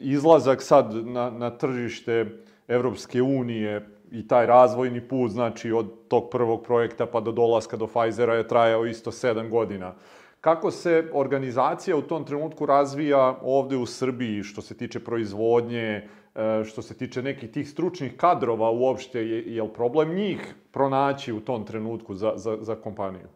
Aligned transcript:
izlazak 0.00 0.62
sad 0.62 0.94
na, 1.06 1.30
na 1.30 1.50
tržište 1.50 2.26
Evropske 2.68 3.22
unije 3.22 3.86
i 4.10 4.28
taj 4.28 4.46
razvojni 4.46 5.00
put, 5.00 5.30
znači 5.30 5.72
od 5.72 5.86
tog 6.08 6.30
prvog 6.30 6.62
projekta 6.62 7.06
pa 7.06 7.20
do 7.20 7.32
dolaska 7.32 7.76
do 7.76 7.86
Pfizera 7.86 8.34
je 8.34 8.48
trajao 8.48 8.86
isto 8.86 9.10
7 9.10 9.50
godina. 9.50 9.94
Kako 10.40 10.70
se 10.70 11.10
organizacija 11.12 11.96
u 11.96 12.02
tom 12.02 12.24
trenutku 12.24 12.66
razvija 12.66 13.38
ovde 13.42 13.76
u 13.76 13.86
Srbiji 13.86 14.42
što 14.42 14.62
se 14.62 14.76
tiče 14.76 15.04
proizvodnje, 15.04 16.08
e, 16.34 16.64
što 16.64 16.82
se 16.82 16.94
tiče 16.94 17.22
nekih 17.22 17.50
tih 17.50 17.68
stručnih 17.70 18.16
kadrova 18.16 18.70
uopšte, 18.70 19.20
je, 19.20 19.54
je 19.54 19.62
li 19.62 19.72
problem 19.74 20.14
njih 20.14 20.54
pronaći 20.72 21.32
u 21.32 21.40
tom 21.40 21.64
trenutku 21.64 22.14
za, 22.14 22.32
za, 22.36 22.56
za 22.60 22.74
kompaniju? 22.74 23.28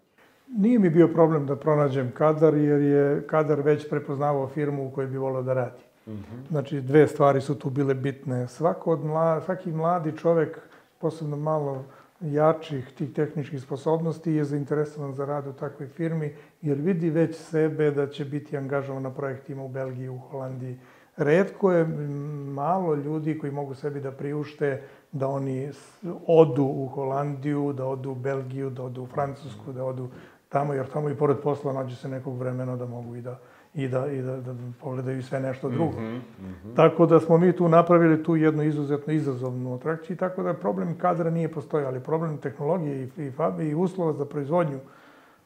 Nije 0.49 0.79
mi 0.79 0.91
bio 0.91 1.09
problem 1.09 1.47
da 1.47 1.57
pronađem 1.57 2.13
kadar, 2.15 2.55
jer 2.55 2.81
je 2.81 3.27
kadar 3.27 3.61
već 3.61 3.89
prepoznavao 3.89 4.49
firmu 4.49 4.87
u 4.87 4.91
kojoj 4.91 5.09
bi 5.09 5.19
volio 5.19 5.43
da 5.43 5.55
radi. 5.55 5.92
-hmm. 6.07 6.49
Znači, 6.51 6.81
dve 6.81 7.09
stvari 7.09 7.41
su 7.41 7.55
tu 7.55 7.71
bile 7.71 7.95
bitne. 7.95 8.49
Svako 8.49 8.93
od 8.93 9.05
mla, 9.05 9.41
svaki 9.41 9.73
mladi 9.73 10.17
čovek, 10.17 10.59
posebno 10.99 11.37
malo 11.37 11.85
jačih 12.21 12.93
tih 12.99 13.13
tehničkih 13.13 13.63
sposobnosti, 13.63 14.33
je 14.33 14.45
zainteresovan 14.45 15.15
za 15.15 15.25
rad 15.25 15.47
u 15.47 15.53
takvoj 15.53 15.89
firmi, 15.89 16.35
jer 16.63 16.79
vidi 16.79 17.11
već 17.11 17.37
sebe 17.37 17.91
da 17.91 18.07
će 18.07 18.25
biti 18.25 18.57
angažovan 18.57 19.03
na 19.03 19.11
projektima 19.11 19.65
u 19.65 19.69
Belgiji, 19.69 20.09
u 20.09 20.19
Holandiji. 20.19 20.79
Redko 21.17 21.73
je 21.73 21.85
malo 22.55 22.95
ljudi 22.95 23.39
koji 23.39 23.53
mogu 23.53 23.75
sebi 23.75 24.01
da 24.01 24.11
priušte 24.11 24.83
da 25.13 25.29
oni 25.29 25.71
odu 26.27 26.65
u 26.65 26.87
Holandiju, 26.87 27.73
da 27.73 27.87
odu 27.87 28.11
u 28.11 28.15
Belgiju, 28.15 28.71
da 28.71 28.83
odu 28.83 29.03
u 29.03 29.07
Francusku, 29.07 29.73
da 29.73 29.85
odu 29.85 30.09
tamo, 30.49 30.73
jer 30.73 30.87
tamo 30.87 31.11
i 31.11 31.15
pored 31.15 31.37
posla 31.43 31.73
nađe 31.73 31.97
se 31.97 32.09
nekog 32.09 32.39
vremena 32.39 32.77
da 32.77 32.87
mogu 32.87 33.17
i 33.17 33.23
da 33.23 33.39
i 33.75 33.89
da, 33.89 34.07
i 34.07 34.23
da, 34.23 34.37
da 34.37 34.55
pogledaju 34.81 35.23
sve 35.23 35.41
nešto 35.41 35.69
drugo. 35.71 36.01
Mm 36.01 36.05
-hmm, 36.05 36.21
mm 36.41 36.55
-hmm. 36.65 36.77
Tako 36.77 37.07
da 37.07 37.21
smo 37.21 37.39
mi 37.39 37.57
tu 37.57 37.69
napravili 37.69 38.23
tu 38.23 38.37
jednu 38.37 38.63
izuzetno 38.63 39.13
izazovnu 39.13 39.75
atrakciju, 39.75 40.17
tako 40.17 40.43
da 40.43 40.55
problem 40.55 40.99
kadra 40.99 41.31
nije 41.31 41.53
postojao, 41.53 41.89
ali 41.89 42.01
problem 42.01 42.39
tehnologije 42.39 43.03
i, 43.03 43.23
i, 43.23 43.65
i 43.69 43.75
uslova 43.75 44.13
za 44.13 44.25
proizvodnju, 44.25 44.79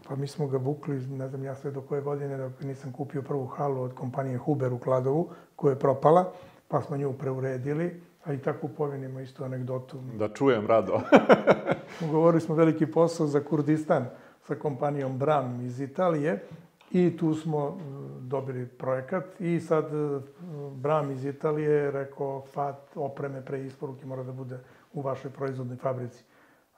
pa 0.08 0.16
mi 0.16 0.26
smo 0.26 0.46
ga 0.46 0.58
vukli, 0.58 1.06
ne 1.06 1.28
znam 1.28 1.44
ja 1.44 1.54
sve 1.54 1.70
do 1.70 1.80
koje 1.80 2.02
godine, 2.02 2.36
da 2.36 2.50
nisam 2.60 2.92
kupio 2.92 3.22
prvu 3.22 3.46
halu 3.46 3.82
od 3.82 3.94
kompanije 3.94 4.38
Huber 4.38 4.72
u 4.72 4.78
Kladovu, 4.78 5.28
koja 5.56 5.72
je 5.72 5.78
propala, 5.78 6.32
pa 6.68 6.82
smo 6.82 6.96
nju 6.96 7.12
preuredili, 7.12 8.00
a 8.24 8.32
i 8.32 8.38
tako 8.38 8.68
povinimo 8.68 9.20
isto 9.20 9.44
anegdotu. 9.44 9.96
Da 10.18 10.28
čujem 10.28 10.66
rado. 10.66 11.00
Ugovorili 12.08 12.40
smo 12.40 12.54
veliki 12.54 12.86
posao 12.86 13.26
za 13.26 13.40
Kurdistan 13.40 14.06
sa 14.42 14.54
kompanijom 14.54 15.18
Bram 15.18 15.60
iz 15.60 15.80
Italije, 15.80 16.42
I 16.90 17.16
tu 17.16 17.34
smo 17.34 17.66
e, 17.66 17.72
dobili 18.20 18.66
projekat 18.66 19.40
i 19.40 19.60
sad 19.60 19.84
e, 19.84 20.20
Bram 20.74 21.10
iz 21.10 21.24
Italije 21.24 21.90
rekao 21.90 22.42
FAT 22.52 22.96
opreme 22.96 23.44
pre 23.44 23.64
isporuke 23.64 24.06
mora 24.06 24.22
da 24.22 24.32
bude 24.32 24.58
u 24.92 25.02
vašoj 25.02 25.30
proizvodnoj 25.30 25.76
fabrici. 25.76 26.24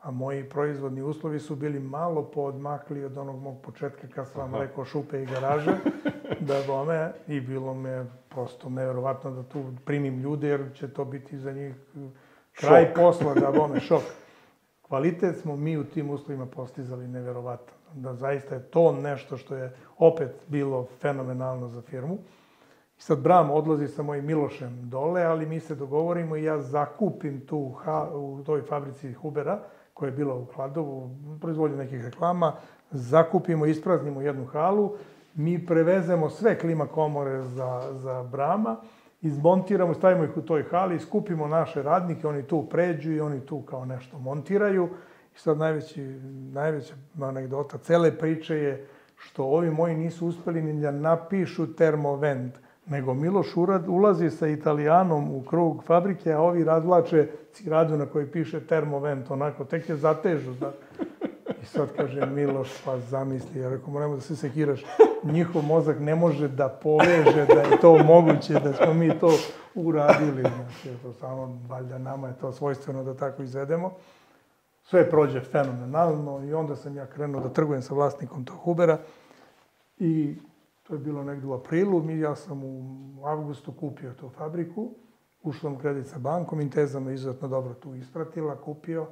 A 0.03 0.11
moji 0.11 0.49
proizvodni 0.49 1.03
uslovi 1.03 1.39
su 1.39 1.57
bili 1.57 1.81
malo 1.81 2.23
poodmakli 2.23 3.05
od 3.05 3.19
onog 3.19 3.43
mog 3.43 3.61
početka 3.63 4.09
kad 4.15 4.29
sam 4.29 4.41
vam 4.41 4.61
rekao 4.61 4.85
šupe 4.85 5.23
i 5.23 5.27
garaže, 5.27 5.77
da 6.49 6.55
bome, 6.67 7.13
i 7.27 7.41
bilo 7.41 7.75
me 7.75 8.07
prosto 8.29 8.71
neverovatno 8.71 9.31
da 9.31 9.43
tu 9.43 9.65
primim 9.85 10.21
ljude 10.21 10.49
jer 10.49 10.65
će 10.75 10.89
to 10.89 11.05
biti 11.05 11.39
za 11.39 11.53
njih 11.53 11.75
kraj 12.53 12.85
šok. 12.87 12.95
posla, 12.95 13.35
da 13.35 13.51
bome, 13.51 13.81
šok. 13.89 14.03
Kvalitet 14.83 15.37
smo 15.37 15.57
mi 15.57 15.77
u 15.77 15.85
tim 15.85 16.11
uslovima 16.11 16.47
postizali 16.47 17.09
neverovatan 17.09 17.79
da 17.95 18.15
zaista 18.15 18.55
je 18.55 18.63
to 18.63 18.93
nešto 18.93 19.37
što 19.37 19.57
je 19.57 19.77
opet 19.99 20.31
bilo 20.49 20.87
fenomenalno 21.01 21.69
za 21.69 21.83
firmu. 21.83 22.19
I 22.99 23.01
sad 23.03 23.21
Bram 23.21 23.51
odlazi 23.51 23.89
sa 23.89 24.03
mojim 24.03 24.27
Milošem 24.27 24.91
dole, 24.91 25.23
ali 25.23 25.47
mi 25.47 25.61
se 25.61 25.75
dogovorimo 25.75 26.37
i 26.37 26.45
ja 26.45 26.59
zakupim 26.59 27.47
tu 27.47 27.75
u 28.13 28.43
toj 28.47 28.63
fabrici 28.63 29.13
Hubera, 29.13 29.59
koja 29.95 30.09
je 30.09 30.17
bila 30.17 30.35
u 30.35 30.47
Kladovu, 30.47 31.11
proizvodnju 31.41 31.77
nekih 31.77 32.05
reklama, 32.05 32.53
zakupimo, 32.91 33.67
ispraznimo 33.67 34.21
jednu 34.21 34.45
halu, 34.47 34.93
mi 35.35 35.67
prevezemo 35.67 36.31
sve 36.31 36.59
klima 36.59 36.87
komore 36.87 37.43
za, 37.43 37.89
za 37.93 38.23
Brama, 38.23 38.77
izmontiramo, 39.21 39.95
stavimo 39.95 40.25
ih 40.25 40.37
u 40.37 40.43
toj 40.43 40.63
hali, 40.63 41.01
skupimo 41.01 41.49
naše 41.49 41.83
radnike, 41.83 42.27
oni 42.27 42.43
tu 42.43 42.67
pređu 42.71 43.13
i 43.13 43.21
oni 43.21 43.47
tu 43.47 43.63
kao 43.63 43.85
nešto 43.85 44.19
montiraju 44.19 44.89
I 45.39 45.41
sad 45.41 45.59
najveći, 45.59 46.03
najveća 46.53 46.95
anegdota 47.23 47.79
cele 47.79 48.19
priče 48.19 48.57
je 48.57 48.87
što 49.19 49.45
ovi 49.45 49.71
moji 49.71 49.97
nisu 49.97 50.27
uspeli 50.27 50.63
ni 50.63 50.81
da 50.81 50.91
napišu 50.91 51.75
termovent, 51.75 52.55
nego 52.87 53.15
Miloš 53.15 53.57
Urad 53.57 53.89
ulazi 53.89 54.31
sa 54.31 54.49
Italijanom 54.49 55.31
u 55.35 55.43
krug 55.43 55.85
fabrike, 55.85 56.33
a 56.33 56.41
ovi 56.41 56.65
razvlače 56.65 57.29
ciradu 57.53 57.97
na 57.97 58.07
kojoj 58.07 58.33
piše 58.33 58.61
termovent, 58.61 59.31
onako, 59.31 59.65
tek 59.65 59.89
je 59.89 59.97
zatežu. 59.97 60.53
Da. 60.55 60.73
I 61.63 61.67
sad 61.67 61.89
kaže 61.97 62.27
Miloš, 62.27 62.69
pa 62.85 62.99
zamisli, 62.99 63.61
ja 63.61 63.71
rekao, 63.71 63.91
moramo 63.91 64.15
da 64.15 64.21
se 64.21 64.37
sekiraš, 64.37 64.85
njihov 65.23 65.63
mozak 65.63 66.01
ne 66.01 66.15
može 66.15 66.49
da 66.49 66.69
poveže 66.69 67.47
da 67.47 67.61
je 67.61 67.81
to 67.81 67.99
moguće, 68.05 68.53
da 68.53 68.73
smo 68.73 68.95
mi 68.95 69.19
to 69.19 69.31
uradili. 69.75 70.43
Znači, 70.43 70.99
to 71.03 71.13
samo, 71.13 71.59
valjda 71.69 71.99
nama 71.99 72.29
je 72.29 72.35
to 72.41 72.53
svojstveno 72.53 73.05
da 73.05 73.15
tako 73.15 73.43
izvedemo. 73.43 73.93
Sve 74.91 75.11
prođe 75.11 75.41
fenomenalno 75.41 76.45
i 76.45 76.55
onda 76.55 76.77
sam 76.77 76.97
ja 76.97 77.07
krenuo 77.07 77.41
da 77.41 77.49
trgujem 77.49 77.83
sa 77.83 77.95
vlasnikom 77.95 78.45
tog 78.45 78.57
Hubera 78.57 78.99
i 79.99 80.37
to 80.83 80.95
je 80.95 80.99
bilo 80.99 81.25
negde 81.25 81.47
u 81.47 81.53
aprilu. 81.53 82.03
Mi, 82.03 82.19
ja 82.19 82.37
sam 82.37 82.65
u 82.65 83.27
avgustu 83.27 83.73
kupio 83.73 84.13
tu 84.13 84.29
fabriku, 84.29 84.91
ušao 85.43 85.73
u 85.73 85.77
kredit 85.77 86.07
sa 86.07 86.19
bankom, 86.19 86.61
Inteza 86.61 87.01
me 87.01 87.15
izuzetno 87.15 87.49
dobro 87.49 87.75
tu 87.75 87.95
ispratila, 87.95 88.57
kupio 88.57 89.07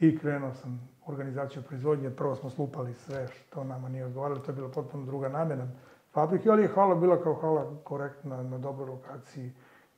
i 0.00 0.18
krenuo 0.18 0.54
sam 0.54 0.88
organizaciju 1.06 1.62
proizvodnje. 1.62 2.10
Prvo 2.10 2.34
smo 2.34 2.50
slupali 2.50 2.94
sve 2.94 3.28
što 3.28 3.64
nama 3.64 3.88
nije 3.88 4.06
odgovaralo, 4.06 4.40
to 4.40 4.50
je 4.50 4.56
bila 4.56 4.68
potpuno 4.68 5.06
druga 5.06 5.28
namena 5.28 5.68
fabrike, 6.12 6.50
ali 6.50 6.62
je 6.62 6.68
hala 6.68 6.94
bila 6.94 7.22
kao 7.22 7.34
hala 7.34 7.76
korektna, 7.84 8.42
na 8.42 8.58
dobroj 8.58 8.88
lokaciji, 8.88 9.52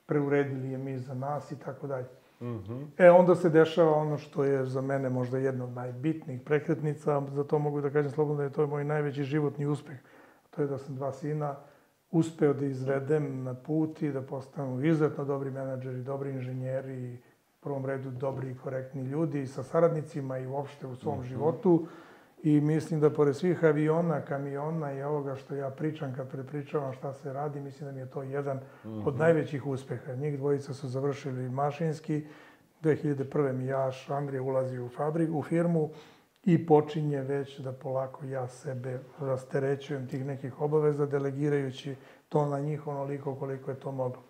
preuredili 0.07 0.71
je 0.71 0.79
mi 0.79 0.99
za 0.99 1.15
nas 1.15 1.53
i 1.53 1.59
tako 1.59 1.87
dalje. 1.87 2.24
Mm 2.45 2.63
-hmm. 2.69 2.87
E, 2.99 3.11
onda 3.11 3.35
se 3.35 3.51
dešava 3.51 3.97
ono 3.97 4.19
što 4.19 4.45
je 4.45 4.65
za 4.65 4.81
mene 4.81 5.11
možda 5.11 5.39
jedna 5.39 5.65
od 5.65 5.73
najbitnijih 5.73 6.41
prekretnica, 6.41 7.23
za 7.33 7.45
to 7.45 7.59
mogu 7.59 7.81
da 7.81 7.91
kažem 7.91 8.11
slobodno 8.11 8.39
da 8.39 8.45
je 8.45 8.53
to 8.53 8.67
moj 8.67 8.85
najveći 8.85 9.25
životni 9.25 9.67
uspeh. 9.67 9.97
To 10.51 10.63
je 10.63 10.69
da 10.69 10.79
sam 10.79 10.95
dva 10.95 11.13
sina 11.13 11.57
uspeo 12.11 12.53
da 12.53 12.67
izvedem 12.67 13.43
na 13.43 13.55
put 13.55 14.03
i 14.03 14.13
da 14.13 14.23
postanu 14.23 14.85
izuzetno 14.85 15.25
dobri 15.25 15.51
menadžeri, 15.51 16.03
dobri 16.03 16.31
inženjeri, 16.31 17.19
u 17.61 17.63
prvom 17.63 17.87
redu 17.87 18.11
dobri 18.11 18.51
i 18.51 18.57
korektni 18.57 19.03
ljudi 19.03 19.47
sa 19.47 19.63
saradnicima 19.63 20.39
i 20.39 20.47
uopšte 20.47 20.87
u 20.87 20.97
svom 20.97 21.19
mm 21.19 21.23
-hmm. 21.23 21.29
životu. 21.29 21.87
I 22.45 22.61
mislim 22.61 23.01
da 23.01 23.11
pored 23.11 23.37
svih 23.37 23.65
aviona, 23.65 24.21
kamiona 24.21 24.93
i 24.93 25.03
ovoga 25.03 25.35
što 25.37 25.55
ja 25.55 25.71
pričam 25.71 26.15
kad 26.17 26.31
prepričavam 26.31 26.93
šta 26.93 27.13
se 27.13 27.33
radi, 27.33 27.61
mislim 27.61 27.89
da 27.89 27.93
mi 27.93 28.01
je 28.01 28.11
to 28.11 28.23
jedan 28.23 28.57
mm 28.57 28.89
-hmm. 28.89 29.07
od 29.07 29.19
najvećih 29.19 29.67
uspeha. 29.67 30.15
Njih 30.15 30.39
dvojica 30.39 30.75
su 30.75 30.89
završili 30.89 31.49
mašinski. 31.49 32.27
2001. 32.83 33.53
mi 33.53 33.67
Jaš 33.67 34.11
Andrija 34.11 34.43
ulazi 34.43 34.79
u 34.79 34.89
fabriku, 34.89 35.39
u 35.39 35.43
firmu 35.43 35.91
i 36.45 36.67
počinje 36.67 37.21
već 37.21 37.59
da 37.59 37.73
polako 37.73 38.27
ja 38.27 38.49
sebe 38.49 38.99
rasterećujem 39.21 40.09
tih 40.09 40.25
nekih 40.25 40.61
obaveza, 40.61 41.07
delegirajući 41.07 41.97
to 42.29 42.47
na 42.47 42.61
njih 42.61 42.87
onoliko 42.87 43.35
koliko 43.35 43.71
je 43.71 43.81
to 43.81 43.93
moglo. 43.93 44.23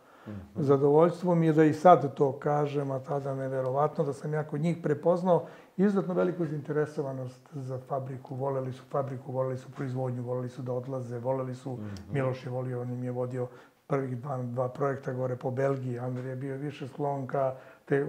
Zadovoljstvo 0.55 1.35
mi 1.35 1.47
je 1.47 1.53
da 1.53 1.65
i 1.65 1.73
sad 1.73 2.15
to 2.15 2.33
kažem, 2.33 2.91
a 2.91 2.99
tada 2.99 3.35
neverovatno 3.35 4.05
da 4.05 4.13
sam 4.13 4.35
ja 4.35 4.45
kod 4.45 4.61
njih 4.61 4.77
prepoznao 4.83 5.47
izuzetno 5.77 6.15
veliku 6.15 6.47
zainteresovanost 6.47 7.49
za 7.53 7.79
fabriku, 7.89 8.35
voleli 8.35 8.73
su 8.73 8.83
fabriku, 8.91 9.33
voleli 9.33 9.57
su 9.57 9.73
proizvodnju, 9.73 10.23
voleli 10.23 10.49
su 10.49 10.63
da 10.63 10.73
odlaze, 10.73 11.19
voleli 11.19 11.55
su, 11.55 11.71
-hmm. 11.71 12.13
Miloš 12.13 12.47
je 12.47 12.51
volio, 12.51 12.81
on 12.81 12.91
im 12.91 13.05
je 13.05 13.11
vodio 13.11 13.49
prvih 13.87 14.19
dva, 14.19 14.43
dva 14.43 14.69
projekta 14.69 15.13
gore 15.13 15.37
po 15.37 15.51
Belgiji, 15.51 15.99
Andrej 15.99 16.31
je 16.31 16.37
bio 16.37 16.57
više 16.57 16.89
sklon 16.89 17.27
ka 17.27 17.55
te, 17.85 18.07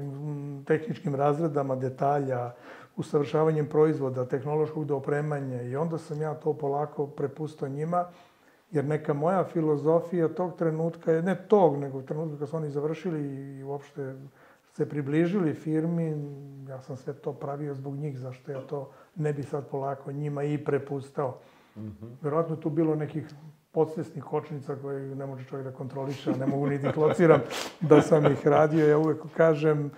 tehničkim 0.66 1.16
razredama 1.16 1.76
detalja, 1.76 2.52
usavršavanjem 2.98 3.70
proizvoda, 3.70 4.26
tehnološkog 4.26 4.86
doopremanja 4.86 5.62
i 5.62 5.76
onda 5.76 5.98
sam 5.98 6.22
ja 6.22 6.34
to 6.34 6.54
polako 6.54 7.08
prepustao 7.08 7.70
njima, 7.70 8.06
jer 8.75 8.86
neka 8.86 9.13
moja 9.13 9.44
filozofija 9.44 10.27
tog 10.27 10.57
trenutka 10.57 11.12
je, 11.12 11.22
ne 11.22 11.36
tog, 11.48 11.77
nego 11.77 12.01
trenutka 12.01 12.39
kad 12.39 12.50
su 12.50 12.57
oni 12.57 12.69
završili 12.69 13.19
i 13.57 13.63
uopšte 13.63 14.16
se 14.74 14.89
približili 14.89 15.54
firmi, 15.54 16.16
ja 16.69 16.81
sam 16.81 16.98
sve 16.98 17.13
to 17.13 17.33
pravio 17.33 17.74
zbog 17.74 17.95
njih, 17.95 18.19
zašto 18.19 18.51
ja 18.51 18.62
to 18.62 18.92
ne 19.16 19.33
bi 19.33 19.44
sad 19.44 19.68
polako 19.68 20.12
njima 20.12 20.44
i 20.44 20.57
prepustao. 20.57 21.39
Mm 21.75 21.81
-hmm. 21.81 22.10
Verovatno 22.22 22.56
tu 22.56 22.69
bilo 22.69 22.95
nekih 22.95 23.25
podsvesnih 23.72 24.24
kočnica 24.24 24.75
koje 24.75 25.16
ne 25.16 25.25
može 25.25 25.45
čovjek 25.45 25.68
da 25.68 25.74
kontroliše, 25.74 26.31
a 26.31 26.38
ne 26.38 26.45
mogu 26.45 26.68
ni 26.68 26.77
da 26.77 26.92
klociram 26.92 27.42
da 27.81 28.01
sam 28.01 28.25
ih 28.25 28.48
radio. 28.48 28.88
Ja 28.88 28.98
uvek 28.98 29.18
kažem, 29.38 29.92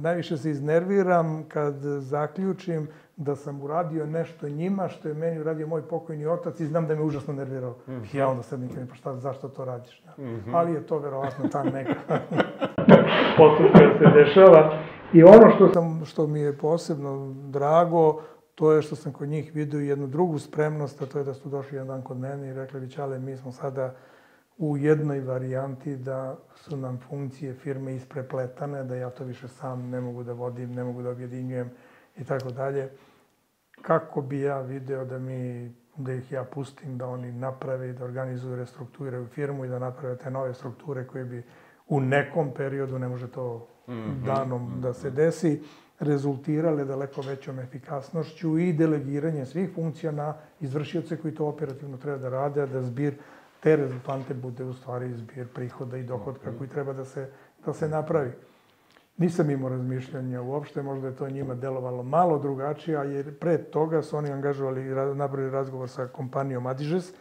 najviše 0.00 0.36
se 0.36 0.50
iznerviram 0.50 1.44
kad 1.48 1.74
zaključim 1.98 2.88
da 3.16 3.36
sam 3.36 3.62
uradio 3.62 4.06
nešto 4.06 4.48
njima 4.48 4.88
što 4.88 5.08
je 5.08 5.14
meni 5.14 5.40
uradio 5.40 5.66
moj 5.66 5.82
pokojni 5.82 6.26
otac 6.26 6.60
i 6.60 6.66
znam 6.66 6.86
da 6.86 6.94
me 6.94 7.02
užasno 7.02 7.34
nervirao. 7.34 7.70
Mm 7.70 7.92
-hmm. 7.92 8.16
Ja 8.16 8.28
onda 8.28 8.42
sad 8.42 8.60
nikad 8.60 8.88
pa 8.88 8.94
šta, 8.94 9.16
zašto 9.16 9.48
to 9.48 9.64
radiš? 9.64 10.02
Mm 10.18 10.22
-hmm. 10.22 10.54
Ali 10.54 10.72
je 10.72 10.86
to 10.86 10.98
verovatno 10.98 11.48
ta 11.48 11.64
neka 11.64 11.94
postupka 13.38 13.78
se 13.78 14.10
dešava. 14.14 14.78
I 15.12 15.24
ono 15.24 15.50
što, 15.54 15.72
sam, 15.72 16.04
što 16.04 16.26
mi 16.26 16.40
je 16.40 16.58
posebno 16.58 17.34
drago, 17.34 18.20
to 18.54 18.72
je 18.72 18.82
što 18.82 18.96
sam 18.96 19.12
kod 19.12 19.28
njih 19.28 19.54
vidio 19.54 19.80
jednu 19.80 20.06
drugu 20.06 20.38
spremnost, 20.38 21.02
a 21.02 21.06
to 21.06 21.18
je 21.18 21.24
da 21.24 21.34
su 21.34 21.48
došli 21.48 21.76
jedan 21.76 21.88
dan 21.88 22.02
kod 22.02 22.18
mene 22.18 22.48
i 22.48 22.54
rekli, 22.54 22.80
Vićale, 22.80 23.18
mi 23.18 23.36
smo 23.36 23.52
sada 23.52 23.94
u 24.58 24.76
jednoj 24.76 25.20
varijanti 25.20 25.96
da 25.96 26.36
su 26.54 26.76
nam 26.76 26.98
funkcije 27.08 27.54
firme 27.54 27.94
isprepletane, 27.94 28.84
da 28.84 28.96
ja 28.96 29.10
to 29.10 29.24
više 29.24 29.48
sam 29.48 29.90
ne 29.90 30.00
mogu 30.00 30.22
da 30.22 30.32
vodim, 30.32 30.74
ne 30.74 30.84
mogu 30.84 31.02
da 31.02 31.10
objedinjujem 31.10 31.70
i 32.16 32.24
tako 32.24 32.50
dalje. 32.50 32.90
Kako 33.82 34.22
bi 34.22 34.40
ja 34.40 34.60
video 34.60 35.04
da 35.04 35.18
mi 35.18 35.72
da 35.96 36.12
ih 36.12 36.32
ja 36.32 36.44
pustim, 36.44 36.98
da 36.98 37.06
oni 37.06 37.32
naprave 37.32 37.92
da 37.92 38.04
organizuju, 38.04 38.56
restrukturiraju 38.56 39.26
firmu 39.26 39.64
i 39.64 39.68
da 39.68 39.78
naprave 39.78 40.16
te 40.16 40.30
nove 40.30 40.54
strukture 40.54 41.06
koje 41.06 41.24
bi 41.24 41.42
u 41.88 42.00
nekom 42.00 42.50
periodu, 42.54 42.98
ne 42.98 43.08
može 43.08 43.28
to 43.30 43.68
mm 43.88 43.92
-hmm. 43.92 44.24
danom 44.24 44.80
da 44.80 44.92
se 44.94 45.10
desi, 45.10 45.62
rezultirale 46.00 46.84
daleko 46.84 47.20
većom 47.20 47.58
efikasnošću 47.58 48.58
i 48.58 48.72
delegiranje 48.72 49.46
svih 49.46 49.70
funkcija 49.74 50.12
na 50.12 50.34
izvršioce 50.60 51.16
koji 51.16 51.34
to 51.34 51.46
operativno 51.46 51.96
treba 51.96 52.18
da 52.18 52.28
rade, 52.28 52.62
a 52.62 52.66
da 52.66 52.82
zbir 52.82 53.14
te 53.60 53.76
rezultante 53.76 54.34
bude 54.34 54.64
u 54.64 54.72
stvari 54.72 55.14
zbir 55.14 55.48
prihoda 55.54 55.96
i 55.96 56.02
dohodka 56.02 56.58
koji 56.58 56.70
treba 56.70 56.92
da 56.92 57.04
se, 57.04 57.30
da 57.66 57.72
se 57.72 57.88
napravi. 57.88 58.32
Nisam 59.16 59.50
imao 59.50 59.68
razmišljanja 59.68 60.42
uopšte, 60.42 60.82
možda 60.82 61.08
je 61.08 61.16
to 61.16 61.28
njima 61.28 61.54
delovalo 61.54 62.02
malo 62.02 62.38
drugačije, 62.38 63.14
jer 63.14 63.38
pre 63.38 63.58
toga 63.58 64.02
su 64.02 64.16
oni 64.16 64.30
angažovali, 64.30 65.14
napravili 65.14 65.50
razgovor 65.50 65.88
sa 65.88 66.06
kompanijom 66.06 66.66
Adižes 66.66 67.12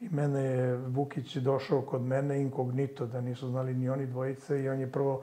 i 0.00 0.08
mene 0.10 0.40
je 0.40 0.76
Vukić 0.76 1.36
došao 1.36 1.82
kod 1.82 2.02
mene 2.02 2.42
inkognito, 2.42 3.06
da 3.06 3.20
nisu 3.20 3.48
znali 3.48 3.74
ni 3.74 3.88
oni 3.88 4.06
dvojice 4.06 4.62
i 4.62 4.68
on 4.68 4.80
je 4.80 4.92
prvo 4.92 5.22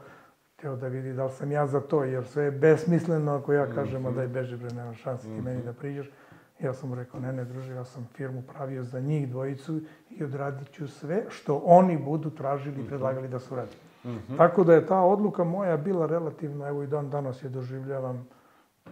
teo 0.56 0.76
da 0.76 0.88
vidi 0.88 1.14
da 1.14 1.26
li 1.26 1.32
sam 1.32 1.52
ja 1.52 1.68
za 1.68 1.80
to, 1.80 2.04
jer 2.04 2.26
sve 2.26 2.44
je 2.44 2.52
besmisleno 2.52 3.36
ako 3.36 3.54
ja 3.54 3.74
kažem, 3.74 4.02
mm 4.02 4.06
-hmm. 4.06 4.16
da 4.16 4.22
je 4.22 4.28
beži 4.28 4.58
bre, 4.58 4.70
nema 4.74 4.94
šanse 4.94 5.24
ti 5.24 5.30
mm 5.30 5.40
-hmm. 5.40 5.44
meni 5.44 5.64
da 5.64 5.74
priđeš. 5.74 6.12
Ja 6.60 6.74
sam 6.74 6.90
mu 6.90 6.96
rekao, 6.96 7.20
ne, 7.20 7.34
ne, 7.34 7.46
druže, 7.46 7.74
ja 7.74 7.86
sam 7.86 8.08
firmu 8.14 8.44
pravio 8.54 8.84
za 8.84 9.00
njih 9.00 9.30
dvojicu 9.30 9.82
i 10.10 10.24
odradit 10.24 10.72
ću 10.72 10.88
sve 10.88 11.26
što 11.30 11.62
oni 11.66 11.98
budu 11.98 12.30
tražili 12.30 12.76
i 12.76 12.80
mhm. 12.80 12.88
predlagali 12.88 13.28
da 13.28 13.40
se 13.40 13.54
uradi. 13.54 13.72
Mm 14.04 14.10
-hmm. 14.10 14.38
Tako 14.38 14.64
da 14.64 14.74
je 14.74 14.86
ta 14.86 15.00
odluka 15.00 15.44
moja 15.44 15.78
bila 15.78 16.06
relativno, 16.06 16.68
evo 16.68 16.84
i 16.84 16.88
dan 16.88 17.10
danas 17.10 17.44
je 17.44 17.50
doživljavam 17.50 18.28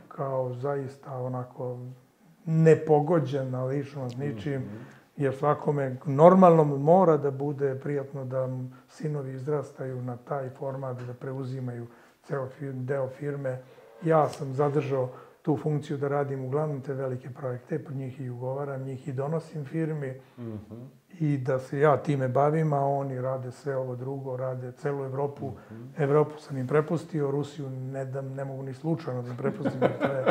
kao 0.08 0.54
zaista 0.54 1.18
onako 1.18 1.78
nepogođena 2.46 3.66
lično 3.66 4.10
s 4.10 4.18
ničim, 4.18 4.62
mm 4.62 4.66
-hmm. 4.66 5.24
jer 5.24 5.36
svakome 5.36 5.98
normalno 6.06 6.64
mora 6.64 7.18
da 7.18 7.32
bude 7.32 7.80
prijatno 7.80 8.26
da 8.26 8.50
sinovi 8.88 9.34
izrastaju 9.34 10.02
na 10.02 10.18
taj 10.18 10.50
format, 10.50 11.02
da 11.02 11.14
preuzimaju 11.14 11.88
ceo 12.24 12.48
deo 12.74 13.08
firme. 13.08 13.62
Ja 14.04 14.30
sam 14.30 14.54
zadržao 14.54 15.10
tu 15.42 15.58
funkciju 15.58 15.98
da 15.98 16.08
radim 16.08 16.46
uglavnom 16.46 16.82
te 16.82 16.94
velike 16.94 17.30
projekte, 17.30 17.84
po 17.84 17.94
njih 17.94 18.22
i 18.22 18.30
ugovaram, 18.30 18.84
njih 18.84 19.08
i 19.08 19.14
donosim 19.14 19.66
firmi 19.66 20.22
mm 20.38 20.44
-hmm. 20.44 20.88
I 21.20 21.38
da 21.38 21.60
se 21.60 21.80
ja 21.80 21.98
time 21.98 22.28
bavim, 22.28 22.74
a 22.74 22.86
oni 22.86 23.22
rade 23.22 23.52
sve 23.52 23.78
ovo 23.78 23.96
drugo, 23.96 24.38
rade 24.38 24.72
celu 24.72 25.06
Evropu. 25.06 25.48
Mm 25.48 25.54
-hmm. 25.74 26.04
Evropu 26.04 26.40
sam 26.40 26.58
im 26.58 26.68
prepustio, 26.68 27.32
Rusiju 27.32 27.70
ne, 27.70 28.06
da, 28.06 28.22
ne 28.22 28.46
mogu 28.46 28.64
ni 28.64 28.74
slučajno 28.74 29.22
da 29.22 29.30
im 29.30 29.38
prepustim, 29.38 29.82
jer 29.82 30.00
to 30.00 30.08
je 30.08 30.26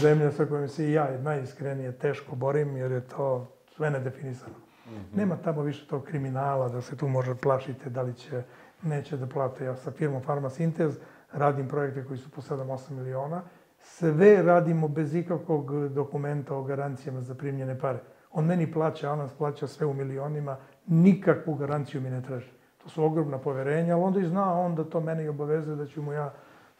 zemlja 0.00 0.32
sa 0.32 0.46
kojom 0.46 0.68
se 0.68 0.88
i 0.88 0.92
ja 0.92 1.18
najiskrenije 1.20 1.92
teško 1.92 2.36
borim, 2.36 2.76
jer 2.76 2.92
je 2.92 3.00
to 3.00 3.46
sve 3.76 3.90
nedefinisano. 3.90 4.54
Mm 4.86 4.90
-hmm. 4.90 5.16
Nema 5.16 5.36
tamo 5.36 5.62
više 5.62 5.86
tog 5.86 6.04
kriminala, 6.04 6.68
da 6.68 6.80
se 6.80 6.96
tu 6.96 7.08
može 7.08 7.34
plašite 7.34 7.90
da 7.90 8.02
li 8.02 8.14
će, 8.14 8.42
neće 8.82 9.16
da 9.16 9.26
plate. 9.26 9.64
Ja 9.64 9.76
sa 9.76 9.90
firmom 9.90 10.22
Farmasintez 10.22 10.98
radim 11.32 11.68
projekte 11.68 12.04
koji 12.04 12.18
su 12.18 12.30
po 12.30 12.40
7-8 12.40 12.90
miliona, 12.90 13.42
sve 13.78 14.42
radimo 14.42 14.88
bez 14.88 15.14
ikakvog 15.14 15.88
dokumenta 15.88 16.54
o 16.54 16.62
garancijama 16.62 17.20
za 17.20 17.34
primljene 17.34 17.78
pare. 17.78 17.98
On 18.32 18.44
meni 18.44 18.72
plaća, 18.72 19.12
on 19.12 19.18
nas 19.18 19.32
plaća 19.32 19.66
sve 19.66 19.86
u 19.86 19.94
milionima, 19.94 20.56
nikakvu 20.86 21.54
garanciju 21.54 22.00
mi 22.00 22.10
ne 22.10 22.22
traži. 22.22 22.50
To 22.82 22.88
su 22.88 23.04
ogromna 23.04 23.38
poverenja, 23.38 23.94
ali 23.94 24.04
onda 24.04 24.20
i 24.20 24.26
zna 24.26 24.60
on 24.60 24.74
da 24.74 24.84
to 24.84 25.00
mene 25.00 25.24
i 25.24 25.28
obavezuje 25.28 25.76
da 25.76 25.86
ću 25.86 26.02
mu 26.02 26.12
ja 26.12 26.32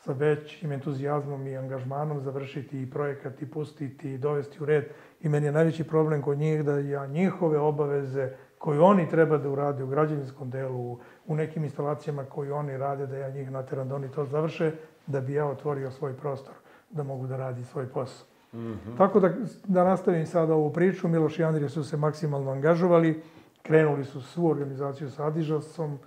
sa 0.04 0.12
većim 0.12 0.72
entuzijazmom 0.72 1.46
i 1.46 1.56
angažmanom 1.56 2.20
završiti 2.20 2.82
i 2.82 2.90
projekat 2.90 3.42
i 3.42 3.50
pustiti 3.50 4.12
i 4.12 4.18
dovesti 4.18 4.62
u 4.62 4.66
red. 4.66 4.84
I 5.20 5.28
meni 5.28 5.46
je 5.46 5.52
najveći 5.52 5.84
problem 5.84 6.22
kod 6.22 6.38
njih 6.38 6.64
da 6.64 6.78
ja 6.78 7.06
njihove 7.06 7.58
obaveze 7.58 8.30
koje 8.58 8.80
oni 8.80 9.08
treba 9.08 9.38
da 9.38 9.50
urade 9.50 9.84
u 9.84 9.86
građevinskom 9.86 10.50
delu, 10.50 10.98
u 11.26 11.36
nekim 11.36 11.64
instalacijama 11.64 12.24
koje 12.24 12.52
oni 12.52 12.76
rade, 12.78 13.06
da 13.06 13.16
ja 13.16 13.30
njih 13.30 13.50
nateram 13.50 13.88
da 13.88 13.94
oni 13.94 14.10
to 14.10 14.24
završe, 14.24 14.72
da 15.06 15.20
bi 15.20 15.34
ja 15.34 15.46
otvorio 15.46 15.90
svoj 15.90 16.16
prostor 16.16 16.54
da 16.90 17.02
mogu 17.02 17.26
da 17.26 17.36
radi 17.36 17.64
svoj 17.64 17.88
posao. 17.88 18.31
Mm 18.52 18.58
-hmm. 18.58 18.98
Tako 18.98 19.20
da, 19.20 19.32
da 19.64 19.84
nastavim 19.84 20.26
sada 20.26 20.54
ovu 20.54 20.72
priču, 20.72 21.08
Miloš 21.08 21.38
i 21.38 21.44
Andrija 21.44 21.68
su 21.68 21.84
se 21.84 21.96
maksimalno 21.96 22.50
angažovali, 22.50 23.22
krenuli 23.62 24.04
su 24.04 24.22
svu 24.22 24.46
organizaciju 24.46 25.10
sa 25.10 25.26
Adižasom, 25.26 25.98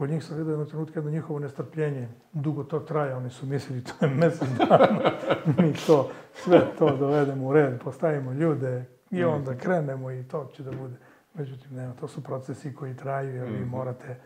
Kod 0.00 0.10
njih 0.10 0.24
sam 0.24 0.36
vidio 0.36 0.50
jedno 0.50 0.64
trenutka 0.64 0.98
jedno 0.98 1.10
njihovo 1.10 1.38
nestrpljenje. 1.38 2.08
Dugo 2.32 2.64
to 2.64 2.80
traje, 2.80 3.14
oni 3.14 3.30
su 3.30 3.46
mislili 3.46 3.84
to 3.84 4.06
je 4.06 4.14
mesec 4.14 4.48
dana. 4.58 5.12
Mi 5.58 5.74
to, 5.86 6.10
sve 6.34 6.60
to 6.78 6.96
dovedemo 6.96 7.48
u 7.48 7.52
red, 7.52 7.80
postavimo 7.84 8.32
ljude 8.32 8.84
i 9.10 9.20
mhm. 9.20 9.28
onda 9.28 9.56
krenemo 9.56 10.10
i 10.10 10.24
to 10.24 10.50
će 10.56 10.62
da 10.62 10.70
bude. 10.70 10.94
Međutim, 11.34 11.76
nema, 11.76 11.94
to 11.94 12.08
su 12.08 12.22
procesi 12.22 12.74
koji 12.74 12.96
traju, 12.96 13.34
jer 13.34 13.46
vi 13.46 13.60
mhm. 13.60 13.68
morate 13.68 14.16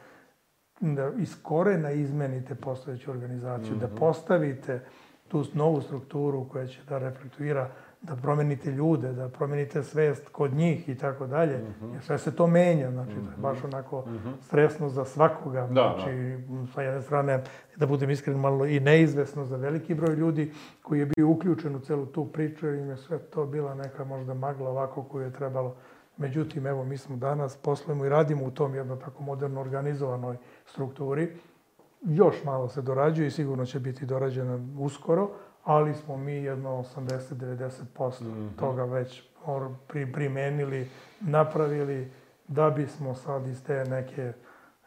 da 0.81 1.11
iz 1.19 1.43
korena 1.43 1.91
izmenite 1.91 2.55
postojeću 2.55 3.11
organizaciju, 3.11 3.77
da 3.77 3.87
mhm. 3.87 3.97
postavite 3.97 4.85
tu 5.35 5.45
novu 5.55 5.81
strukturu 5.81 6.49
koja 6.49 6.67
će 6.67 6.81
da 6.89 6.99
reflektuira, 6.99 7.69
da 8.03 8.17
promenite 8.17 8.71
ljude, 8.71 9.13
da 9.13 9.29
promenite 9.29 9.83
svest 9.83 10.29
kod 10.29 10.55
njih 10.55 10.89
i 10.89 10.95
tako 10.99 11.27
dalje. 11.27 11.59
Mhm. 11.59 11.93
Jer 11.93 12.03
sve 12.03 12.19
se 12.19 12.37
to 12.37 12.47
menja, 12.47 12.91
znači 12.91 13.11
to 13.11 13.31
je 13.31 13.37
baš 13.37 13.59
mhm. 13.59 13.67
onako 13.67 14.05
mhm. 14.07 14.31
stresno 14.41 14.89
za 14.89 15.05
svakoga. 15.05 15.61
Da, 15.61 15.67
znači, 15.67 16.11
da. 16.49 16.67
sa 16.75 16.83
jedne 16.83 17.03
strane, 17.03 17.43
da 17.77 17.87
budem 17.87 18.11
iskren, 18.11 18.39
malo 18.39 18.67
i 18.67 18.81
neizvesno 18.81 19.45
za 19.45 19.57
veliki 19.57 19.95
broj 19.95 20.15
ljudi 20.15 20.53
koji 20.83 20.99
je 20.99 21.07
bio 21.17 21.29
uključen 21.29 21.77
u 21.77 21.81
celu 21.81 22.07
tu 22.07 22.25
priču, 22.25 22.67
jer 22.67 22.75
im 22.75 22.91
je 22.91 22.97
sve 22.97 23.19
to 23.19 23.47
bila 23.47 23.75
neka 23.75 24.05
možda 24.05 24.35
magla 24.35 24.71
ovako 24.71 25.03
koju 25.03 25.25
je 25.25 25.33
trebalo. 25.33 25.75
Međutim, 26.17 26.67
evo, 26.67 26.85
mi 26.85 26.99
smo 26.99 27.17
danas, 27.17 27.57
poslujemo 27.57 28.05
i 28.05 28.09
radimo 28.09 28.45
u 28.45 28.51
tom 28.51 28.75
jedno 28.75 28.97
tako 28.97 29.23
moderno 29.23 29.61
organizovanoj 29.61 30.37
strukturi 30.67 31.33
još 32.05 32.45
malo 32.45 32.69
se 32.69 32.83
dorađuje 32.83 33.27
i 33.27 33.31
sigurno 33.31 33.67
će 33.67 33.81
biti 33.81 34.07
dorađena 34.07 34.59
uskoro, 34.79 35.31
ali 35.65 35.95
smo 35.95 36.17
mi 36.17 36.33
jedno 36.33 36.85
80-90% 36.97 38.23
mm 38.23 38.27
-hmm. 38.27 38.49
toga 38.59 38.85
već 38.85 39.23
primenili, 40.13 40.89
napravili, 41.21 42.11
da 42.49 42.71
bismo 42.71 43.15
sad 43.15 43.47
iz 43.47 43.63
te 43.63 43.85
neke, 43.85 44.33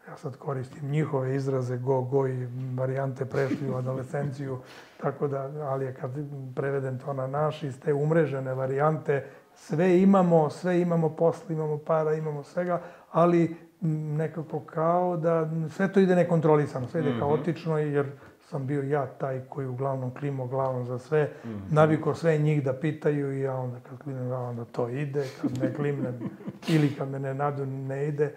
ja 0.08 0.16
sad 0.16 0.36
koristim 0.36 0.90
njihove 0.90 1.34
izraze, 1.36 1.76
go, 1.76 2.02
go 2.02 2.28
i 2.28 2.48
varijante 2.76 3.24
prešli 3.24 3.70
u 3.70 3.76
adolescenciju, 3.76 4.58
tako 5.02 5.28
da, 5.28 5.50
ali 5.62 5.84
je 5.84 5.94
kad 5.94 6.10
prevedem 6.54 6.98
to 6.98 7.12
na 7.12 7.26
naš, 7.26 7.62
iz 7.62 7.80
te 7.80 7.94
umrežene 7.94 8.54
varijante, 8.54 9.26
sve 9.54 10.00
imamo, 10.00 10.50
sve 10.50 10.80
imamo 10.80 11.08
posla, 11.16 11.54
imamo 11.54 11.78
para, 11.78 12.14
imamo 12.14 12.42
svega, 12.42 12.80
ali 13.12 13.56
nekako 13.80 14.60
kao 14.60 15.16
da 15.16 15.50
sve 15.68 15.92
to 15.92 16.00
ide 16.00 16.16
nekontrolisano, 16.16 16.88
sve 16.88 17.00
ide 17.00 17.10
mm 17.10 17.14
-hmm. 17.14 17.20
kaotično 17.20 17.78
jer 17.78 18.06
sam 18.40 18.66
bio 18.66 18.82
ja 18.82 19.06
taj 19.06 19.40
koji 19.48 19.66
uglavnom 19.66 20.14
klimo 20.14 20.46
glavom 20.46 20.86
za 20.86 20.98
sve, 20.98 21.30
mm 21.44 21.48
-hmm. 21.48 21.74
naviko 21.74 22.14
sve 22.14 22.38
njih 22.38 22.64
da 22.64 22.72
pitaju 22.72 23.32
i 23.32 23.40
ja 23.40 23.54
onda 23.54 23.80
kad 23.80 23.98
klimnem 23.98 24.28
glavom 24.28 24.56
da 24.56 24.64
to 24.64 24.88
ide, 24.88 25.24
kad 25.42 25.58
ne 25.58 25.74
klimnem 25.74 26.14
ili 26.74 26.94
kad 26.94 27.08
me 27.08 27.18
ne 27.18 27.34
nadu 27.34 27.66
ne 27.66 28.08
ide. 28.08 28.34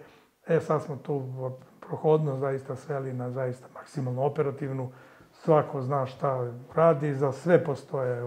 E 0.47 0.59
sad 0.59 0.83
smo 0.83 0.95
tu 0.95 1.23
prohodno 1.87 2.37
zaista 2.37 2.75
sveli 2.75 3.13
na 3.13 3.31
zaista 3.31 3.67
maksimalno 3.73 4.21
operativnu, 4.23 4.91
svako 5.31 5.81
zna 5.81 6.05
šta 6.05 6.53
radi, 6.75 7.13
za 7.13 7.31
sve 7.31 7.63
postoje 7.63 8.23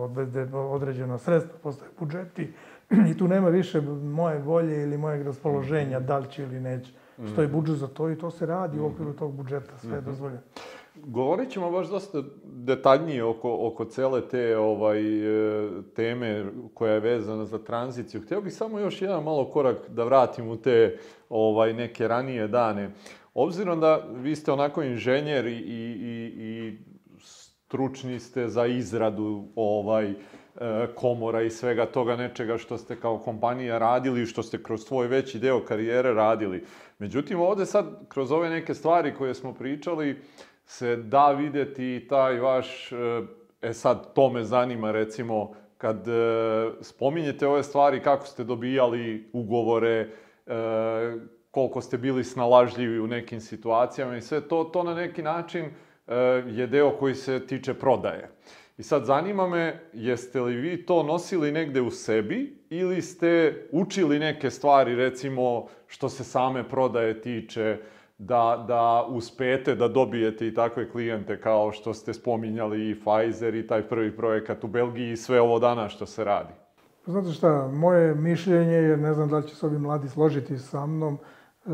određena 0.54 1.18
sredstva, 1.18 1.58
postoje 1.62 1.90
budžeti 1.98 2.54
i 3.10 3.18
tu 3.18 3.28
nema 3.28 3.48
više 3.48 3.80
moje 4.02 4.38
volje 4.38 4.82
ili 4.82 4.98
mojeg 4.98 5.26
raspoloženja, 5.26 6.00
da 6.00 6.18
li 6.18 6.30
će 6.30 6.42
ili 6.42 6.60
neće. 6.60 6.92
Stoji 7.32 7.48
budžet 7.48 7.76
za 7.76 7.88
to 7.88 8.10
i 8.10 8.18
to 8.18 8.30
se 8.30 8.46
radi 8.46 8.80
u 8.80 8.86
okviru 8.86 9.12
tog 9.12 9.32
budžeta, 9.32 9.78
sve 9.78 9.90
je 9.90 10.00
mhm. 10.00 10.10
dozvoljeno. 10.10 10.40
Govorit 10.94 11.50
ćemo 11.50 11.70
baš 11.70 11.88
dosta 11.88 12.22
detaljnije 12.44 13.24
oko, 13.24 13.58
oko 13.60 13.84
cele 13.84 14.28
te 14.28 14.58
ovaj, 14.58 15.00
e, 15.00 15.68
teme 15.96 16.46
koja 16.74 16.92
je 16.92 17.00
vezana 17.00 17.44
za 17.44 17.58
tranziciju. 17.58 18.20
Hteo 18.20 18.40
bih 18.40 18.54
samo 18.54 18.78
još 18.78 19.02
jedan 19.02 19.24
malo 19.24 19.50
korak 19.50 19.76
da 19.88 20.04
vratim 20.04 20.48
u 20.48 20.56
te 20.56 20.98
ovaj, 21.28 21.72
neke 21.72 22.08
ranije 22.08 22.48
dane. 22.48 22.90
Obzirom 23.34 23.80
da 23.80 24.00
vi 24.14 24.36
ste 24.36 24.52
onako 24.52 24.82
inženjer 24.82 25.46
i, 25.46 25.56
i, 25.56 26.32
i 26.36 26.78
stručni 27.74 28.20
ste 28.20 28.48
za 28.48 28.66
izradu 28.66 29.48
ovaj 29.56 30.10
e, 30.10 30.14
komora 30.94 31.42
i 31.42 31.50
svega 31.50 31.86
toga 31.86 32.16
nečega 32.16 32.58
što 32.58 32.78
ste 32.78 32.96
kao 32.96 33.18
kompanija 33.18 33.78
radili 33.78 34.22
i 34.22 34.26
što 34.26 34.42
ste 34.42 34.62
kroz 34.62 34.84
svoj 34.84 35.06
veći 35.06 35.38
deo 35.38 35.64
karijere 35.64 36.14
radili. 36.14 36.64
Međutim, 36.98 37.40
ovde 37.40 37.66
sad, 37.66 38.08
kroz 38.08 38.32
ove 38.32 38.50
neke 38.50 38.74
stvari 38.74 39.14
koje 39.14 39.34
smo 39.34 39.54
pričali, 39.54 40.20
se 40.66 40.96
da 40.96 41.32
videti 41.32 42.06
taj 42.08 42.38
vaš, 42.38 42.92
e, 42.92 42.96
e 43.62 43.72
sad, 43.72 44.14
to 44.14 44.30
me 44.30 44.44
zanima, 44.44 44.92
recimo, 44.92 45.54
kad 45.78 46.08
e, 46.08 46.12
spominjete 46.80 47.46
ove 47.46 47.62
stvari, 47.62 48.02
kako 48.02 48.26
ste 48.26 48.44
dobijali 48.44 49.30
ugovore, 49.32 50.08
e, 50.46 50.54
koliko 51.50 51.80
ste 51.80 51.98
bili 51.98 52.24
snalažljivi 52.24 53.00
u 53.00 53.06
nekim 53.06 53.40
situacijama 53.40 54.16
i 54.16 54.22
sve 54.22 54.48
to, 54.48 54.64
to 54.64 54.82
na 54.82 54.94
neki 54.94 55.22
način 55.22 55.64
e, 55.64 56.14
je 56.46 56.66
deo 56.66 56.96
koji 56.96 57.14
se 57.14 57.46
tiče 57.46 57.74
prodaje. 57.74 58.30
I 58.78 58.82
sad 58.82 59.04
zanima 59.04 59.48
me, 59.48 59.80
jeste 59.92 60.40
li 60.40 60.56
vi 60.56 60.86
to 60.86 61.02
nosili 61.02 61.52
negde 61.52 61.80
u 61.80 61.90
sebi 61.90 62.58
ili 62.70 63.02
ste 63.02 63.62
učili 63.72 64.18
neke 64.18 64.50
stvari, 64.50 64.94
recimo, 64.94 65.66
što 65.86 66.08
se 66.08 66.24
same 66.24 66.68
prodaje 66.68 67.20
tiče, 67.20 67.78
da, 68.18 68.64
da 68.68 69.06
uspete 69.08 69.74
da 69.74 69.88
dobijete 69.88 70.46
i 70.46 70.54
takve 70.54 70.90
klijente 70.90 71.40
kao 71.40 71.72
što 71.72 71.94
ste 71.94 72.14
spominjali 72.14 72.90
i 72.90 73.00
Pfizer 73.00 73.54
i 73.54 73.66
taj 73.66 73.88
prvi 73.88 74.16
projekat 74.16 74.64
u 74.64 74.68
Belgiji 74.68 75.12
i 75.12 75.16
sve 75.16 75.40
ovo 75.40 75.58
danas 75.58 75.92
što 75.92 76.06
se 76.06 76.24
radi? 76.24 76.52
Znate 77.06 77.30
šta, 77.30 77.68
moje 77.72 78.14
mišljenje 78.14 78.74
je, 78.74 78.96
ne 78.96 79.14
znam 79.14 79.28
da 79.28 79.36
li 79.36 79.48
će 79.48 79.54
se 79.54 79.66
ovi 79.66 79.78
mladi 79.78 80.08
složiti 80.08 80.58
sa 80.58 80.86
mnom, 80.86 81.18
e, 81.66 81.70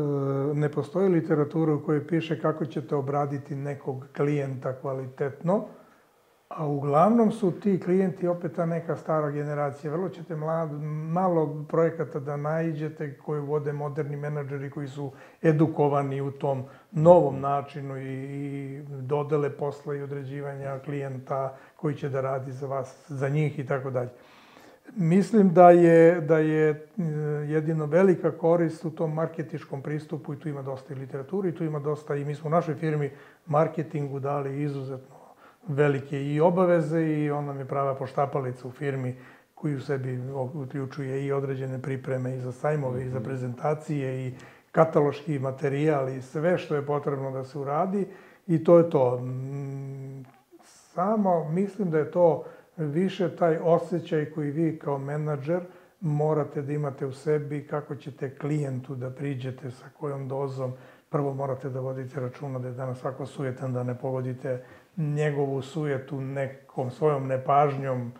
ne 0.53 0.69
postoji 0.69 1.09
literatura 1.09 1.73
u 1.73 1.83
kojoj 1.83 2.07
piše 2.07 2.41
kako 2.41 2.65
ćete 2.65 2.95
obraditi 2.95 3.55
nekog 3.55 4.05
klijenta 4.15 4.79
kvalitetno, 4.79 5.65
A 6.55 6.67
uglavnom 6.67 7.31
su 7.31 7.51
ti 7.59 7.79
klijenti 7.79 8.27
opet 8.27 8.55
ta 8.55 8.65
neka 8.65 8.95
stara 8.95 9.31
generacija. 9.31 9.93
Vrlo 9.93 10.09
ćete 10.09 10.35
mlad, 10.35 10.71
malo 11.11 11.65
projekata 11.69 12.19
da 12.19 12.37
naiđete 12.37 13.17
koji 13.17 13.41
vode 13.41 13.73
moderni 13.73 14.15
menadžeri 14.15 14.69
koji 14.69 14.87
su 14.87 15.11
edukovani 15.41 16.21
u 16.21 16.31
tom 16.31 16.63
novom 16.91 17.39
načinu 17.39 17.97
i, 17.97 18.03
i 18.03 18.81
dodele 19.01 19.49
posla 19.49 19.95
i 19.95 20.01
određivanja 20.01 20.79
klijenta 20.85 21.55
koji 21.75 21.95
će 21.95 22.09
da 22.09 22.21
radi 22.21 22.51
za 22.51 22.67
vas, 22.67 23.05
za 23.07 23.29
njih 23.29 23.59
i 23.59 23.65
tako 23.65 23.91
dalje. 23.91 24.09
Mislim 24.95 25.53
da 25.53 25.71
je, 25.71 26.21
da 26.21 26.37
je 26.37 26.69
e, 26.69 27.03
jedino 27.47 27.85
velika 27.85 28.31
korist 28.31 28.85
u 28.85 28.91
tom 28.91 29.13
marketičkom 29.13 29.81
pristupu 29.81 30.33
i 30.33 30.39
tu 30.39 30.49
ima 30.49 30.61
dosta 30.61 30.93
i 30.93 30.97
literaturi, 30.97 31.55
tu 31.55 31.63
ima 31.63 31.79
dosta 31.79 32.15
i 32.15 32.25
mi 32.25 32.35
smo 32.35 32.47
u 32.47 32.51
našoj 32.51 32.75
firmi 32.75 33.11
marketingu 33.45 34.19
dali 34.19 34.61
izuzetno 34.61 35.10
velike 35.67 36.23
i 36.23 36.41
obaveze 36.41 37.01
i 37.01 37.31
on 37.31 37.45
nam 37.45 37.59
je 37.59 37.65
prava 37.65 37.95
poštapalica 37.95 38.67
u 38.67 38.71
firmi 38.71 39.15
koji 39.55 39.75
u 39.75 39.81
sebi 39.81 40.19
uključuje 40.53 41.25
i 41.25 41.31
određene 41.31 41.81
pripreme 41.81 42.35
i 42.35 42.39
za 42.39 42.51
sajmove 42.51 42.99
mm 42.99 43.03
-hmm. 43.03 43.07
i 43.07 43.09
za 43.09 43.19
mhm. 43.19 43.25
prezentacije 43.25 44.27
i 44.27 44.33
kataloški 44.71 45.39
materijal 45.39 46.09
i 46.09 46.21
sve 46.21 46.57
što 46.57 46.75
je 46.75 46.85
potrebno 46.85 47.31
da 47.31 47.43
se 47.43 47.59
uradi 47.59 48.07
i 48.47 48.63
to 48.63 48.77
je 48.77 48.89
to. 48.89 49.19
Mm, 49.19 50.25
samo 50.63 51.49
mislim 51.49 51.91
da 51.91 51.97
je 51.97 52.11
to 52.11 52.43
više 52.77 53.35
taj 53.35 53.57
osjećaj 53.57 54.25
koji 54.25 54.51
vi 54.51 54.79
kao 54.79 54.97
menadžer 54.97 55.61
morate 55.99 56.61
da 56.61 56.73
imate 56.73 57.05
u 57.05 57.11
sebi 57.11 57.67
kako 57.67 57.95
ćete 57.95 58.35
klijentu 58.37 58.95
da 58.95 59.09
priđete 59.09 59.71
sa 59.71 59.85
kojom 59.99 60.27
dozom. 60.27 60.73
Prvo 61.09 61.33
morate 61.33 61.69
da 61.69 61.79
vodite 61.79 62.19
računa 62.19 62.59
da 62.59 62.67
je 62.67 62.73
danas 62.73 62.99
svako 62.99 63.25
sujetan 63.25 63.73
da 63.73 63.83
ne 63.83 63.97
pogodite 63.97 64.63
njegovu 64.97 65.61
sujetu 65.61 66.21
nekom 66.21 66.91
svojom 66.91 67.27
nepažnjom, 67.27 68.11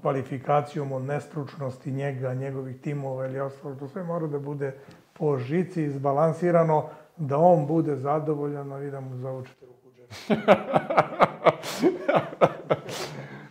kvalifikacijom 0.00 0.92
o 0.92 0.98
nestručnosti 0.98 1.92
njega, 1.92 2.34
njegovih 2.34 2.80
timova 2.80 3.26
ili 3.26 3.40
ostalo, 3.40 3.74
to 3.74 3.88
sve 3.88 4.04
mora 4.04 4.26
da 4.26 4.38
bude 4.38 4.74
po 5.12 5.38
žici 5.38 5.82
izbalansirano, 5.82 6.88
da 7.16 7.38
on 7.38 7.66
bude 7.66 7.96
zadovoljan, 7.96 8.72
a 8.72 8.90
da 8.90 9.00
mu 9.00 9.16
zavučete 9.16 9.66
ruku 9.66 9.88
u 9.88 9.92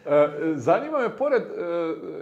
e, 0.09 0.29
Zanima 0.55 0.99
me, 0.99 1.17
pored, 1.17 1.43
e, 1.43 1.45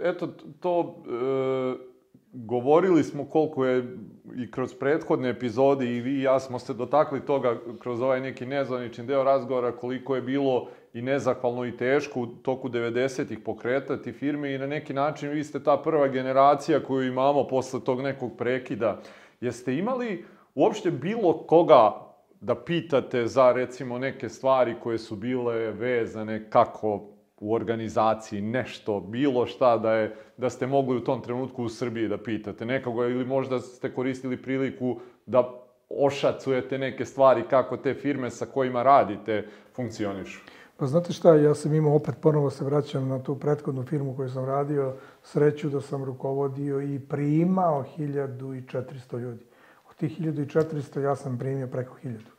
eto, 0.08 0.28
to 0.60 1.02
e, 1.06 1.87
govorili 2.32 3.04
smo 3.04 3.24
koliko 3.24 3.64
je 3.64 3.96
i 4.36 4.50
kroz 4.50 4.74
prethodne 4.74 5.28
epizode 5.28 5.96
i 5.96 6.00
vi 6.00 6.10
i 6.10 6.22
ja 6.22 6.40
smo 6.40 6.58
se 6.58 6.74
dotakli 6.74 7.26
toga 7.26 7.56
kroz 7.80 8.02
ovaj 8.02 8.20
neki 8.20 8.46
nezvanični 8.46 9.06
deo 9.06 9.24
razgovora 9.24 9.76
koliko 9.76 10.16
je 10.16 10.22
bilo 10.22 10.68
i 10.92 11.02
nezahvalno 11.02 11.64
i 11.66 11.76
teško 11.76 12.20
u 12.20 12.26
toku 12.26 12.68
90-ih 12.68 13.38
pokretati 13.38 14.12
firme 14.12 14.54
i 14.54 14.58
na 14.58 14.66
neki 14.66 14.94
način 14.94 15.30
vi 15.30 15.44
ste 15.44 15.62
ta 15.62 15.76
prva 15.76 16.08
generacija 16.08 16.82
koju 16.82 17.08
imamo 17.08 17.46
posle 17.46 17.80
tog 17.84 18.00
nekog 18.02 18.36
prekida. 18.38 19.00
Jeste 19.40 19.76
imali 19.76 20.24
uopšte 20.54 20.90
bilo 20.90 21.46
koga 21.46 22.08
da 22.40 22.54
pitate 22.54 23.26
za 23.26 23.52
recimo 23.52 23.98
neke 23.98 24.28
stvari 24.28 24.74
koje 24.82 24.98
su 24.98 25.16
bile 25.16 25.70
vezane 25.70 26.50
kako 26.50 27.17
u 27.40 27.54
organizaciji 27.54 28.40
nešto, 28.40 29.00
bilo 29.00 29.46
šta 29.46 29.78
da 29.78 29.92
je 29.92 30.16
da 30.36 30.50
ste 30.50 30.66
mogli 30.66 30.96
u 30.96 31.04
tom 31.04 31.22
trenutku 31.22 31.64
u 31.64 31.68
Srbiji 31.68 32.08
da 32.08 32.18
pitate 32.18 32.66
nekoga 32.66 33.06
ili 33.06 33.24
možda 33.24 33.60
ste 33.60 33.94
koristili 33.94 34.42
priliku 34.42 34.96
da 35.26 35.50
ošacujete 35.88 36.78
neke 36.78 37.04
stvari 37.04 37.42
kako 37.50 37.76
te 37.76 37.94
firme 37.94 38.30
sa 38.30 38.46
kojima 38.46 38.82
radite 38.82 39.46
funkcionišu? 39.74 40.40
Pa 40.76 40.86
znate 40.86 41.12
šta, 41.12 41.34
ja 41.34 41.54
sam 41.54 41.74
imao, 41.74 41.94
opet 41.94 42.14
ponovo 42.20 42.50
se 42.50 42.64
vraćam 42.64 43.08
na 43.08 43.22
tu 43.22 43.38
prethodnu 43.38 43.82
firmu 43.82 44.16
koju 44.16 44.30
sam 44.30 44.44
radio, 44.44 44.94
sreću 45.22 45.68
da 45.68 45.80
sam 45.80 46.04
rukovodio 46.04 46.80
i 46.80 46.98
primao 46.98 47.84
1400 47.98 49.18
ljudi. 49.18 49.44
Od 49.90 49.96
tih 49.96 50.20
1400 50.20 51.00
ja 51.00 51.16
sam 51.16 51.38
primio 51.38 51.66
preko 51.66 51.96
1000 52.04 52.37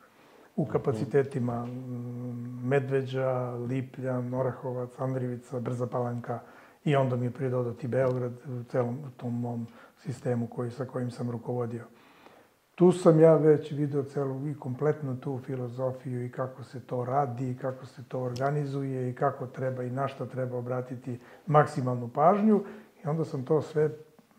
u 0.60 0.66
kapacitetima 0.66 1.68
Medveđa, 2.64 3.52
Lipljan, 3.52 4.34
Orahovac, 4.34 4.90
Andrivica, 4.98 5.60
Brza 5.60 5.88
Palanka 5.88 6.40
i 6.84 6.96
onda 6.96 7.16
mi 7.16 7.26
je 7.26 7.32
prije 7.32 7.50
dodati 7.50 7.88
Beograd 7.88 8.32
u 8.32 8.64
celom 8.64 8.98
tom 9.18 9.40
mom 9.40 9.68
sistemu 9.98 10.48
koji, 10.48 10.72
sa 10.72 10.86
kojim 10.86 11.12
sam 11.12 11.32
rukovodio. 11.32 11.84
Tu 12.76 12.92
sam 12.92 13.20
ja 13.20 13.36
već 13.36 13.72
video 13.72 14.04
celu 14.04 14.48
i 14.48 14.60
kompletnu 14.60 15.18
tu 15.20 15.40
filozofiju 15.46 16.26
i 16.26 16.32
kako 16.32 16.64
se 16.64 16.80
to 16.80 17.06
radi, 17.06 17.52
i 17.52 17.58
kako 17.58 17.86
se 17.86 18.04
to 18.08 18.22
organizuje 18.22 19.10
i 19.10 19.16
kako 19.16 19.48
treba 19.48 19.84
i 19.84 19.92
na 19.92 20.08
šta 20.08 20.26
treba 20.26 20.58
obratiti 20.58 21.20
maksimalnu 21.48 22.08
pažnju. 22.08 22.64
I 23.04 23.08
onda 23.08 23.26
sam 23.26 23.46
to 23.46 23.62
sve 23.62 23.90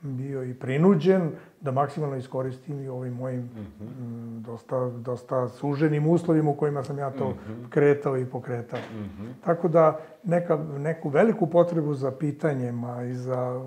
bio 0.02 0.45
i 0.45 0.54
prinuđen 0.54 1.30
da 1.61 1.71
maksimalno 1.71 2.16
iskoristim 2.16 2.80
i 2.80 2.88
ovim 2.88 3.12
mojim 3.12 3.40
mm 3.40 3.66
-hmm. 3.80 4.40
dosta, 4.40 4.90
dosta 4.90 5.49
suženim 5.49 6.07
uslovima 6.07 6.50
u 6.50 6.54
kojima 6.54 6.85
sam 6.85 6.99
ja 6.99 7.11
to 7.11 7.28
mm 7.28 7.33
-hmm. 7.33 7.71
kretao 7.71 8.19
i 8.19 8.26
pokretao. 8.26 8.80
Mm 8.80 9.04
-hmm. 9.04 9.33
Tako 9.45 9.69
da 9.69 9.99
neka, 10.25 10.57
neku 10.78 11.09
veliku 11.09 11.47
potrebu 11.47 11.95
za 11.95 12.11
pitanjima 12.11 13.02
i 13.02 13.14
za... 13.14 13.61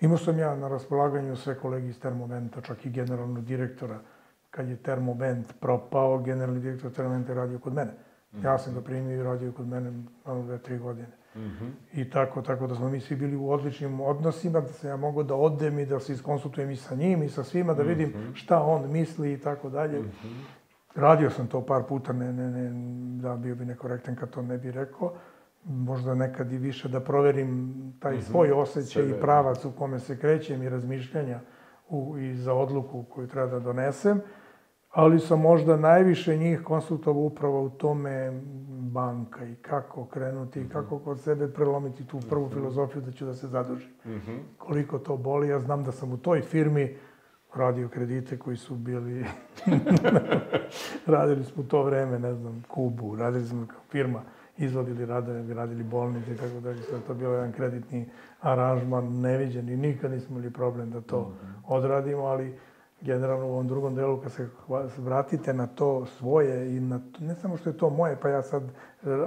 Imao 0.00 0.18
sam 0.18 0.38
ja 0.38 0.56
na 0.56 0.68
raspolaganju 0.68 1.36
sve 1.36 1.54
kolegi 1.54 1.88
iz 1.88 2.00
Termoventa, 2.00 2.60
čak 2.60 2.86
i 2.86 2.90
generalnog 2.90 3.44
direktora. 3.44 3.98
Kad 4.50 4.68
je 4.68 4.76
Termovent 4.76 5.54
propao, 5.60 6.18
generalni 6.18 6.60
direktor 6.60 6.92
Termoventa 6.92 7.32
je 7.32 7.36
radio 7.36 7.58
kod 7.58 7.74
mene. 7.74 7.92
Ja 8.44 8.58
sam 8.58 8.74
ga 8.74 8.80
primio 8.80 9.20
i 9.20 9.22
radio 9.22 9.52
kod 9.52 9.68
mene 9.68 9.92
ono 10.24 10.42
dve, 10.42 10.58
tri 10.58 10.78
godine. 10.78 11.18
-hmm. 11.38 11.70
I 11.92 12.10
tako, 12.10 12.42
tako 12.42 12.66
da 12.66 12.74
smo 12.74 12.88
mi 12.88 13.00
svi 13.00 13.16
bili 13.16 13.36
u 13.36 13.50
odličnim 13.50 14.00
odnosima, 14.00 14.60
da 14.60 14.72
se 14.72 14.88
ja 14.88 14.96
mogu 14.96 15.22
da 15.22 15.34
odem 15.34 15.78
i 15.78 15.86
da 15.86 16.00
se 16.00 16.12
iskonsultujem 16.12 16.70
i 16.70 16.76
sa 16.76 16.94
njim 16.94 17.22
i 17.22 17.28
sa 17.28 17.44
svima, 17.44 17.74
da 17.74 17.82
vidim 17.82 18.08
mm 18.08 18.12
-hmm. 18.12 18.34
šta 18.34 18.62
on 18.62 18.92
misli 18.92 19.32
i 19.32 19.38
tako 19.38 19.70
dalje. 19.70 20.00
Mhm. 20.00 20.28
Radio 20.94 21.30
sam 21.30 21.46
to 21.46 21.66
par 21.66 21.82
puta, 21.88 22.12
ne, 22.12 22.32
ne, 22.32 22.50
ne, 22.50 22.70
da 23.22 23.36
bio 23.36 23.54
bi 23.54 23.64
nekorektan 23.64 24.16
kad 24.16 24.30
to 24.30 24.42
ne 24.42 24.58
bi 24.58 24.70
rekao. 24.70 25.12
Možda 25.64 26.14
nekad 26.14 26.52
i 26.52 26.58
više 26.58 26.88
da 26.88 27.00
proverim 27.00 27.74
taj 28.00 28.14
mm 28.14 28.18
-hmm. 28.18 28.30
svoj 28.30 28.52
osjećaj 28.52 29.02
Sebe. 29.02 29.16
i 29.16 29.20
pravac 29.20 29.64
u 29.64 29.72
kome 29.72 29.98
se 29.98 30.18
krećem 30.18 30.62
i 30.62 30.68
razmišljanja 30.68 31.40
u, 31.88 32.18
i 32.18 32.34
za 32.34 32.54
odluku 32.54 33.02
koju 33.02 33.26
treba 33.26 33.46
da 33.46 33.60
donesem. 33.60 34.20
Ali 34.98 35.20
sam 35.20 35.40
možda 35.40 35.76
najviše 35.76 36.36
njih 36.36 36.62
konsultovao 36.64 37.22
upravo 37.22 37.62
u 37.62 37.70
tome 37.70 38.40
banka 38.68 39.44
i 39.44 39.54
kako 39.54 40.06
krenuti 40.06 40.60
i 40.60 40.62
mhm. 40.62 40.72
kako 40.72 40.98
kod 40.98 41.20
sebe 41.20 41.48
prelomiti 41.48 42.06
tu 42.06 42.20
prvu 42.28 42.46
mhm. 42.46 42.54
filozofiju 42.54 43.02
da 43.02 43.12
ću 43.12 43.26
da 43.26 43.34
se 43.34 43.46
zadužim. 43.46 43.90
Mm 44.04 44.10
-hmm. 44.10 44.38
Koliko 44.58 44.98
to 44.98 45.16
boli, 45.16 45.48
ja 45.48 45.60
znam 45.60 45.84
da 45.84 45.92
sam 45.92 46.12
u 46.12 46.16
toj 46.16 46.40
firmi 46.40 46.96
radio 47.54 47.88
kredite 47.88 48.38
koji 48.38 48.56
su 48.56 48.74
bili... 48.74 49.24
radili 51.06 51.44
smo 51.44 51.62
u 51.62 51.66
to 51.66 51.82
vreme, 51.82 52.18
ne 52.18 52.34
znam, 52.34 52.64
Kubu, 52.68 53.16
radili 53.16 53.46
smo 53.46 53.66
kao 53.66 53.80
firma, 53.88 54.22
izvodili 54.56 55.06
radove, 55.06 55.54
radili 55.54 55.84
bolnice 55.84 56.32
i 56.32 56.36
tako 56.36 56.60
dalje. 56.60 56.82
Sve 56.82 56.98
to 57.06 57.14
bio 57.14 57.30
jedan 57.30 57.52
kreditni 57.52 58.08
aranžman, 58.40 59.20
neviđen 59.20 59.68
i 59.68 59.76
nikad 59.76 60.10
nismo 60.10 60.36
imali 60.36 60.52
problem 60.52 60.90
da 60.90 61.00
to 61.00 61.20
mm 61.20 61.24
-hmm. 61.24 61.74
odradimo, 61.74 62.22
ali 62.22 62.58
generalno 63.00 63.46
u 63.46 63.50
ovom 63.50 63.68
drugom 63.68 63.94
delu 63.94 64.20
kad 64.20 64.32
se 64.32 64.48
vratite 64.98 65.52
na 65.52 65.66
to 65.66 66.06
svoje 66.06 66.76
i 66.76 66.80
na 66.80 66.98
to, 66.98 67.24
ne 67.24 67.34
samo 67.34 67.56
što 67.56 67.70
je 67.70 67.76
to 67.76 67.90
moje, 67.90 68.16
pa 68.22 68.28
ja 68.28 68.42
sad 68.42 68.62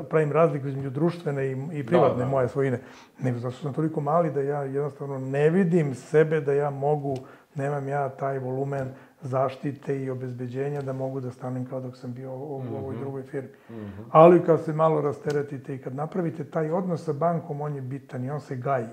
pravim 0.10 0.32
razliku 0.32 0.68
između 0.68 0.90
društvene 0.90 1.48
i, 1.48 1.58
i 1.74 1.86
privatne 1.86 2.18
da, 2.18 2.24
da. 2.24 2.30
moje 2.30 2.48
svojine, 2.48 2.80
nego 3.20 3.40
zato 3.40 3.51
što 3.51 3.63
sam 3.63 3.74
toliko 3.74 4.01
mali 4.01 4.32
da 4.32 4.42
ja 4.42 4.63
jednostavno 4.63 5.20
ne 5.20 5.50
vidim 5.50 5.96
sebe 5.96 6.42
da 6.42 6.54
ja 6.54 6.70
mogu, 6.70 7.18
nemam 7.56 7.88
ja 7.88 8.10
taj 8.10 8.40
volumen 8.40 8.88
zaštite 9.22 10.01
i 10.01 10.10
obezbeđenja 10.10 10.82
da 10.82 10.94
mogu 10.94 11.20
da 11.20 11.32
stanem 11.32 11.66
kao 11.66 11.82
dok 11.82 11.98
sam 11.98 12.13
bio 12.13 12.32
u, 12.32 12.63
u 12.72 12.78
ovoj 12.78 12.94
mhm. 12.94 13.01
drugoj 13.01 13.24
firmi. 13.24 13.50
Mm 13.70 13.74
-hmm. 13.74 14.04
Ali 14.12 14.44
kad 14.44 14.63
se 14.63 14.74
malo 14.74 15.01
rasteretite 15.01 15.75
i 15.75 15.78
kad 15.78 15.96
napravite 15.96 16.44
taj 16.44 16.72
odnos 16.72 17.06
sa 17.06 17.13
bankom, 17.13 17.62
on 17.62 17.75
je 17.75 17.82
bitan 17.82 18.25
i 18.25 18.32
on 18.32 18.40
se 18.40 18.56
gaji. 18.56 18.88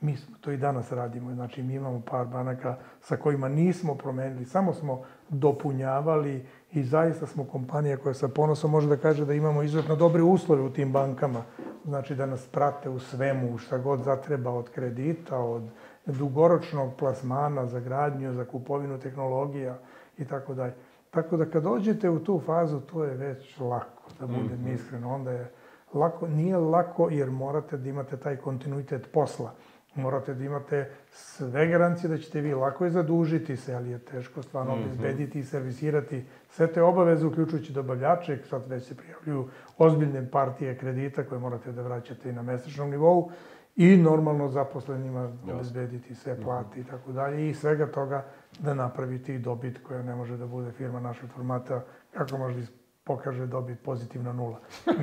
Mi 0.00 0.16
smo 0.16 0.36
to 0.40 0.50
i 0.50 0.56
danas 0.56 0.92
radimo, 0.92 1.34
znači 1.34 1.62
mi 1.62 1.74
imamo 1.74 2.02
par 2.10 2.26
banaka 2.26 2.76
sa 3.00 3.16
kojima 3.16 3.48
nismo 3.48 3.94
promenili, 3.94 4.44
samo 4.44 4.72
smo 4.74 5.02
dopunjavali 5.28 6.46
i 6.72 6.82
zaista 6.82 7.26
smo 7.26 7.44
kompanija 7.44 7.96
koja 7.96 8.14
sa 8.14 8.28
ponosom 8.28 8.70
može 8.70 8.88
da 8.88 8.96
kaže 8.96 9.24
da 9.24 9.34
imamo 9.34 9.62
izuzetno 9.62 9.96
dobre 9.96 10.22
uslove 10.22 10.62
u 10.62 10.72
tim 10.72 10.92
bankama. 10.92 11.42
Znači 11.84 12.14
da 12.14 12.26
nas 12.26 12.46
prate 12.46 12.88
u 12.88 12.98
svemu, 12.98 13.58
šta 13.58 13.78
god 13.78 14.02
zatreba 14.02 14.50
od 14.50 14.70
kredita, 14.70 15.38
od 15.38 15.62
dugoročnog 16.06 16.94
plasmana 16.98 17.66
za 17.66 17.80
gradnju, 17.80 18.32
za 18.32 18.44
kupovinu 18.44 18.98
tehnologija 18.98 19.78
i 20.18 20.24
tako 20.24 20.54
dalje. 20.54 20.74
Tako 21.10 21.36
da 21.36 21.50
kad 21.50 21.62
dođete 21.62 22.10
u 22.10 22.24
tu 22.24 22.40
fazu, 22.46 22.80
to 22.80 23.04
je 23.04 23.14
već 23.14 23.60
lako, 23.60 24.02
da 24.20 24.26
budem 24.26 24.44
mm 24.44 24.64
-hmm. 24.64 24.74
iskren. 24.74 25.04
Onda 25.04 25.30
je 25.30 25.50
lako, 25.94 26.28
nije 26.28 26.56
lako 26.56 27.08
jer 27.10 27.30
morate 27.30 27.76
da 27.76 27.88
imate 27.88 28.16
taj 28.16 28.36
kontinuitet 28.36 29.12
posla. 29.12 29.52
Morate 29.96 30.34
da 30.34 30.44
imate 30.44 30.90
sve 31.10 31.66
garancije 31.66 32.08
da 32.08 32.18
ćete 32.18 32.40
vi 32.40 32.54
lako 32.54 32.86
i 32.86 32.90
zadužiti 32.90 33.56
se, 33.56 33.74
ali 33.74 33.90
je 33.90 33.98
teško 33.98 34.42
stvarno 34.42 34.76
mm 34.76 34.82
-hmm. 34.98 35.38
i 35.38 35.42
servisirati 35.42 36.24
sve 36.48 36.72
te 36.72 36.82
obaveze, 36.82 37.26
uključujući 37.26 37.72
dobavljače, 37.72 38.38
sad 38.50 38.68
već 38.68 38.84
se 38.84 38.96
prijavljuju 38.96 39.48
ozbiljne 39.78 40.30
partije 40.30 40.78
kredita 40.78 41.22
koje 41.22 41.38
morate 41.38 41.72
da 41.72 41.82
vraćate 41.82 42.28
i 42.30 42.32
na 42.32 42.42
mesečnom 42.42 42.90
nivou 42.90 43.30
i 43.76 43.96
normalno 43.96 44.48
zaposlenima 44.48 45.32
obezbediti 45.52 46.14
sve 46.14 46.32
mhm. 46.32 46.42
plate 46.42 46.80
i 46.80 46.84
tako 46.84 47.12
dalje 47.12 47.50
i 47.50 47.54
svega 47.54 47.86
toga 47.86 48.24
da 48.58 48.74
napravite 48.74 49.34
i 49.34 49.38
dobit 49.38 49.82
koja 49.82 50.02
ne 50.02 50.14
može 50.14 50.36
da 50.36 50.46
bude 50.46 50.72
firma 50.72 51.00
našeg 51.00 51.30
formata, 51.30 51.84
kako 52.12 52.38
može 52.38 52.60
da 52.60 52.66
pokaže 53.04 53.46
dobit 53.46 53.82
pozitivna 53.82 54.32
nula. 54.32 54.60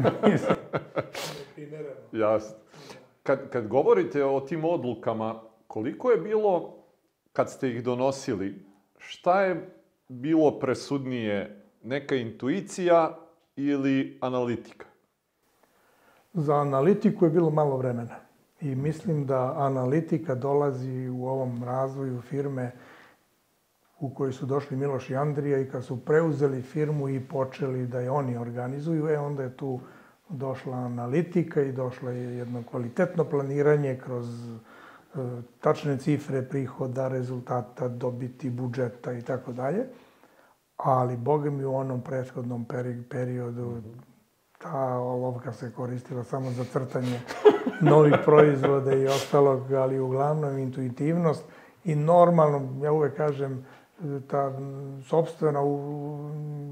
Jasno. 2.22 2.56
Kad, 3.32 3.50
kad 3.50 3.68
govorite 3.68 4.26
o 4.26 4.40
tim 4.40 4.66
odlukama, 4.66 5.42
koliko 5.68 6.12
je 6.12 6.18
bilo, 6.18 6.76
kad 7.34 7.50
ste 7.50 7.70
ih 7.70 7.84
donosili, 7.84 8.66
šta 8.98 9.42
je 9.42 9.70
bilo 10.08 10.60
presudnije, 10.60 11.64
neka 11.84 12.16
intuicija 12.16 13.18
ili 13.56 14.18
analitika? 14.22 14.86
Za 16.34 16.56
analitiku 16.56 17.26
je 17.26 17.32
bilo 17.32 17.50
malo 17.50 17.78
vremena. 17.78 18.16
I 18.62 18.76
mislim 18.76 19.26
da 19.26 19.56
analitika 19.58 20.36
dolazi 20.36 21.10
u 21.10 21.26
ovom 21.26 21.64
razvoju 21.64 22.22
firme 22.22 22.72
u 24.00 24.14
kojoj 24.14 24.34
su 24.34 24.46
došli 24.46 24.78
Miloš 24.78 25.10
i 25.10 25.16
Andrija 25.16 25.60
i 25.60 25.70
kad 25.70 25.86
su 25.86 26.06
preuzeli 26.06 26.62
firmu 26.62 27.10
i 27.10 27.28
počeli 27.28 27.88
da 27.88 28.00
je 28.00 28.12
oni 28.12 28.38
organizuju, 28.38 29.10
e 29.10 29.18
onda 29.18 29.44
je 29.44 29.58
tu 29.58 29.80
došla 30.32 30.78
analitika 30.78 31.62
i 31.62 31.72
došlo 31.72 32.10
je 32.10 32.38
jedno 32.38 32.64
kvalitetno 32.72 33.24
planiranje 33.24 34.00
kroz 34.06 34.28
e, 34.50 34.58
tačne 35.60 35.98
cifre 35.98 36.42
prihoda, 36.42 37.08
rezultata, 37.08 37.88
dobiti, 37.88 38.50
budžeta 38.50 39.14
i 39.14 39.22
tako 39.22 39.52
dalje. 39.52 39.86
Ali, 40.78 41.18
boga 41.18 41.50
mi, 41.50 41.66
u 41.66 41.76
onom 41.76 42.02
prethodnom 42.02 42.66
periodu 43.10 43.82
ta 44.64 45.00
olovka 45.00 45.54
se 45.54 45.72
koristila 45.72 46.24
samo 46.24 46.52
za 46.52 46.64
crtanje 46.64 47.20
novih 47.82 48.16
proizvoda 48.26 48.94
i 48.94 49.08
ostalog, 49.08 49.72
ali 49.72 50.00
uglavnom 50.00 50.58
intuitivnost 50.58 51.44
i 51.84 51.96
normalno, 51.96 52.84
ja 52.84 52.92
uvek 52.92 53.18
kažem, 53.18 53.66
ta 54.28 54.52
sobstvena 55.04 55.60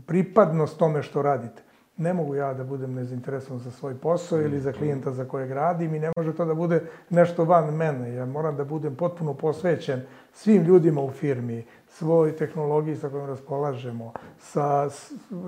pripadnost 0.06 0.78
tome 0.78 1.04
što 1.04 1.22
radite. 1.22 1.62
Ne 2.00 2.14
mogu 2.14 2.36
ja 2.36 2.54
da 2.54 2.64
budem 2.64 2.94
nezainteresovan 2.94 3.60
za 3.60 3.72
svoj 3.72 3.96
posao 3.96 4.42
ili 4.42 4.60
za 4.60 4.72
klijenta 4.72 5.12
za 5.12 5.26
kojeg 5.26 5.52
radim 5.52 5.96
i 5.96 6.00
ne 6.00 6.12
može 6.18 6.36
to 6.36 6.46
da 6.46 6.54
bude 6.54 6.82
nešto 7.10 7.46
van 7.46 7.76
mene. 7.76 8.14
Ja 8.14 8.26
moram 8.26 8.56
da 8.58 8.66
budem 8.66 8.96
potpuno 8.96 9.34
posvećen 9.34 10.02
svim 10.34 10.64
ljudima 10.64 11.02
u 11.02 11.12
firmi, 11.12 11.66
svoj 11.88 12.36
tehnologiji 12.36 12.96
sa 12.96 13.10
kojom 13.10 13.28
raspolažemo, 13.28 14.14
sa 14.38 14.90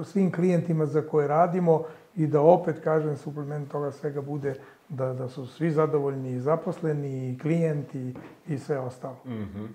svim 0.03 0.31
klijentima 0.31 0.85
za 0.85 1.01
koje 1.01 1.27
radimo 1.27 1.83
i 2.15 2.27
da 2.27 2.41
opet, 2.41 2.79
kažem, 2.83 3.17
suplement 3.17 3.71
toga 3.71 3.91
svega 3.91 4.21
bude 4.21 4.55
da, 4.89 5.13
da 5.13 5.29
su 5.29 5.45
svi 5.45 5.71
zadovoljni 5.71 6.31
i 6.31 6.39
zaposleni, 6.39 7.31
i 7.31 7.39
klijenti 7.39 8.13
i 8.47 8.57
sve 8.57 8.79
ostalo. 8.79 9.17
Mm 9.25 9.31
-hmm. 9.31 9.67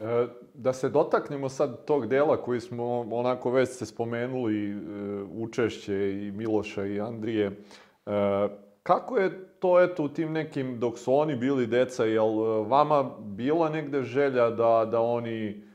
E, 0.00 0.26
da 0.54 0.72
se 0.72 0.88
dotaknemo 0.88 1.48
sad 1.48 1.84
tog 1.84 2.06
dela 2.06 2.36
koji 2.36 2.60
smo 2.60 3.06
onako 3.10 3.50
već 3.50 3.68
ste 3.68 3.86
spomenuli, 3.86 4.70
e, 4.70 4.76
učešće 5.22 5.94
i 6.12 6.32
Miloša 6.32 6.86
i 6.86 7.00
Andrije. 7.00 7.46
E, 7.46 8.48
kako 8.82 9.16
je 9.16 9.48
to 9.58 9.80
eto 9.80 10.04
u 10.04 10.08
tim 10.08 10.32
nekim, 10.32 10.80
dok 10.80 10.98
su 10.98 11.14
oni 11.14 11.36
bili 11.36 11.66
deca, 11.66 12.04
jel 12.04 12.38
vama 12.68 13.10
bila 13.20 13.68
negde 13.68 14.02
želja 14.02 14.50
da, 14.50 14.88
da 14.90 15.00
oni 15.00 15.66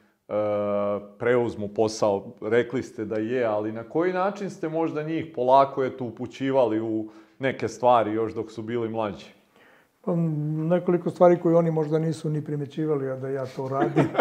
preuzmu 1.18 1.68
posao, 1.68 2.36
rekli 2.42 2.84
ste 2.84 3.06
da 3.06 3.16
je, 3.16 3.46
ali 3.46 3.72
na 3.72 3.84
koji 3.84 4.14
način 4.14 4.50
ste 4.50 4.70
možda 4.70 5.04
njih 5.04 5.26
polako 5.36 5.84
eto 5.84 6.06
upućivali 6.06 6.82
u 6.82 7.10
neke 7.40 7.68
stvari 7.68 8.12
još 8.12 8.34
dok 8.34 8.52
su 8.52 8.62
bili 8.62 8.90
mlađi? 8.90 9.41
Pa, 10.02 10.16
nekoliko 10.16 11.10
stvari 11.10 11.40
koje 11.40 11.56
oni 11.56 11.72
možda 11.72 12.00
nisu 12.00 12.30
ni 12.30 12.44
primećivali, 12.44 13.12
a 13.12 13.16
da 13.16 13.30
ja 13.30 13.46
to 13.46 13.68
radim. 13.68 14.10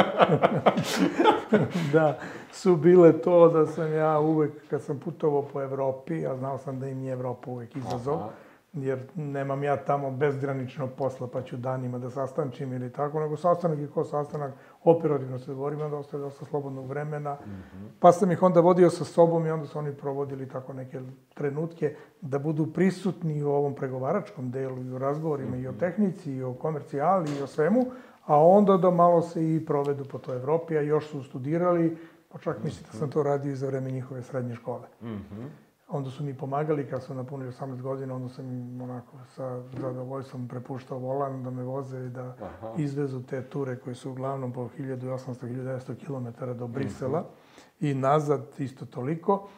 da, 1.92 2.18
su 2.52 2.76
bile 2.76 3.12
to 3.12 3.48
da 3.48 3.66
sam 3.66 3.92
ja 3.92 4.18
uvek, 4.18 4.52
kad 4.70 4.82
sam 4.82 4.98
putovao 4.98 5.42
po 5.42 5.62
Evropi, 5.62 6.26
a 6.26 6.36
znao 6.36 6.58
sam 6.58 6.80
da 6.80 6.88
im 6.88 7.02
je 7.02 7.12
Evropa 7.12 7.50
uvek 7.50 7.76
izazov, 7.76 8.14
Aha 8.14 8.30
jer 8.72 9.06
nemam 9.14 9.62
ja 9.62 9.76
tamo 9.76 10.11
bezgranično 10.11 10.87
posla, 10.87 11.28
pa 11.33 11.42
ću 11.42 11.56
danima 11.56 11.98
da 11.98 12.11
sastančim 12.11 12.72
ili 12.72 12.92
tako, 12.92 13.20
nego 13.20 13.37
sastanak 13.37 13.78
je 13.78 13.87
ko 13.87 14.04
sastanak, 14.04 14.54
operativno 14.85 15.38
se 15.38 15.54
govorimo, 15.54 15.88
da 15.88 15.96
ostaje 15.96 16.20
dosta 16.20 16.44
slobodnog 16.44 16.87
vremena, 16.87 17.35
mm 17.35 17.50
-hmm. 17.50 17.88
pa 18.00 18.12
sam 18.12 18.33
ih 18.33 18.42
onda 18.42 18.61
vodio 18.61 18.90
sa 18.90 19.04
sobom 19.04 19.46
i 19.46 19.50
onda 19.50 19.66
su 19.66 19.78
oni 19.78 19.92
provodili 19.92 20.48
tako 20.48 20.72
neke 20.72 21.00
trenutke 21.35 21.96
da 22.20 22.38
budu 22.38 22.66
prisutni 22.66 23.42
u 23.42 23.50
ovom 23.50 23.74
pregovaračkom 23.74 24.50
delu 24.50 24.83
i 24.83 24.92
u 24.92 24.98
razgovorima 24.98 25.50
mm 25.50 25.61
-hmm. 25.61 25.64
i 25.64 25.68
o 25.68 25.70
mhm. 25.70 25.80
tehnici 25.80 26.33
i 26.33 26.42
o 26.42 26.54
komercijali 26.54 27.38
i 27.38 27.42
o 27.42 27.46
svemu, 27.46 27.87
a 28.26 28.44
onda 28.46 28.76
da 28.76 28.90
malo 28.90 29.22
se 29.22 29.54
i 29.54 29.66
provedu 29.66 30.04
po 30.04 30.18
toj 30.18 30.37
Evropi, 30.37 30.78
a 30.78 30.80
još 30.80 31.09
su 31.09 31.22
studirali, 31.22 31.96
pa 32.33 32.38
čak 32.38 32.64
mislim 32.64 32.87
da 32.87 32.98
sam 32.98 33.09
mhm. 33.09 33.12
to 33.12 33.22
radio 33.22 33.52
i 33.52 33.56
za 33.56 33.66
vreme 33.66 33.90
njihove 33.90 34.22
srednje 34.22 34.54
škole. 34.54 34.87
Mm 35.02 35.06
-hmm. 35.06 35.69
Onda 35.92 36.11
su 36.11 36.24
mi 36.24 36.35
pomagali 36.35 36.87
kad 36.90 37.03
su 37.03 37.14
napunili 37.14 37.53
18 37.53 37.83
godina, 37.83 38.14
onda 38.14 38.29
sam 38.29 38.53
im 38.53 38.83
onako 38.83 39.16
sa 39.26 39.62
zadovoljstvom 39.62 40.48
prepuštao 40.48 40.98
volan 40.98 41.42
da 41.42 41.50
me 41.50 41.62
voze 41.62 42.07
i 42.07 42.09
da 42.09 42.35
Aha. 42.40 42.72
izvezu 42.76 43.22
te 43.22 43.42
ture 43.42 43.76
koje 43.76 43.94
su 43.94 44.11
uglavnom 44.11 44.53
po 44.53 44.68
1800-1900 44.79 46.07
km 46.07 46.59
do 46.59 46.66
Brisela 46.66 47.20
mm 47.20 47.24
-hmm. 47.24 47.90
i 47.90 47.94
nazad 47.94 48.46
isto 48.59 48.87
toliko. 48.87 49.48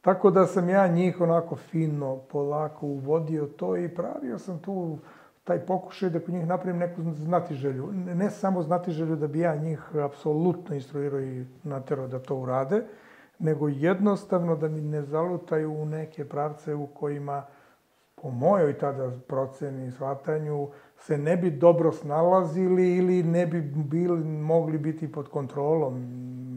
Tako 0.00 0.30
da 0.30 0.46
sam 0.46 0.68
ja 0.68 0.88
njih 0.88 1.20
onako 1.20 1.56
fino, 1.56 2.16
polako 2.16 2.86
uvodio 2.86 3.46
to 3.46 3.76
i 3.76 3.94
pravio 3.94 4.38
sam 4.38 4.58
tu 4.58 4.98
taj 5.44 5.66
pokušaj 5.66 6.10
da 6.10 6.20
kod 6.20 6.34
njih 6.34 6.46
napravim 6.46 6.78
neku 6.78 7.02
znatiželju. 7.12 7.92
Ne 7.92 8.30
samo 8.30 8.62
znatiželju 8.62 9.16
da 9.16 9.26
bi 9.26 9.38
ja 9.38 9.56
njih 9.56 9.96
apsolutno 10.04 10.74
instruirao 10.74 11.20
i 11.20 11.46
naterao 11.62 12.08
da 12.08 12.18
to 12.18 12.36
urade, 12.36 12.82
nego 13.38 13.68
jednostavno 13.68 14.56
da 14.56 14.68
mi 14.68 14.80
ne 14.80 15.02
zalutaju 15.02 15.72
u 15.72 15.86
neke 15.86 16.28
pravce 16.28 16.74
u 16.74 16.86
kojima 16.86 17.46
po 18.14 18.30
mojoj 18.30 18.78
tada 18.78 19.10
proceni 19.28 19.86
i 19.86 19.90
shvatanju 19.90 20.68
se 20.98 21.18
ne 21.18 21.36
bi 21.36 21.50
dobro 21.50 21.92
snalazili 21.92 22.96
ili 22.96 23.22
ne 23.22 23.46
bi 23.46 23.60
bili, 23.60 24.24
mogli 24.24 24.78
biti 24.78 25.12
pod 25.12 25.28
kontrolom 25.28 25.94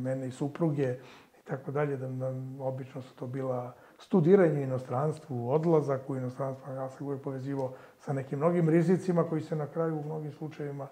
mene 0.02 0.28
i 0.28 0.32
supruge 0.32 0.98
i 1.40 1.44
tako 1.44 1.72
dalje, 1.72 1.98
da 1.98 2.10
nam 2.10 2.62
obično 2.62 3.02
su 3.02 3.16
to 3.16 3.28
bila 3.28 3.74
studiranje 3.98 4.60
u 4.60 4.64
inostranstvu, 4.64 5.52
odlazak 5.52 6.10
u 6.10 6.16
inostranstvo, 6.16 6.74
ja 6.74 6.90
se 6.90 7.04
uvijek 7.04 7.22
povezivo 7.22 7.74
sa 8.00 8.14
nekim 8.14 8.40
mnogim 8.40 8.70
rizicima 8.70 9.24
koji 9.24 9.42
se 9.42 9.56
na 9.56 9.68
kraju 9.68 10.00
u 10.00 10.04
mnogim 10.04 10.32
slučajevima 10.32 10.88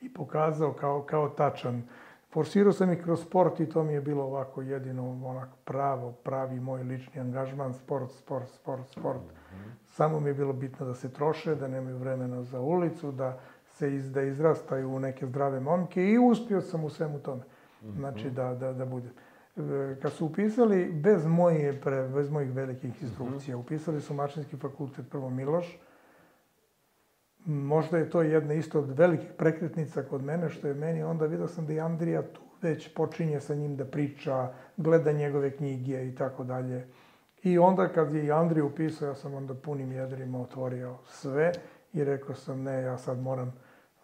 i 0.00 0.14
pokazao 0.14 0.72
kao, 0.72 1.02
kao 1.02 1.28
tačan. 1.28 1.82
Forsirao 2.32 2.72
sam 2.72 2.92
i 2.92 3.02
kroz 3.02 3.22
sport 3.22 3.60
i 3.60 3.68
to 3.68 3.84
mi 3.84 3.92
je 3.92 4.00
bilo 4.00 4.24
ovako 4.24 4.62
jedino 4.62 5.10
onako 5.24 5.56
pravo, 5.64 6.12
pravi 6.12 6.60
moj 6.60 6.82
lični 6.82 7.20
angažman, 7.20 7.74
sport, 7.74 8.10
sport, 8.10 8.48
sport, 8.48 8.88
sport. 8.88 9.20
Mm 9.20 9.56
-hmm. 9.56 9.72
Samo 9.86 10.20
mi 10.20 10.30
je 10.30 10.34
bilo 10.34 10.52
bitno 10.52 10.86
da 10.86 10.94
se 10.94 11.12
troše, 11.12 11.54
da 11.54 11.68
nemaju 11.68 11.98
vremena 11.98 12.42
za 12.42 12.60
ulicu, 12.60 13.12
da 13.12 13.38
se 13.66 13.94
iz, 13.94 14.12
da 14.12 14.22
izrastaju 14.22 14.90
u 14.90 15.00
neke 15.00 15.26
zdrave 15.26 15.60
momke 15.60 16.10
i 16.10 16.18
uspio 16.18 16.60
sam 16.60 16.84
u 16.84 16.90
svemu 16.90 17.18
tome. 17.18 17.42
Znači 17.96 18.30
da, 18.30 18.54
da, 18.54 18.72
da 18.72 18.86
bude. 18.86 19.08
E, 19.56 19.96
Kad 20.02 20.12
su 20.12 20.26
upisali, 20.26 20.92
bez, 20.92 21.26
moje, 21.26 21.80
pre, 21.80 22.08
bez 22.08 22.30
mojih 22.30 22.52
velikih 22.52 23.02
instrukcija, 23.02 23.56
upisali 23.56 24.00
su 24.00 24.14
mašinski 24.14 24.56
fakultet 24.56 25.10
prvo 25.10 25.30
Miloš, 25.30 25.78
Možda 27.44 27.98
je 27.98 28.10
to 28.10 28.22
jedna 28.22 28.54
isto 28.54 28.78
od 28.78 28.98
velikih 28.98 29.32
prekretnica 29.38 30.02
kod 30.02 30.22
mene, 30.22 30.48
što 30.48 30.68
je 30.68 30.74
meni, 30.74 31.02
onda 31.02 31.26
vidio 31.26 31.48
sam 31.48 31.66
da 31.66 31.72
i 31.72 31.80
Andrija 31.80 32.22
tu 32.22 32.40
već 32.62 32.94
počinje 32.94 33.40
sa 33.40 33.54
njim 33.54 33.76
da 33.76 33.84
priča, 33.84 34.52
gleda 34.76 35.12
njegove 35.12 35.50
knjige 35.56 36.08
i 36.08 36.14
tako 36.14 36.44
dalje. 36.44 36.86
I 37.42 37.58
onda 37.58 37.88
kad 37.88 38.14
je 38.14 38.24
i 38.24 38.32
Andrija 38.32 38.64
upisao, 38.64 39.08
ja 39.08 39.14
sam 39.14 39.34
onda 39.34 39.54
punim 39.54 39.92
jedrima 39.92 40.40
otvorio 40.40 40.96
sve 41.06 41.52
i 41.92 42.04
rekao 42.04 42.34
sam, 42.34 42.62
ne, 42.62 42.82
ja 42.82 42.98
sad 42.98 43.18
moram 43.18 43.52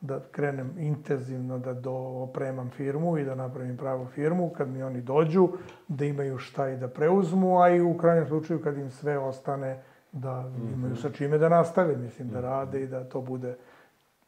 da 0.00 0.20
krenem 0.30 0.74
intenzivno 0.78 1.58
da 1.58 1.74
do, 1.74 1.92
opremam 1.92 2.70
firmu 2.70 3.18
i 3.18 3.24
da 3.24 3.34
napravim 3.34 3.76
pravu 3.76 4.06
firmu, 4.06 4.50
kad 4.56 4.68
mi 4.68 4.82
oni 4.82 5.00
dođu, 5.00 5.48
da 5.88 6.04
imaju 6.04 6.38
šta 6.38 6.68
i 6.68 6.76
da 6.76 6.88
preuzmu, 6.88 7.60
a 7.60 7.70
i 7.70 7.80
u 7.80 7.96
krajnjem 7.98 8.26
slučaju 8.26 8.62
kad 8.62 8.78
im 8.78 8.90
sve 8.90 9.18
ostane, 9.18 9.82
da 10.12 10.50
imaju 10.74 10.96
sa 10.96 11.10
čime 11.10 11.38
da 11.38 11.48
nastave, 11.48 11.96
mislim, 11.96 12.28
da 12.28 12.40
rade 12.40 12.82
i 12.82 12.86
da 12.86 13.04
to 13.04 13.20
bude, 13.20 13.56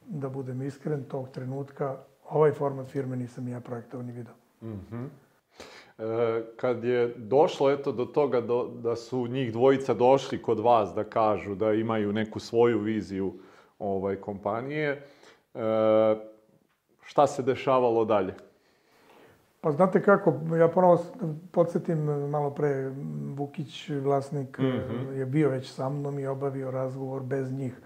da 0.06 0.28
budem 0.28 0.62
iskren, 0.62 1.04
tog 1.04 1.28
trenutka, 1.28 1.96
ovaj 2.30 2.52
format 2.52 2.88
firme 2.88 3.16
nisam 3.16 3.48
ja 3.48 3.60
projektovao 3.60 4.06
ni 4.06 4.12
video. 4.12 4.34
E, 5.98 6.42
kad 6.56 6.84
je 6.84 7.14
došlo 7.16 7.70
eto 7.70 7.92
do 7.92 8.04
toga 8.04 8.40
do, 8.40 8.70
da 8.82 8.96
su 8.96 9.26
njih 9.26 9.52
dvojica 9.52 9.94
došli 9.94 10.42
kod 10.42 10.60
vas 10.60 10.94
da 10.94 11.04
kažu 11.04 11.54
da 11.54 11.72
imaju 11.72 12.12
neku 12.12 12.40
svoju 12.40 12.78
viziju 12.78 13.34
ovaj 13.78 14.16
kompanije, 14.16 14.90
e, 14.90 15.00
šta 17.02 17.26
se 17.26 17.42
dešavalo 17.42 18.04
dalje? 18.04 18.34
Pa 19.60 19.72
znate 19.72 20.02
kako, 20.02 20.34
ja 20.58 20.68
ponovo 20.68 20.98
podsjetim 21.52 21.98
malo 22.30 22.50
pre, 22.50 22.90
Vukić, 23.34 23.90
vlasnik, 23.90 24.58
Mhm. 24.58 25.12
je 25.12 25.26
bio 25.26 25.48
već 25.50 25.70
sa 25.70 25.88
mnom 25.88 26.18
i 26.18 26.26
obavio 26.26 26.70
razgovor 26.70 27.22
bez 27.22 27.52
njih. 27.52 27.80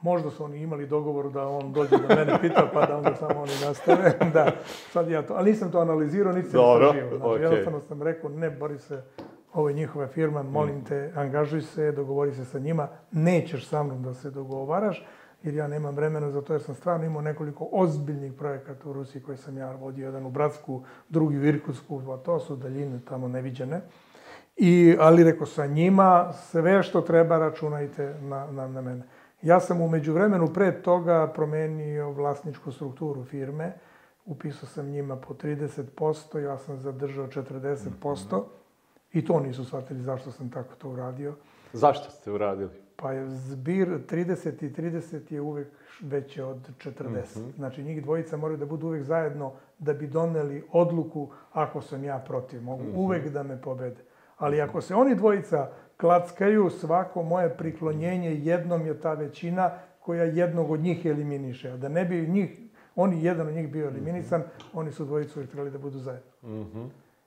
Možda 0.00 0.30
su 0.30 0.44
oni 0.44 0.58
imali 0.58 0.86
dogovor 0.86 1.30
da 1.30 1.48
on 1.48 1.72
dođe 1.72 1.96
da 1.98 2.14
mene 2.14 2.38
pita, 2.40 2.70
pa 2.72 2.86
da 2.86 2.96
onda 2.96 3.14
samo 3.14 3.40
oni 3.40 3.52
nastave. 3.64 4.12
da, 4.34 4.52
sad 4.90 5.10
ja 5.10 5.22
to, 5.22 5.34
ali 5.34 5.50
nisam 5.50 5.70
to 5.70 5.80
analizirao, 5.80 6.32
niti 6.32 6.48
sam 6.48 6.60
Dobro. 6.60 6.92
Znači, 6.92 7.04
okej. 7.22 7.42
jednostavno 7.42 7.80
sam 7.80 8.02
rekao, 8.02 8.30
ne, 8.30 8.50
bori 8.50 8.78
se, 8.78 9.02
ovo 9.52 9.68
je 9.68 9.74
njihova 9.74 10.06
firma, 10.06 10.42
molim 10.42 10.84
te, 10.84 11.12
angažuj 11.16 11.62
se, 11.62 11.92
dogovori 11.92 12.34
se 12.34 12.44
sa 12.44 12.58
njima, 12.58 12.88
nećeš 13.12 13.68
sa 13.68 13.82
mnom 13.82 14.02
da 14.02 14.14
se 14.14 14.30
dogovaraš, 14.30 15.06
jer 15.48 15.54
ja 15.54 15.68
nemam 15.68 15.94
vremena 15.94 16.30
za 16.30 16.40
to, 16.40 16.52
jer 16.52 16.62
sam 16.62 16.74
stvarno 16.74 17.06
imao 17.06 17.22
nekoliko 17.22 17.68
ozbiljnih 17.72 18.32
projekata 18.32 18.88
u 18.88 18.92
Rusiji 18.92 19.22
koje 19.22 19.36
sam 19.36 19.58
ja 19.58 19.72
vodio, 19.72 20.06
jedan 20.06 20.26
u 20.26 20.30
Bratsku, 20.30 20.82
drugi 21.08 21.38
u 21.38 21.44
Irkutsku, 21.44 22.02
a 22.12 22.16
to 22.16 22.40
su 22.40 22.56
daljine 22.56 23.00
tamo 23.08 23.28
neviđene. 23.28 23.80
I, 24.56 24.96
ali 25.00 25.24
rekao, 25.24 25.46
sa 25.46 25.66
njima 25.66 26.32
sve 26.32 26.82
što 26.82 27.00
treba 27.00 27.38
računajte 27.38 28.14
na, 28.20 28.46
na, 28.52 28.68
na 28.68 28.80
mene. 28.80 29.02
Ja 29.42 29.60
sam 29.60 29.80
umeđu 29.80 30.12
vremenu 30.12 30.52
pre 30.54 30.82
toga 30.82 31.32
promenio 31.34 32.10
vlasničku 32.10 32.72
strukturu 32.72 33.24
firme, 33.24 33.72
upisao 34.24 34.68
sam 34.68 34.86
njima 34.86 35.16
po 35.16 35.34
30%, 35.34 36.38
ja 36.38 36.58
sam 36.58 36.78
zadržao 36.78 37.26
40%, 37.26 38.42
i 39.12 39.24
to 39.24 39.40
nisu 39.40 39.64
shvatili 39.64 40.02
zašto 40.02 40.32
sam 40.32 40.50
tako 40.50 40.74
to 40.74 40.90
uradio. 40.90 41.34
Zašto 41.72 42.10
ste 42.10 42.32
uradili? 42.32 42.87
Pa 43.02 43.12
je 43.12 43.28
zbir 43.28 43.88
30 43.88 44.64
i 44.64 44.70
30 44.70 45.32
je 45.32 45.40
uvek 45.40 45.68
veće 46.00 46.44
od 46.44 46.70
40. 46.78 47.52
Znači 47.56 47.82
njih 47.82 48.02
dvojica 48.02 48.36
moraju 48.36 48.58
da 48.58 48.66
budu 48.66 48.86
uvek 48.86 49.02
zajedno 49.02 49.52
da 49.78 49.92
bi 49.92 50.06
doneli 50.06 50.64
odluku 50.72 51.28
ako 51.52 51.80
sam 51.80 52.04
ja 52.04 52.18
protiv. 52.18 52.62
Mogu 52.62 52.82
uvek 52.94 53.28
da 53.28 53.42
me 53.42 53.62
pobede. 53.62 54.00
Ali 54.36 54.60
ako 54.60 54.80
se 54.80 54.94
oni 54.94 55.14
dvojica 55.14 55.70
klackaju, 55.96 56.70
svako 56.70 57.22
moje 57.22 57.56
priklonjenje 57.56 58.34
jednom 58.34 58.86
je 58.86 59.00
ta 59.00 59.14
većina 59.14 59.70
koja 60.00 60.24
jednog 60.24 60.70
od 60.70 60.80
njih 60.80 61.06
eliminiše. 61.06 61.70
A 61.70 61.76
da 61.76 61.88
ne 61.88 62.04
bi 62.04 62.26
njih, 62.26 62.60
oni 62.96 63.24
jedan 63.24 63.46
od 63.46 63.54
njih 63.54 63.72
bio 63.72 63.86
eliminisan, 63.86 64.42
oni 64.72 64.92
su 64.92 65.04
dvojicu 65.04 65.38
uvek 65.38 65.50
trebali 65.50 65.70
da 65.70 65.78
budu 65.78 65.98
zajedno. 65.98 66.30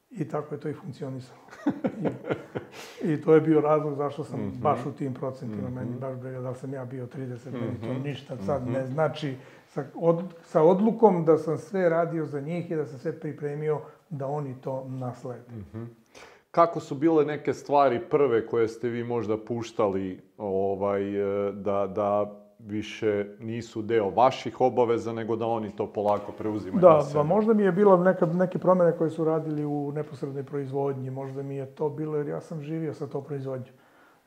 I 0.10 0.28
tako 0.28 0.56
je 0.56 0.62
to 0.62 0.70
i 0.70 0.74
funkcionisalo. 0.74 1.40
I, 3.04 3.22
to 3.22 3.34
je 3.34 3.42
bio 3.42 3.62
razlog 3.62 3.96
zašto 3.96 4.24
sam 4.24 4.52
baš 4.62 4.86
u 4.86 4.92
tim 4.92 5.14
procentima. 5.14 5.70
Meni 5.70 6.00
baš 6.00 6.16
briga 6.16 6.40
da 6.40 6.54
sam 6.54 6.74
ja 6.74 6.86
bio 6.86 7.08
30, 7.08 7.52
meni 7.52 7.82
to 7.82 8.10
ništa 8.10 8.38
sad 8.46 8.68
ne 8.68 8.86
znači. 8.86 9.36
Sa, 9.68 9.84
od, 9.96 10.24
sa 10.44 10.62
odlukom 10.62 11.26
da 11.26 11.38
sam 11.38 11.58
sve 11.58 11.90
radio 11.90 12.26
za 12.26 12.42
njih 12.42 12.72
i 12.72 12.76
da 12.76 12.86
sam 12.86 13.00
sve 13.00 13.20
pripremio 13.20 13.80
da 14.10 14.28
oni 14.28 14.56
to 14.62 14.86
naslede. 14.90 15.44
Kako 16.52 16.80
su 16.80 16.96
bile 16.96 17.26
neke 17.26 17.54
stvari 17.54 18.00
prve 18.10 18.48
koje 18.48 18.68
ste 18.68 18.90
vi 18.90 19.04
možda 19.04 19.38
puštali 19.38 20.22
ovaj, 20.38 21.02
da, 21.54 21.88
da 21.88 22.41
više 22.62 23.26
nisu 23.40 23.82
deo 23.82 24.10
vaših 24.10 24.62
obaveza, 24.62 25.14
nego 25.14 25.36
da 25.36 25.46
oni 25.46 25.72
to 25.72 25.88
polako 25.88 26.32
preuzimaju 26.32 26.82
na 26.82 26.90
Da, 26.90 27.02
sebe? 27.02 27.14
pa 27.14 27.24
možda 27.26 27.54
mi 27.54 27.64
je 27.64 27.72
bilo 27.72 27.98
neka, 27.98 28.26
neke 28.26 28.60
promene 28.60 28.92
koje 28.92 29.10
su 29.10 29.26
radili 29.26 29.66
u 29.66 29.92
neposrednoj 29.92 30.44
proizvodnji, 30.44 31.10
možda 31.10 31.44
mi 31.44 31.56
je 31.56 31.66
to 31.66 31.90
bilo 31.90 32.18
jer 32.18 32.28
ja 32.28 32.42
sam 32.42 32.62
živio 32.62 32.94
sa 32.94 33.08
to 33.08 33.22
proizvodnjom. 33.22 33.76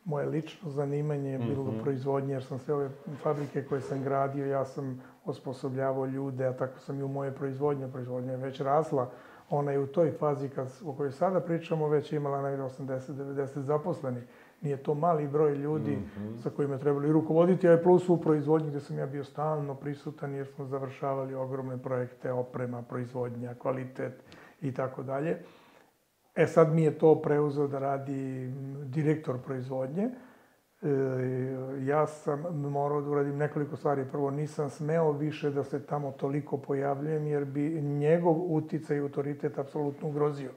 Moje 0.04 0.26
lično 0.26 0.70
zanimanje 0.70 1.30
je 1.30 1.38
bilo 1.40 1.64
Mhm. 1.64 1.80
proizvodnje 1.80 2.32
jer 2.32 2.44
sam 2.44 2.58
sve 2.58 2.74
ove 2.74 2.88
fabrike 3.16 3.64
koje 3.64 3.80
sam 3.80 4.02
gradio, 4.02 4.46
ja 4.46 4.64
sam 4.64 5.02
osposobljavao 5.24 6.06
ljude, 6.06 6.46
a 6.46 6.52
tako 6.52 6.78
sam 6.78 6.98
i 6.98 7.02
u 7.02 7.08
moje 7.08 7.32
proizvodnje. 7.32 7.88
Proizvodnja 7.88 8.30
je 8.30 8.36
već 8.38 8.60
rasla. 8.60 9.10
Ona 9.50 9.72
je 9.72 9.78
u 9.78 9.86
toj 9.86 10.12
fazi 10.12 10.48
kad, 10.48 10.68
o 10.86 10.92
kojoj 10.92 11.12
sada 11.12 11.40
pričamo 11.40 11.88
već 11.88 12.12
imala 12.12 12.42
negde 12.42 12.62
80-90 12.62 13.60
zaposlenih. 13.60 14.22
Nije 14.64 14.76
to 14.76 14.94
mali 14.94 15.28
broj 15.28 15.54
ljudi 15.54 15.90
Mhm. 15.96 16.36
sa 16.36 16.50
kojima 16.50 16.74
je 16.74 16.80
trebalo 16.80 17.06
i 17.06 17.12
rukovoditi, 17.12 17.68
a 17.68 17.72
je 17.72 17.82
plus 17.82 18.08
u 18.08 18.20
proizvodnji 18.20 18.70
gde 18.70 18.80
sam 18.80 18.98
ja 18.98 19.06
bio 19.06 19.24
stalno 19.24 19.74
prisutan 19.74 20.34
jer 20.34 20.46
smo 20.46 20.64
završavali 20.64 21.34
ogromne 21.34 21.78
projekte, 21.78 22.32
oprema, 22.32 22.82
proizvodnja, 22.82 23.54
kvalitet 23.54 24.22
i 24.60 24.74
tako 24.74 25.02
dalje. 25.02 25.38
E 26.34 26.46
sad 26.46 26.72
mi 26.74 26.82
je 26.82 26.98
to 26.98 27.22
preuzeo 27.22 27.66
da 27.66 27.78
radi 27.78 28.48
direktor 28.84 29.38
proizvodnje. 29.38 30.08
E, 30.82 30.88
ja 31.80 32.06
sam 32.06 32.40
morao 32.62 33.00
da 33.00 33.10
uradim 33.10 33.36
nekoliko 33.36 33.76
stvari. 33.76 34.04
Prvo, 34.04 34.30
nisam 34.30 34.70
smeo 34.70 35.12
više 35.12 35.50
da 35.50 35.64
se 35.64 35.86
tamo 35.86 36.10
toliko 36.12 36.56
pojavljujem, 36.56 37.26
jer 37.26 37.44
bi 37.44 37.82
njegov 37.82 38.54
uticaj 38.54 38.96
i 38.96 39.00
autoritet 39.00 39.58
apsolutno 39.58 40.08
ugrozio. 40.08 40.50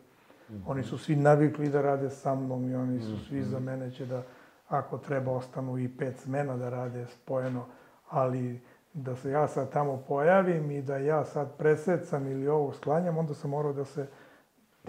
Oni 0.67 0.83
su 0.83 0.97
svi 0.97 1.15
navikli 1.15 1.69
da 1.69 1.81
rade 1.81 2.09
sa 2.09 2.35
mnom 2.35 2.69
i 2.69 2.75
oni 2.75 3.01
su 3.01 3.25
svi 3.25 3.43
za 3.43 3.59
mene 3.59 3.91
će 3.91 4.05
da, 4.05 4.23
ako 4.67 4.97
treba, 4.97 5.31
ostanu 5.31 5.77
i 5.77 5.97
pet 5.97 6.17
smena 6.17 6.57
da 6.57 6.69
rade 6.69 7.05
spojeno, 7.05 7.65
ali 8.09 8.61
da 8.93 9.15
se 9.15 9.31
ja 9.31 9.47
sad 9.47 9.71
tamo 9.71 10.03
pojavim 10.07 10.71
i 10.71 10.81
da 10.81 10.97
ja 10.97 11.25
sad 11.25 11.57
presecam 11.57 12.27
ili 12.27 12.47
ovo 12.47 12.73
sklanjam, 12.73 13.17
onda 13.17 13.33
sam 13.33 13.49
morao 13.49 13.73
da 13.73 13.85
se 13.85 14.07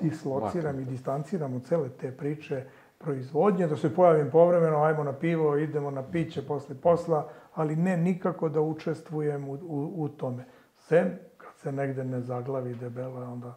dislociram 0.01 0.81
i 0.81 0.85
distanciram 0.85 1.55
od 1.55 1.65
cele 1.65 1.89
te 1.89 2.17
priče 2.17 2.65
proizvodnje, 2.99 3.67
da 3.67 3.77
se 3.77 3.95
pojavim 3.95 4.31
povremeno, 4.31 4.83
ajmo 4.83 5.05
na 5.05 5.13
pivo, 5.13 5.57
idemo 5.57 5.91
na 5.91 6.03
piće 6.03 6.47
posle 6.47 6.75
posla, 6.75 7.29
ali 7.55 7.77
ne 7.77 7.97
nikako 7.97 8.49
da 8.49 8.61
učestvujem 8.61 9.49
u, 9.49 9.53
u, 9.53 9.93
u 9.97 10.09
tome. 10.09 10.45
Sem 10.77 11.19
kad 11.37 11.55
se 11.57 11.73
negde 11.73 12.05
ne 12.05 12.21
zaglavi 12.21 12.75
debelo, 12.75 13.33
onda... 13.33 13.55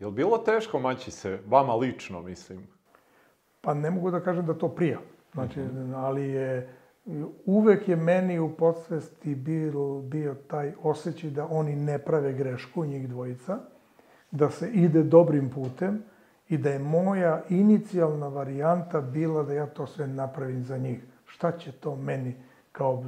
Je 0.00 0.06
li 0.06 0.12
bilo 0.12 0.38
teško 0.38 0.78
maći 0.78 1.10
se, 1.10 1.38
vama 1.48 1.74
lično, 1.74 2.22
mislim? 2.22 2.66
Pa 3.60 3.74
ne 3.74 3.90
mogu 3.90 4.10
da 4.10 4.20
kažem 4.20 4.46
da 4.46 4.54
to 4.54 4.68
prija. 4.68 4.98
Znači, 5.32 5.60
ali 5.94 6.28
je... 6.28 6.74
Uvek 7.44 7.88
je 7.88 7.96
meni 7.96 8.38
u 8.38 8.56
podsvesti 8.56 9.34
bio, 9.34 10.00
bio 10.00 10.34
taj 10.34 10.72
osjećaj 10.82 11.30
da 11.30 11.46
oni 11.50 11.76
ne 11.76 11.98
prave 11.98 12.32
grešku, 12.32 12.84
njih 12.84 13.08
dvojica, 13.08 13.58
da 14.30 14.50
se 14.50 14.70
ide 14.70 15.02
dobrim 15.02 15.50
putem 15.50 16.02
i 16.48 16.58
da 16.58 16.70
je 16.70 16.78
moja 16.78 17.42
inicijalna 17.48 18.28
varijanta 18.28 19.00
bila 19.00 19.42
da 19.42 19.54
ja 19.54 19.66
to 19.66 19.86
sve 19.86 20.06
napravim 20.06 20.64
za 20.64 20.78
njih. 20.78 21.00
Šta 21.26 21.52
će 21.52 21.72
to 21.72 21.96
meni, 21.96 22.34
kao 22.72 23.04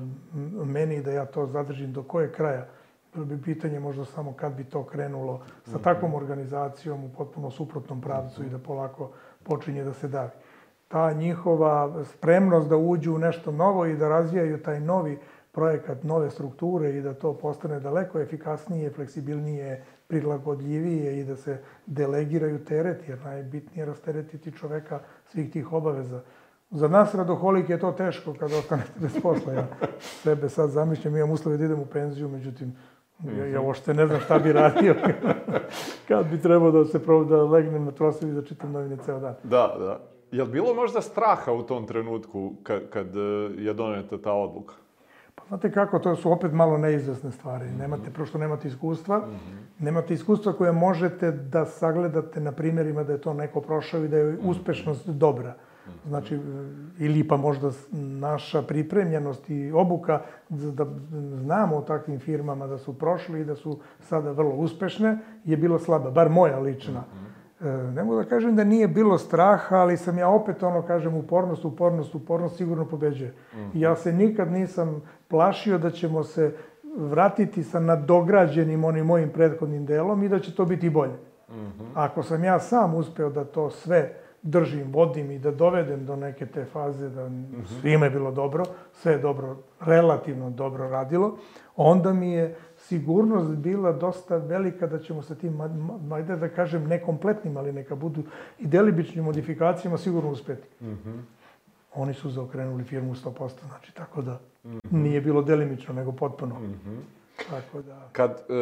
meni, 0.64 1.02
da 1.02 1.12
ja 1.12 1.26
to 1.26 1.46
zadržim 1.46 1.92
do 1.92 2.02
koje 2.02 2.32
kraja? 2.32 2.68
Bi 3.14 3.42
pitanje 3.42 3.80
možda 3.80 4.04
samo 4.04 4.32
kad 4.32 4.54
bi 4.54 4.64
to 4.64 4.84
krenulo 4.84 5.40
sa 5.64 5.78
takvom 5.78 6.14
organizacijom 6.14 7.04
u 7.04 7.08
potpuno 7.08 7.50
suprotnom 7.50 8.00
pravcu 8.00 8.42
i 8.42 8.48
da 8.48 8.58
polako 8.58 9.10
počinje 9.42 9.84
da 9.84 9.92
se 9.92 10.08
davi. 10.08 10.30
Ta 10.88 11.12
njihova 11.12 12.04
spremnost 12.04 12.68
da 12.68 12.76
uđu 12.76 13.14
u 13.14 13.18
nešto 13.18 13.52
novo 13.52 13.86
i 13.86 13.96
da 13.96 14.08
razvijaju 14.08 14.62
taj 14.62 14.80
novi 14.80 15.18
projekat, 15.52 16.04
nove 16.04 16.30
strukture 16.30 16.90
i 16.90 17.02
da 17.02 17.14
to 17.14 17.34
postane 17.38 17.80
daleko 17.80 18.20
efikasnije, 18.20 18.90
fleksibilnije, 18.90 19.84
prilagodljivije 20.06 21.20
i 21.20 21.24
da 21.24 21.36
se 21.36 21.58
delegiraju 21.86 22.64
teret, 22.64 23.08
jer 23.08 23.20
najbitnije 23.24 23.82
je 23.82 23.86
rasteretiti 23.86 24.52
čoveka 24.52 25.00
svih 25.32 25.52
tih 25.52 25.72
obaveza. 25.72 26.20
Za 26.70 26.88
nas 26.88 27.14
radoholike 27.14 27.72
je 27.72 27.80
to 27.80 27.92
teško 27.92 28.34
kada 28.34 28.56
ostanete 28.56 28.92
bez 28.96 29.12
posla. 29.22 29.52
Ja 29.52 29.66
sebe 30.00 30.48
sad 30.48 30.70
zamišljam, 30.70 31.16
imam 31.16 31.30
uslove 31.30 31.56
da 31.56 31.64
idem 31.64 31.80
u 31.80 31.86
penziju, 31.86 32.28
međutim, 32.28 32.76
Ja, 33.38 33.46
ja 33.46 33.60
uopšte 33.60 33.94
ne 33.94 34.06
znam 34.06 34.20
šta 34.20 34.38
bi 34.38 34.52
radio 34.52 34.94
kad 36.08 36.26
bi 36.30 36.40
trebao 36.40 36.70
da 36.70 36.84
se 36.84 37.04
probu, 37.04 37.24
da 37.24 37.42
legnem 37.42 37.84
na 37.84 37.90
trosav 37.90 38.28
i 38.28 38.32
da 38.32 38.42
čitam 38.42 38.72
novine 38.72 38.96
ceo 39.04 39.20
dan. 39.20 39.34
Da, 39.42 39.74
da. 39.78 40.00
Je 40.32 40.42
li 40.42 40.50
bilo 40.50 40.74
možda 40.74 41.00
straha 41.00 41.52
u 41.52 41.62
tom 41.62 41.86
trenutku 41.86 42.52
kad, 42.62 42.90
kad 42.90 43.16
e, 43.16 43.20
je 43.58 43.74
doneta 43.74 44.18
ta 44.18 44.32
odluka? 44.32 44.74
Pa 45.34 45.42
znate 45.48 45.72
kako, 45.72 45.98
to 45.98 46.16
su 46.16 46.32
opet 46.32 46.52
malo 46.52 46.78
neizvesne 46.78 47.30
stvari. 47.30 47.70
Nemate, 47.78 48.10
prošto 48.10 48.38
nemate 48.38 48.68
iskustva, 48.68 49.26
nemate 49.78 50.14
iskustva 50.14 50.52
koje 50.52 50.72
možete 50.72 51.30
da 51.30 51.64
sagledate 51.66 52.40
na 52.40 52.52
primjerima 52.52 53.02
da 53.02 53.12
je 53.12 53.20
to 53.20 53.34
neko 53.34 53.60
prošao 53.60 54.04
i 54.04 54.08
da 54.08 54.16
je 54.16 54.38
uspešnost 54.42 55.08
dobra. 55.08 55.54
Znači, 56.08 56.40
ili 56.98 57.28
pa 57.28 57.36
možda 57.36 57.70
naša 57.92 58.62
pripremljenost 58.62 59.50
i 59.50 59.72
obuka 59.72 60.20
da 60.48 60.86
znamo 61.34 61.76
o 61.76 61.80
takvim 61.80 62.20
firmama 62.20 62.66
da 62.66 62.78
su 62.78 62.98
prošli 62.98 63.40
i 63.40 63.44
da 63.44 63.54
su 63.54 63.78
sada 64.00 64.30
vrlo 64.30 64.54
uspešne, 64.54 65.18
je 65.44 65.56
bilo 65.56 65.78
slaba, 65.78 66.10
bar 66.10 66.28
moja 66.28 66.58
lična. 66.58 67.04
E, 67.60 67.64
ne 67.64 68.04
mogu 68.04 68.16
da 68.16 68.24
kažem 68.24 68.56
da 68.56 68.64
nije 68.64 68.88
bilo 68.88 69.18
straha, 69.18 69.76
ali 69.76 69.96
sam 69.96 70.18
ja 70.18 70.28
opet 70.28 70.62
ono, 70.62 70.82
kažem, 70.82 71.16
upornost, 71.16 71.64
upornost, 71.64 72.14
upornost 72.14 72.56
sigurno 72.56 72.84
pobeđuje. 72.84 73.34
Ja 73.74 73.96
se 73.96 74.12
nikad 74.12 74.52
nisam 74.52 75.02
plašio 75.28 75.78
da 75.78 75.90
ćemo 75.90 76.22
se 76.22 76.56
vratiti 76.96 77.62
sa 77.62 77.80
nadograđenim 77.80 78.84
onim 78.84 79.06
mojim 79.06 79.30
prethodnim 79.30 79.86
delom 79.86 80.22
i 80.22 80.28
da 80.28 80.38
će 80.38 80.54
to 80.54 80.64
biti 80.64 80.90
bolje. 80.90 81.14
Ako 81.94 82.22
sam 82.22 82.44
ja 82.44 82.58
sam 82.58 82.94
uspeo 82.94 83.30
da 83.30 83.44
to 83.44 83.70
sve 83.70 84.21
držim, 84.42 84.92
vodim 84.92 85.30
i 85.30 85.38
da 85.38 85.50
dovedem 85.50 86.06
do 86.06 86.16
neke 86.16 86.46
te 86.46 86.64
faze 86.64 87.08
da 87.08 87.30
svima 87.80 88.04
je 88.04 88.10
bilo 88.10 88.32
dobro, 88.32 88.64
sve 88.92 89.12
je 89.12 89.18
dobro, 89.18 89.56
relativno 89.80 90.50
dobro 90.50 90.88
radilo, 90.88 91.38
onda 91.76 92.12
mi 92.12 92.32
je 92.32 92.56
sigurnost 92.76 93.54
bila 93.54 93.92
dosta 93.92 94.36
velika 94.36 94.86
da 94.86 94.98
ćemo 94.98 95.22
sa 95.22 95.34
tim, 95.34 95.60
ajde 96.12 96.36
da 96.36 96.48
kažem, 96.48 96.86
nekompletnim, 96.86 97.56
ali 97.56 97.72
neka 97.72 97.94
budu 97.94 98.22
i 98.58 98.66
delibičnim 98.66 99.24
modifikacijama 99.24 99.98
sigurno 99.98 100.30
uspeti. 100.30 100.68
Oni 101.94 102.14
su 102.14 102.30
zaokrenuli 102.30 102.84
firmu 102.84 103.14
100%, 103.14 103.50
znači 103.68 103.94
tako 103.94 104.22
da 104.22 104.40
nije 104.90 105.20
bilo 105.20 105.42
delimično, 105.42 105.94
nego 105.94 106.12
potpuno. 106.12 106.56
Tako 107.50 107.82
da... 107.82 108.08
Kad 108.12 108.30
e, 108.30 108.54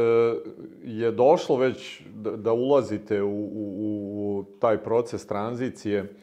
je 0.84 1.12
došlo 1.12 1.56
već 1.56 2.02
da, 2.14 2.30
da 2.30 2.52
ulazite 2.52 3.22
u, 3.22 3.28
u, 3.28 4.38
u 4.38 4.44
taj 4.58 4.82
proces 4.82 5.26
tranzicije 5.26 6.14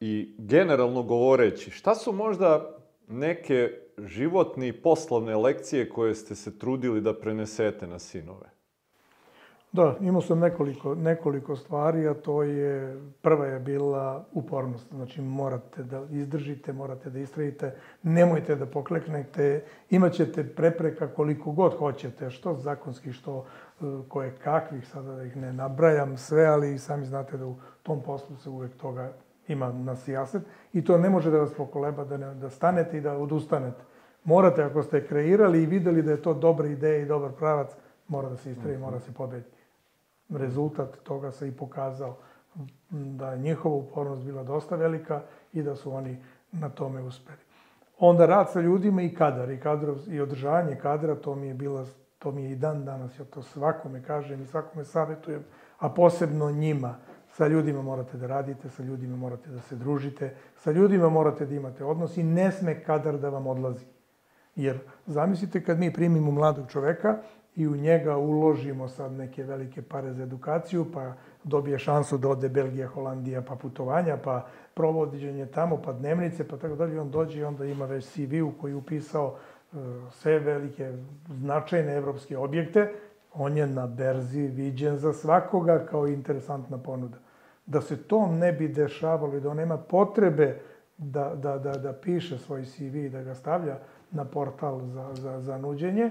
i 0.00 0.34
generalno 0.38 1.02
govoreći, 1.02 1.70
šta 1.70 1.94
su 1.94 2.12
možda 2.12 2.78
neke 3.08 3.70
životne 3.98 4.68
i 4.68 4.72
poslovne 4.72 5.36
lekcije 5.36 5.88
koje 5.88 6.14
ste 6.14 6.34
se 6.34 6.58
trudili 6.58 7.00
da 7.00 7.18
prenesete 7.18 7.86
na 7.86 7.98
sinove? 7.98 8.53
Da, 9.74 9.96
imao 10.00 10.22
sam 10.22 10.38
nekoliko, 10.38 10.94
nekoliko 10.94 11.56
stvari, 11.56 12.08
a 12.08 12.14
to 12.14 12.42
je, 12.42 13.00
prva 13.22 13.46
je 13.46 13.60
bila 13.60 14.24
upornost. 14.32 14.88
Znači, 14.92 15.22
morate 15.22 15.82
da 15.82 16.02
izdržite, 16.10 16.72
morate 16.72 17.10
da 17.10 17.18
istrajite, 17.18 17.74
nemojte 18.02 18.56
da 18.56 18.66
pokleknete, 18.66 19.64
imaćete 19.90 20.44
prepreka 20.54 21.08
koliko 21.08 21.52
god 21.52 21.74
hoćete, 21.78 22.30
što 22.30 22.54
zakonski, 22.54 23.12
što 23.12 23.44
e, 23.80 23.84
koje 24.08 24.34
kakvih, 24.44 24.88
sada 24.88 25.14
da 25.14 25.24
ih 25.24 25.36
ne 25.36 25.52
nabrajam 25.52 26.16
sve, 26.16 26.46
ali 26.46 26.78
sami 26.78 27.06
znate 27.06 27.36
da 27.36 27.46
u 27.46 27.56
tom 27.82 28.02
poslu 28.02 28.36
se 28.36 28.50
uvek 28.50 28.76
toga 28.76 29.12
ima 29.48 29.72
na 29.72 29.96
sijaset 29.96 30.42
i 30.72 30.84
to 30.84 30.98
ne 30.98 31.10
može 31.10 31.30
da 31.30 31.38
vas 31.38 31.54
pokoleba 31.54 32.04
da, 32.04 32.16
ne, 32.16 32.34
da 32.34 32.50
stanete 32.50 32.98
i 32.98 33.00
da 33.00 33.16
odustanete. 33.16 33.82
Morate, 34.24 34.62
ako 34.62 34.82
ste 34.82 35.06
kreirali 35.06 35.62
i 35.62 35.66
videli 35.66 36.02
da 36.02 36.10
je 36.10 36.22
to 36.22 36.34
dobra 36.34 36.66
ideja 36.66 36.98
i 36.98 37.06
dobar 37.06 37.32
pravac, 37.32 37.70
mora 38.08 38.28
da 38.28 38.36
se 38.36 38.50
istraji, 38.50 38.78
mora 38.78 38.98
da 38.98 39.00
se 39.00 39.12
pobedi 39.12 39.53
rezultat 40.28 40.96
toga 41.02 41.30
se 41.30 41.48
i 41.48 41.52
pokazao 41.52 42.16
da 42.90 43.32
je 43.32 43.38
njihova 43.38 43.76
upornost 43.76 44.22
bila 44.24 44.42
dosta 44.42 44.76
velika 44.76 45.22
i 45.52 45.62
da 45.62 45.76
su 45.76 45.92
oni 45.92 46.18
na 46.52 46.68
tome 46.68 47.02
uspeli. 47.02 47.38
Onda 47.98 48.26
rad 48.26 48.50
sa 48.52 48.60
ljudima 48.60 49.02
i 49.02 49.14
kadar, 49.14 49.50
i, 49.50 49.60
kadrov, 49.60 49.96
i 50.08 50.20
održavanje 50.20 50.76
kadra, 50.76 51.14
to 51.14 51.34
mi 51.34 51.46
je 51.46 51.54
bila, 51.54 51.86
to 52.18 52.32
mi 52.32 52.44
je 52.44 52.52
i 52.52 52.56
dan 52.56 52.84
danas, 52.84 53.18
ja 53.18 53.24
to 53.24 53.42
svakome 53.42 54.02
kažem 54.02 54.42
i 54.42 54.46
svakome 54.46 54.84
savjetujem, 54.84 55.44
a 55.78 55.88
posebno 55.88 56.50
njima. 56.50 56.96
Sa 57.28 57.46
ljudima 57.46 57.82
morate 57.82 58.16
da 58.16 58.26
radite, 58.26 58.68
sa 58.68 58.82
ljudima 58.82 59.16
morate 59.16 59.50
da 59.50 59.60
se 59.60 59.76
družite, 59.76 60.36
sa 60.56 60.70
ljudima 60.70 61.08
morate 61.08 61.46
da 61.46 61.54
imate 61.54 61.84
odnos 61.84 62.16
i 62.16 62.22
ne 62.22 62.52
sme 62.52 62.84
kadar 62.84 63.18
da 63.18 63.28
vam 63.28 63.46
odlazi. 63.46 63.84
Jer 64.56 64.78
zamislite 65.06 65.64
kad 65.64 65.78
mi 65.78 65.92
primimo 65.92 66.30
mladog 66.30 66.70
čoveka 66.70 67.18
i 67.56 67.68
u 67.68 67.76
njega 67.76 68.16
uložimo 68.16 68.88
sad 68.88 69.12
neke 69.12 69.44
velike 69.44 69.82
pare 69.82 70.12
za 70.12 70.22
edukaciju, 70.22 70.86
pa 70.92 71.12
dobije 71.44 71.78
šansu 71.78 72.18
da 72.18 72.28
ode 72.28 72.48
Belgija, 72.48 72.88
Holandija, 72.88 73.42
pa 73.42 73.56
putovanja, 73.56 74.16
pa 74.16 74.46
provođenje 74.74 75.46
tamo, 75.46 75.82
pa 75.82 75.92
dnevnice, 75.92 76.48
pa 76.48 76.56
tako 76.56 76.74
dalje. 76.76 77.00
On 77.00 77.10
dođe 77.10 77.40
i 77.40 77.44
onda 77.44 77.64
ima 77.64 77.86
već 77.86 78.06
CV 78.06 78.42
u 78.44 78.52
koji 78.60 78.72
je 78.72 78.76
upisao 78.76 79.34
e, 79.34 79.76
sve 80.10 80.38
velike 80.38 80.92
značajne 81.28 81.96
evropske 81.96 82.38
objekte. 82.38 82.92
On 83.34 83.56
je 83.56 83.66
na 83.66 83.86
berzi 83.86 84.40
viđen 84.40 84.98
za 84.98 85.12
svakoga 85.12 85.86
kao 85.86 86.06
interesantna 86.06 86.78
ponuda. 86.78 87.18
Da 87.66 87.80
se 87.80 88.02
to 88.02 88.26
ne 88.26 88.52
bi 88.52 88.68
dešavalo 88.68 89.36
i 89.36 89.40
da 89.40 89.50
on 89.50 89.56
nema 89.56 89.78
potrebe 89.78 90.60
da, 90.98 91.34
da, 91.34 91.58
da, 91.58 91.72
da 91.72 91.92
piše 91.92 92.38
svoj 92.38 92.64
CV 92.64 92.96
i 92.96 93.08
da 93.08 93.22
ga 93.22 93.34
stavlja 93.34 93.78
na 94.10 94.24
portal 94.24 94.80
za, 94.86 95.14
za, 95.14 95.40
za 95.40 95.58
nuđenje, 95.58 96.10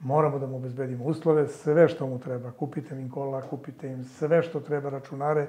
moramo 0.00 0.38
da 0.38 0.46
mu 0.46 0.56
obezbedimo 0.56 1.04
uslove, 1.04 1.48
sve 1.48 1.88
što 1.88 2.06
mu 2.06 2.18
treba. 2.18 2.50
Kupite 2.50 2.94
im 2.94 3.10
kola, 3.10 3.42
kupite 3.42 3.88
im 3.88 4.04
sve 4.04 4.42
što 4.42 4.60
treba, 4.60 4.90
računare, 4.90 5.46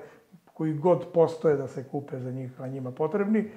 koji 0.54 0.74
god 0.74 1.06
postoje 1.14 1.58
da 1.58 1.68
se 1.68 1.84
kupe 1.84 2.20
za 2.20 2.32
njih, 2.32 2.62
a 2.62 2.68
njima 2.68 2.92
potrebni. 2.92 3.50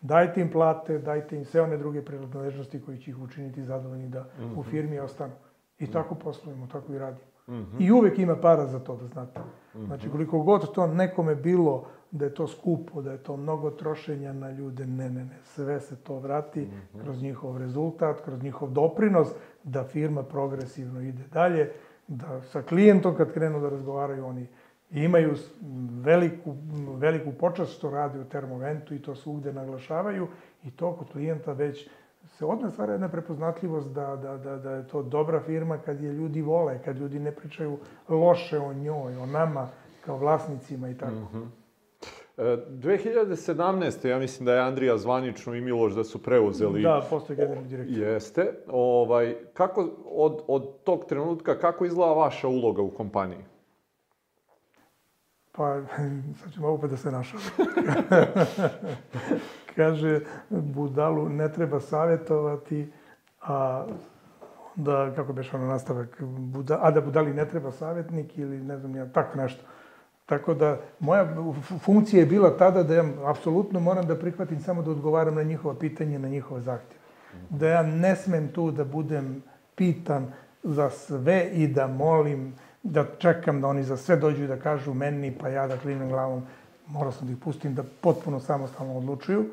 Dajte 0.00 0.40
im 0.40 0.50
plate, 0.50 0.98
dajte 0.98 1.36
im 1.36 1.44
sve 1.44 1.60
one 1.60 1.76
druge 1.76 2.02
prirodnoležnosti 2.04 2.82
koji 2.82 2.98
će 2.98 3.10
ih 3.10 3.18
učiniti 3.18 3.64
zadovoljni 3.64 4.08
da 4.08 4.20
mm 4.20 4.42
-hmm. 4.42 4.56
u 4.56 4.60
mhm. 4.60 4.70
firmi 4.70 4.98
ostanu. 4.98 5.32
I 5.78 5.86
-hmm. 5.86 5.92
tako 5.92 6.14
poslujemo, 6.14 6.66
tako 6.66 6.92
i 6.92 6.98
radimo. 6.98 7.26
Mm 7.48 7.52
-hmm. 7.52 7.76
I 7.78 7.92
uvek 7.92 8.18
ima 8.18 8.36
para 8.36 8.66
za 8.66 8.78
to, 8.78 8.96
da 8.96 9.06
znate. 9.06 9.40
Mhm. 9.74 9.86
Znači, 9.86 10.10
koliko 10.10 10.42
god 10.42 10.74
to 10.74 10.86
nekome 10.86 11.34
bilo 11.34 11.86
da 12.10 12.24
je 12.24 12.34
to 12.34 12.46
skupo, 12.46 13.02
da 13.02 13.12
je 13.12 13.18
to 13.18 13.36
mnogo 13.36 13.70
trošenja 13.70 14.32
na 14.32 14.50
ljude, 14.50 14.86
ne, 14.86 15.10
ne, 15.10 15.24
ne. 15.24 15.38
Sve 15.44 15.80
se 15.80 15.96
to 15.96 16.18
vrati 16.18 16.60
mm 16.60 16.70
-hmm. 16.70 17.02
kroz 17.02 17.22
njihov 17.22 17.58
rezultat, 17.58 18.20
kroz 18.20 18.42
njihov 18.42 18.70
doprinos, 18.70 19.28
da 19.64 19.84
firma 19.84 20.22
progresivno 20.22 21.00
ide 21.00 21.22
dalje, 21.32 21.72
da 22.08 22.42
sa 22.42 22.62
klijentom 22.62 23.14
kad 23.16 23.32
krenu 23.32 23.60
da 23.60 23.68
razgovaraju 23.68 24.26
oni 24.26 24.46
imaju 24.90 25.34
veliku, 26.02 26.54
veliku 26.96 27.32
počast 27.32 27.72
što 27.72 27.90
radi 27.90 28.18
u 28.18 28.24
termoventu 28.24 28.94
i 28.94 29.02
to 29.02 29.14
svugde 29.14 29.52
naglašavaju 29.52 30.28
i 30.64 30.70
to 30.70 30.96
kod 30.96 31.12
klijenta 31.12 31.52
već 31.52 31.88
se 32.26 32.44
odne 32.44 32.70
stvara 32.70 32.92
jedna 32.92 33.08
prepoznatljivost 33.08 33.88
da, 33.88 34.16
da, 34.16 34.36
da, 34.36 34.56
da 34.56 34.70
je 34.70 34.88
to 34.88 35.02
dobra 35.02 35.40
firma 35.40 35.78
kad 35.78 36.00
je 36.00 36.12
ljudi 36.12 36.42
vole, 36.42 36.78
kad 36.84 36.98
ljudi 36.98 37.18
ne 37.18 37.32
pričaju 37.32 37.78
loše 38.08 38.58
o 38.58 38.72
njoj, 38.72 39.16
o 39.16 39.26
nama 39.26 39.68
kao 40.04 40.18
vlasnicima 40.18 40.88
i 40.88 40.94
tako. 40.94 41.12
Mm 41.12 41.28
-hmm. 41.32 41.65
2017. 42.36 44.08
ja 44.08 44.18
mislim 44.18 44.46
da 44.46 44.54
je 44.54 44.60
Andrija 44.60 44.98
zvanično 44.98 45.54
i 45.54 45.60
Miloš 45.60 45.92
da 45.92 46.04
su 46.04 46.22
preuzeli... 46.22 46.82
Da, 46.82 47.06
postoje 47.10 47.36
generalni 47.36 47.68
direktor. 47.68 47.98
Jeste. 47.98 48.54
Ovaj, 48.68 49.36
kako, 49.54 49.90
od, 50.04 50.42
od 50.46 50.82
tog 50.84 51.04
trenutka, 51.04 51.58
kako 51.58 51.84
izgleda 51.84 52.12
vaša 52.12 52.48
uloga 52.48 52.82
u 52.82 52.90
kompaniji? 52.90 53.44
Pa, 55.52 55.80
sad 56.42 56.52
ćemo 56.52 56.68
opet 56.68 56.90
da 56.90 56.96
se 56.96 57.10
našao. 57.10 57.40
Kaže, 59.76 60.20
budalu 60.50 61.28
ne 61.28 61.52
treba 61.52 61.80
savjetovati, 61.80 62.92
a 63.40 63.86
da, 64.74 65.12
kako 65.16 65.32
beš 65.32 65.54
ono 65.54 65.66
nastavak, 65.66 66.22
buda, 66.22 66.78
a 66.82 66.90
da 66.90 67.00
budali 67.00 67.34
ne 67.34 67.48
treba 67.48 67.72
savjetnik 67.72 68.38
ili 68.38 68.60
ne 68.60 68.78
znam 68.78 68.96
ja, 68.96 69.12
tako 69.12 69.38
nešto. 69.38 69.64
Tako 70.26 70.54
da, 70.54 70.80
moja 71.00 71.36
funkcija 71.80 72.20
je 72.20 72.26
bila 72.26 72.56
tada 72.56 72.82
da 72.82 72.94
ja 72.94 73.04
apsolutno 73.24 73.80
moram 73.80 74.06
da 74.06 74.18
prihvatim 74.18 74.60
samo 74.60 74.82
da 74.82 74.90
odgovaram 74.90 75.34
na 75.34 75.42
njihova 75.42 75.74
pitanja, 75.74 76.18
na 76.18 76.28
njihove 76.28 76.60
zahtjeve. 76.60 77.00
Da 77.50 77.68
ja 77.68 77.82
ne 77.82 78.16
smem 78.16 78.48
tu 78.48 78.70
da 78.70 78.84
budem 78.84 79.42
pitan 79.74 80.32
za 80.62 80.90
sve 80.90 81.50
i 81.52 81.68
da 81.68 81.86
molim, 81.86 82.54
da 82.82 83.04
čekam 83.18 83.60
da 83.60 83.68
oni 83.68 83.82
za 83.82 83.96
sve 83.96 84.16
dođu 84.16 84.44
i 84.44 84.46
da 84.46 84.56
kažu 84.56 84.94
meni, 84.94 85.34
pa 85.40 85.48
ja 85.48 85.66
da 85.66 85.76
klinem 85.76 86.08
glavom. 86.08 86.42
Morao 86.86 87.12
sam 87.12 87.26
da 87.26 87.32
ih 87.32 87.38
pustim 87.38 87.74
da 87.74 87.84
potpuno 88.00 88.40
samostalno 88.40 88.96
odlučuju. 88.98 89.44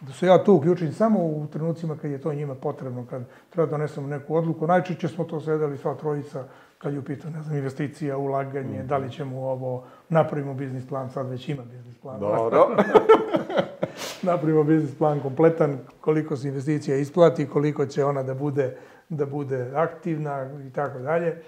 Da 0.00 0.12
se 0.12 0.26
ja 0.26 0.44
tu 0.44 0.54
uključim 0.54 0.92
samo 0.92 1.18
u 1.18 1.46
trenucima 1.52 1.96
kad 1.96 2.10
je 2.10 2.20
to 2.20 2.34
njima 2.34 2.54
potrebno, 2.54 3.06
kad 3.10 3.22
treba 3.50 3.66
da 3.66 3.70
donesemo 3.70 4.08
neku 4.08 4.36
odluku. 4.36 4.66
Najčešće 4.66 5.08
smo 5.08 5.24
to 5.24 5.40
sedeli 5.40 5.78
sva 5.78 5.94
trojica 5.94 6.44
kad 6.82 6.92
je 6.92 6.98
u 6.98 7.04
pitanju, 7.04 7.36
ne 7.36 7.42
znam, 7.42 7.56
investicija, 7.56 8.16
ulaganje, 8.16 8.82
mm. 8.82 8.86
da 8.86 8.96
li 8.96 9.10
ćemo 9.10 9.40
ovo, 9.40 9.84
napravimo 10.08 10.54
biznis 10.54 10.86
plan, 10.88 11.10
sad 11.10 11.28
već 11.28 11.48
ima 11.48 11.62
biznis 11.62 11.98
plan. 11.98 12.20
Dobro. 12.20 12.76
napravimo 14.22 14.64
biznis 14.64 14.98
plan 14.98 15.20
kompletan, 15.20 15.78
koliko 16.00 16.36
se 16.36 16.48
investicija 16.48 16.96
isplati, 16.96 17.46
koliko 17.46 17.86
će 17.86 18.04
ona 18.04 18.22
da 18.22 18.34
bude, 18.34 18.76
da 19.08 19.26
bude 19.26 19.70
aktivna 19.74 20.50
i 20.68 20.72
tako 20.72 20.98
dalje. 20.98 21.42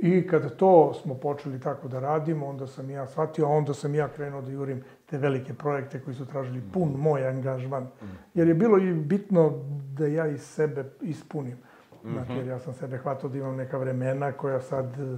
I 0.00 0.26
kada 0.26 0.48
to 0.48 0.94
smo 0.94 1.14
počeli 1.14 1.60
tako 1.60 1.88
da 1.88 2.00
radimo, 2.00 2.46
onda 2.46 2.66
sam 2.66 2.90
ja 2.90 3.06
shvatio, 3.06 3.46
a 3.46 3.48
onda 3.48 3.74
sam 3.74 3.94
ja 3.94 4.08
krenuo 4.08 4.42
da 4.42 4.50
jurim 4.50 4.84
te 5.06 5.18
velike 5.18 5.54
projekte 5.54 6.00
koji 6.00 6.14
su 6.14 6.26
tražili 6.26 6.62
pun 6.72 6.94
moj 6.96 7.26
angažman. 7.26 7.88
Jer 8.34 8.48
je 8.48 8.54
bilo 8.54 8.78
i 8.78 8.94
bitno 8.94 9.52
da 9.94 10.06
ja 10.06 10.26
iz 10.26 10.42
sebe 10.42 10.84
ispunim. 11.00 11.58
Znači, 12.04 12.32
jer 12.32 12.46
ja 12.46 12.58
sam 12.58 12.74
sebe 12.74 12.98
hvatao 12.98 13.30
da 13.30 13.38
imam 13.38 13.56
neka 13.56 13.78
vremena 13.78 14.32
koja 14.32 14.60
sad 14.60 15.00
e, 15.00 15.16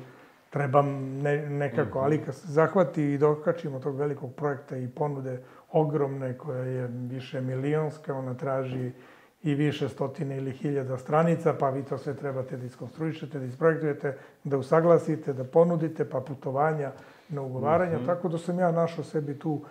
trebam 0.50 0.86
ne, 1.22 1.50
nekako, 1.50 1.98
ali 1.98 2.24
kad 2.24 2.34
se 2.34 2.52
zahvati 2.52 3.12
i 3.12 3.18
dokačimo 3.18 3.80
tog 3.80 3.96
velikog 3.96 4.34
projekta 4.34 4.76
i 4.76 4.88
ponude 4.88 5.42
ogromne 5.72 6.38
koja 6.38 6.64
je 6.64 6.86
više 6.86 7.40
milionska, 7.40 8.14
ona 8.14 8.34
traži 8.34 8.92
i 9.42 9.54
više 9.54 9.88
stotine 9.88 10.36
ili 10.36 10.52
hiljada 10.52 10.98
stranica, 10.98 11.54
pa 11.60 11.70
vi 11.70 11.82
to 11.82 11.98
sve 11.98 12.14
trebate 12.14 12.56
da 12.56 12.66
iskonstruišete, 12.66 13.38
da 13.38 13.44
isprojektujete, 13.44 14.16
da 14.44 14.58
usaglasite, 14.58 15.32
da 15.32 15.44
ponudite, 15.44 16.04
pa 16.10 16.20
putovanja 16.20 16.92
na 17.28 17.42
ugovaranja, 17.42 17.98
mm 17.98 18.02
-hmm. 18.02 18.06
tako 18.06 18.28
da 18.28 18.38
sam 18.38 18.58
ja 18.58 18.72
našao 18.72 19.04
sebi 19.04 19.38
tu 19.38 19.64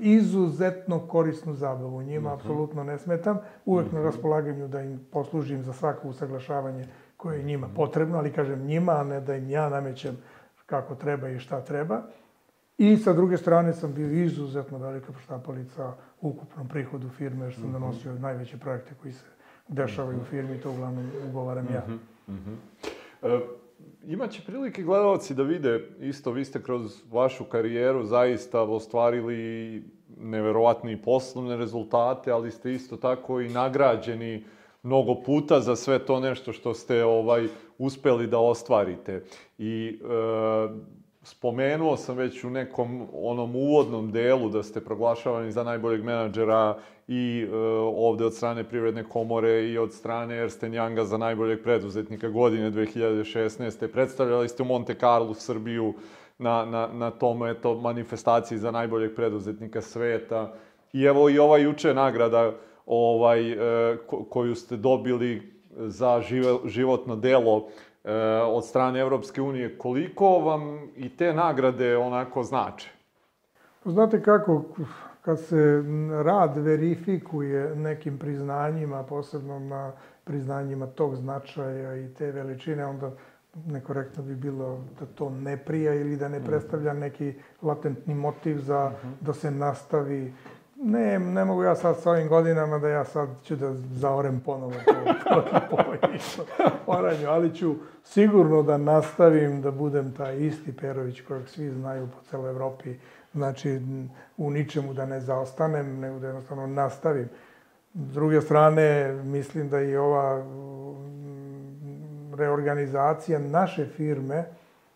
izuzetno 0.00 0.98
korisnu 0.98 1.54
zabavu. 1.54 2.02
Njima 2.02 2.30
-hmm. 2.30 2.34
apsolutno 2.34 2.84
ne 2.84 2.98
smetam, 2.98 3.38
uvek 3.64 3.92
na 3.92 3.98
mhm. 3.98 4.06
raspolaganju 4.06 4.68
da 4.68 4.82
im 4.82 5.00
poslužim 5.12 5.64
za 5.64 5.72
svako 5.72 6.08
usaglašavanje 6.08 6.86
koje 7.16 7.38
je 7.38 7.44
njima 7.44 7.68
potrebno, 7.76 8.18
ali 8.18 8.32
kažem 8.32 8.66
njima, 8.66 8.92
a 8.92 9.04
ne 9.04 9.20
da 9.20 9.36
im 9.36 9.50
ja 9.50 9.68
namećem 9.68 10.16
kako 10.66 10.94
treba 10.94 11.28
i 11.28 11.38
šta 11.38 11.60
treba. 11.60 12.02
I 12.78 12.96
sa 12.96 13.12
druge 13.12 13.36
strane 13.36 13.72
sam 13.72 13.94
bio 13.94 14.10
izuzetno 14.10 14.78
velika 14.78 15.12
poštapalica 15.12 15.92
u 16.20 16.28
ukupnom 16.28 16.68
prihodu 16.68 17.08
firme, 17.08 17.44
jer 17.44 17.54
sam 17.54 17.72
donosio 17.72 18.14
najveće 18.14 18.58
projekte 18.58 18.94
koji 19.02 19.12
se 19.12 19.24
dešavaju 19.68 20.20
u 20.20 20.24
firmi, 20.24 20.60
to 20.60 20.70
uglavnom 20.70 21.10
ugovaram 21.28 21.66
ja. 21.74 21.82
Mm 22.28 22.32
-hmm. 23.22 23.40
Imaće 24.06 24.42
prilike 24.46 24.82
gledalci 24.82 25.34
da 25.34 25.42
vide, 25.42 25.88
isto 26.00 26.30
vi 26.30 26.44
ste 26.44 26.62
kroz 26.62 27.02
vašu 27.10 27.44
karijeru 27.44 28.04
zaista 28.04 28.62
ostvarili 28.62 29.82
neverovatni 30.16 31.02
poslovne 31.02 31.56
rezultate, 31.56 32.30
ali 32.30 32.50
ste 32.50 32.72
isto 32.72 32.96
tako 32.96 33.40
i 33.40 33.48
nagrađeni 33.48 34.44
mnogo 34.82 35.14
puta 35.14 35.60
za 35.60 35.76
sve 35.76 35.98
to 35.98 36.20
nešto 36.20 36.52
što 36.52 36.74
ste 36.74 37.04
ovaj 37.04 37.48
uspeli 37.78 38.26
da 38.26 38.38
ostvarite. 38.38 39.24
I 39.58 39.98
e, 40.02 40.99
spomenuo 41.22 41.96
sam 41.96 42.16
već 42.16 42.44
u 42.44 42.50
nekom 42.50 43.08
onom 43.12 43.56
uvodnom 43.56 44.12
delu 44.12 44.48
da 44.48 44.62
ste 44.62 44.80
proglašavani 44.80 45.52
za 45.52 45.64
najboljeg 45.64 46.04
menadžera 46.04 46.78
i 47.08 47.46
e, 47.48 47.56
ovde 47.96 48.24
od 48.24 48.34
strane 48.34 48.64
Privredne 48.64 49.04
komore 49.04 49.68
i 49.68 49.78
od 49.78 49.92
strane 49.92 50.36
Ersten 50.36 50.72
Younga 50.72 51.04
za 51.04 51.18
najboljeg 51.18 51.62
preduzetnika 51.62 52.28
godine 52.28 52.70
2016. 52.70 53.86
Predstavljali 53.86 54.48
ste 54.48 54.62
u 54.62 54.66
Monte 54.66 54.94
Carlo 54.94 55.34
Srbiju 55.34 55.94
na, 56.38 56.64
na, 56.64 56.88
na 56.92 57.10
tom 57.10 57.46
eto, 57.46 57.74
manifestaciji 57.74 58.58
za 58.58 58.70
najboljeg 58.70 59.14
preduzetnika 59.14 59.80
sveta. 59.80 60.54
I 60.92 61.04
evo 61.04 61.30
i 61.30 61.38
ova 61.38 61.58
juče 61.58 61.94
nagrada 61.94 62.52
ovaj, 62.86 63.52
e, 63.52 63.96
ko, 64.06 64.24
koju 64.24 64.54
ste 64.54 64.76
dobili 64.76 65.60
za 65.76 66.22
životno 66.64 67.16
delo 67.16 67.68
od 68.46 68.64
strane 68.64 69.00
Evropske 69.00 69.42
unije, 69.42 69.78
koliko 69.78 70.38
vam 70.38 70.88
i 70.96 71.16
te 71.16 71.34
nagrade 71.34 71.96
onako 71.96 72.42
znače? 72.42 72.90
Znate 73.84 74.22
kako, 74.22 74.64
kad 75.22 75.40
se 75.40 75.84
rad 76.24 76.56
verifikuje 76.56 77.76
nekim 77.76 78.18
priznanjima, 78.18 79.02
posebno 79.02 79.58
na 79.58 79.92
priznanjima 80.24 80.86
tog 80.86 81.16
značaja 81.16 81.96
i 81.96 82.14
te 82.14 82.32
veličine, 82.32 82.86
onda 82.86 83.10
nekorektno 83.66 84.22
bi 84.22 84.34
bilo 84.34 84.80
da 85.00 85.06
to 85.06 85.30
ne 85.30 85.56
prija 85.56 85.94
ili 85.94 86.16
da 86.16 86.28
ne 86.28 86.38
mhm. 86.38 86.46
predstavlja 86.46 86.92
neki 86.92 87.34
latentni 87.62 88.14
motiv 88.14 88.58
za 88.58 88.92
mhm. 88.98 89.12
da 89.20 89.32
se 89.32 89.50
nastavi 89.50 90.32
Ne, 90.82 91.18
ne 91.18 91.44
mogu 91.44 91.62
ja 91.62 91.76
sad 91.76 92.00
sa 92.00 92.10
ovim 92.10 92.28
godinama 92.28 92.78
da 92.78 92.88
ja 92.88 93.04
sad 93.04 93.28
ću 93.44 93.56
da 93.56 93.74
zaorem 93.74 94.40
ponovo 94.40 94.72
po, 95.70 95.76
oranju, 96.86 97.28
ali 97.28 97.54
ću 97.54 97.74
sigurno 98.04 98.62
da 98.62 98.76
nastavim 98.76 99.62
da 99.62 99.70
budem 99.70 100.14
taj 100.14 100.38
isti 100.38 100.76
Perović 100.76 101.20
kojeg 101.20 101.48
svi 101.48 101.70
znaju 101.70 102.06
po 102.06 102.22
celoj 102.30 102.50
Evropi. 102.50 102.94
Znači, 103.34 103.80
u 104.36 104.50
ničemu 104.50 104.94
da 104.94 105.06
ne 105.06 105.20
zaostanem, 105.20 105.98
nego 105.98 106.18
da 106.18 106.26
jednostavno 106.26 106.66
nastavim. 106.66 107.28
S 107.94 108.12
druge 108.12 108.40
strane, 108.40 109.12
mislim 109.12 109.68
da 109.68 109.80
i 109.80 109.96
ova 109.96 110.44
mm, 110.44 112.34
reorganizacija 112.34 113.38
naše 113.38 113.86
firme 113.86 114.44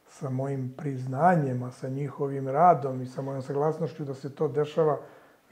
sa 0.08 0.30
mojim 0.30 0.74
priznanjima, 0.76 1.70
sa 1.70 1.88
njihovim 1.88 2.48
radom 2.48 3.02
i 3.02 3.06
sa 3.06 3.22
mojom 3.22 3.42
saglasnošću 3.42 4.04
da 4.04 4.14
se 4.14 4.34
to 4.34 4.48
dešava 4.48 4.98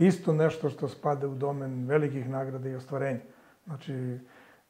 isto 0.06 0.32
nešto 0.32 0.70
što 0.70 0.88
spada 0.88 1.28
u 1.28 1.34
domen 1.34 1.86
velikih 1.86 2.28
nagrada 2.28 2.68
i 2.68 2.74
ostvarenja. 2.74 3.20
Znači, 3.66 4.18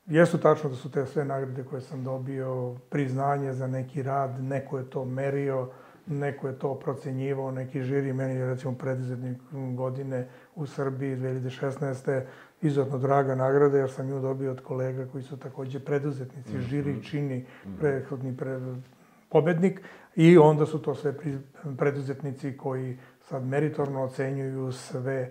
jesu 0.07 0.39
tačno 0.39 0.71
da 0.71 0.77
su 0.77 0.91
te 0.91 1.07
sve 1.07 1.25
nagrade 1.25 1.65
koje 1.65 1.81
sam 1.81 2.05
dobio, 2.05 2.77
priznanje 2.91 3.53
za 3.53 3.67
neki 3.67 4.03
rad, 4.03 4.45
neko 4.45 4.79
je 4.79 4.91
to 4.91 5.05
merio, 5.05 5.69
neko 6.07 6.49
je 6.49 6.59
to 6.59 6.75
procenjivao, 6.75 7.51
neki 7.51 7.83
žiri, 7.83 8.13
meni 8.13 8.35
je 8.35 8.47
recimo 8.47 8.75
preduzetnik 8.75 9.39
godine 9.77 10.29
u 10.55 10.67
Srbiji 10.67 11.17
2016. 11.17 12.23
izuzetno 12.63 12.99
draga 12.99 13.35
nagrada, 13.35 13.79
jer 13.79 13.91
sam 13.91 14.09
ju 14.09 14.21
dobio 14.21 14.51
od 14.51 14.61
kolega 14.61 15.07
koji 15.13 15.25
su 15.25 15.37
takođe 15.37 15.81
preduzetnici. 15.81 16.55
Mhm. 16.55 16.61
Žiri 16.61 17.03
čini 17.03 17.47
mhm. 17.67 17.77
prethodni 17.79 18.37
pre, 18.37 18.61
pobednik 19.29 19.81
i 20.17 20.39
onda 20.39 20.67
su 20.67 20.79
to 20.79 20.95
sve 20.95 21.15
preduzetnici 21.79 22.57
koji 22.57 22.99
sad 23.33 23.47
meritorno 23.47 24.03
ocenjuju 24.03 24.73
sve 24.73 25.31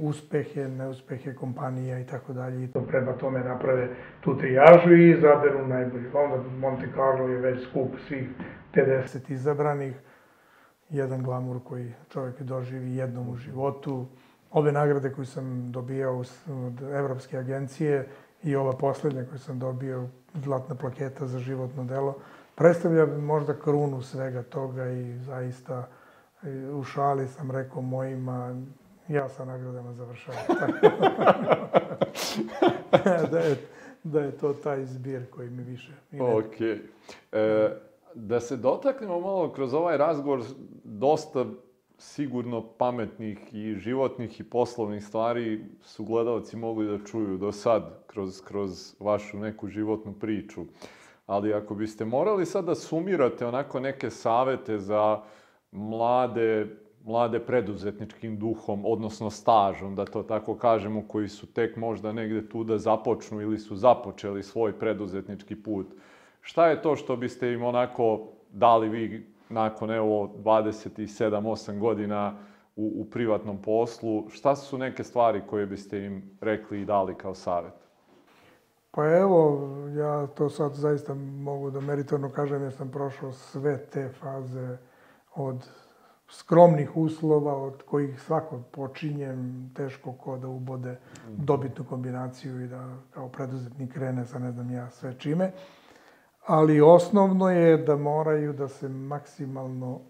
uspehe, 0.00 0.68
neuspehe 0.68 1.34
kompanija 1.34 1.98
i 2.00 2.06
tako 2.06 2.32
dalje. 2.32 2.64
I 2.64 2.68
to 2.68 2.80
prema 2.80 3.12
tome 3.12 3.40
naprave 3.40 3.88
tu 4.20 4.38
trijažu 4.38 4.94
i 4.94 5.10
izaberu 5.10 5.66
najbolji. 5.66 6.06
Onda 6.14 6.48
Monte 6.58 6.88
Carlo 6.94 7.28
je 7.28 7.38
već 7.38 7.68
skup 7.68 7.88
svih 8.08 8.28
50 8.74 9.32
izabranih. 9.32 9.94
Jedan 10.90 11.22
glamur 11.22 11.60
koji 11.64 11.92
čovjek 12.12 12.40
doživi 12.40 12.96
jednom 12.96 13.28
u 13.28 13.36
životu. 13.36 14.06
Ove 14.50 14.72
nagrade 14.72 15.12
koje 15.12 15.26
sam 15.26 15.72
dobijao 15.72 16.22
od 16.66 16.82
Evropske 16.94 17.38
agencije 17.38 18.06
i 18.42 18.56
ova 18.56 18.72
poslednja 18.72 19.24
koju 19.24 19.38
sam 19.38 19.58
dobio, 19.58 20.08
zlatna 20.34 20.74
plaketa 20.74 21.26
za 21.26 21.38
životno 21.38 21.84
delo, 21.84 22.14
predstavlja 22.54 23.06
možda 23.06 23.54
krunu 23.54 24.02
svega 24.02 24.42
toga 24.42 24.90
i 24.90 25.18
zaista 25.18 25.88
u 26.72 26.84
šali 26.84 27.28
sam 27.28 27.50
rekao 27.50 27.82
mojima, 27.82 28.62
ja 29.08 29.28
sa 29.28 29.44
nagradama 29.44 29.92
završavam. 29.92 30.40
da, 33.30 33.38
je, 33.38 33.56
da 34.02 34.20
je 34.20 34.38
to 34.38 34.52
taj 34.52 34.84
zbir 34.84 35.30
koji 35.30 35.50
mi 35.50 35.62
više... 35.62 35.92
Ok. 36.20 36.60
E, 37.32 37.70
da 38.14 38.40
se 38.40 38.56
dotaknemo 38.56 39.20
malo 39.20 39.52
kroz 39.52 39.74
ovaj 39.74 39.96
razgovor, 39.96 40.42
dosta 40.84 41.44
sigurno 41.98 42.68
pametnih 42.78 43.54
i 43.54 43.74
životnih 43.74 44.40
i 44.40 44.44
poslovnih 44.44 45.06
stvari 45.06 45.64
su 45.82 46.04
gledalci 46.04 46.56
mogli 46.56 46.86
da 46.86 47.04
čuju 47.04 47.38
do 47.38 47.52
sad 47.52 48.02
kroz, 48.06 48.40
kroz 48.40 48.94
vašu 49.00 49.38
neku 49.38 49.68
životnu 49.68 50.12
priču. 50.12 50.64
Ali 51.26 51.54
ako 51.54 51.74
biste 51.74 52.04
morali 52.04 52.46
sad 52.46 52.64
da 52.64 52.74
sumirate 52.74 53.46
onako 53.46 53.80
neke 53.80 54.10
savete 54.10 54.78
za 54.78 55.22
mlade, 55.76 56.66
mlade 57.04 57.40
preduzetničkim 57.40 58.38
duhom, 58.38 58.82
odnosno 58.84 59.30
stažom, 59.30 59.94
da 59.94 60.04
to 60.04 60.22
tako 60.22 60.54
kažemo, 60.54 61.04
koji 61.08 61.28
su 61.28 61.46
tek 61.46 61.76
možda 61.76 62.12
negde 62.12 62.48
tu 62.48 62.64
da 62.64 62.78
započnu 62.78 63.40
ili 63.40 63.58
su 63.58 63.76
započeli 63.76 64.42
svoj 64.42 64.78
preduzetnički 64.78 65.62
put. 65.62 65.86
Šta 66.40 66.66
je 66.66 66.82
to 66.82 66.96
što 66.96 67.16
biste 67.16 67.52
im 67.52 67.64
onako 67.64 68.28
dali 68.52 68.88
vi 68.88 69.26
nakon 69.48 69.90
evo 69.90 70.30
27-8 70.44 71.78
godina 71.78 72.34
u, 72.76 72.92
u 72.96 73.04
privatnom 73.10 73.62
poslu? 73.62 74.30
Šta 74.30 74.56
su 74.56 74.78
neke 74.78 75.04
stvari 75.04 75.42
koje 75.46 75.66
biste 75.66 76.04
im 76.04 76.38
rekli 76.40 76.80
i 76.80 76.84
dali 76.84 77.14
kao 77.14 77.34
savet? 77.34 77.72
Pa 78.90 79.16
evo, 79.16 79.68
ja 79.96 80.26
to 80.26 80.48
sad 80.48 80.74
zaista 80.74 81.14
mogu 81.14 81.70
da 81.70 81.80
meritorno 81.80 82.30
kažem 82.30 82.62
jer 82.62 82.72
sam 82.72 82.90
prošao 82.90 83.32
sve 83.32 83.86
te 83.86 84.08
faze 84.08 84.76
od 85.36 85.68
skromnih 86.28 86.96
uslova 86.96 87.56
od 87.62 87.82
kojih 87.82 88.20
svako 88.20 88.62
počinje, 88.72 89.36
teško 89.74 90.12
ko 90.12 90.36
da 90.38 90.48
ubode 90.48 90.98
dobitnu 91.28 91.84
kombinaciju 91.84 92.64
i 92.64 92.68
da 92.68 92.88
kao 93.10 93.28
preduzetnik 93.28 93.92
krene 93.92 94.26
sa 94.26 94.38
ne 94.38 94.52
znam 94.52 94.70
ja 94.70 94.90
sve 94.90 95.14
čime. 95.18 95.52
Ali 96.46 96.80
osnovno 96.80 97.50
je 97.50 97.76
da 97.76 97.96
moraju 97.96 98.52
da 98.52 98.68
se 98.68 98.88
maksimalno 98.88 100.00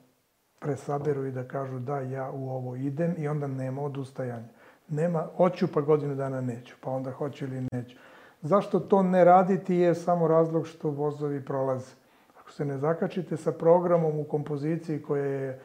presaberu 0.59 1.27
i 1.27 1.33
da 1.33 1.49
kažu 1.49 1.79
da 1.79 2.01
ja 2.01 2.31
u 2.31 2.51
ovo 2.51 2.77
idem 2.77 3.15
i 3.19 3.29
onda 3.29 3.47
nema 3.47 3.83
odustajanja. 3.83 4.49
Nema, 4.89 5.27
hoću 5.37 5.67
pa 5.75 5.81
godinu 5.81 6.15
dana 6.15 6.41
neću, 6.41 6.77
pa 6.81 6.91
onda 6.91 7.11
hoću 7.11 7.45
ili 7.45 7.67
neću. 7.73 7.97
Zašto 8.43 8.81
to 8.81 9.03
ne 9.03 9.25
raditi 9.25 9.75
je 9.75 9.95
samo 9.95 10.29
razlog 10.29 10.67
što 10.67 10.91
vozovi 10.91 11.45
prolaze. 11.45 12.06
Ako 12.47 12.53
se 12.53 12.65
ne 12.65 12.79
zakačite 12.79 13.37
sa 13.37 13.53
programom 13.53 14.19
u 14.19 14.25
kompoziciji 14.25 15.03
koja 15.03 15.25
je 15.25 15.61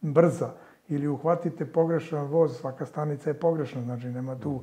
brza, 0.00 0.50
ili 0.88 1.08
uhvatite 1.08 1.66
pogrešan 1.66 2.26
voz, 2.26 2.56
svaka 2.56 2.86
stanica 2.86 3.30
je 3.30 3.34
pogrešna, 3.34 3.82
znači 3.82 4.06
nema 4.06 4.38
tu 4.38 4.62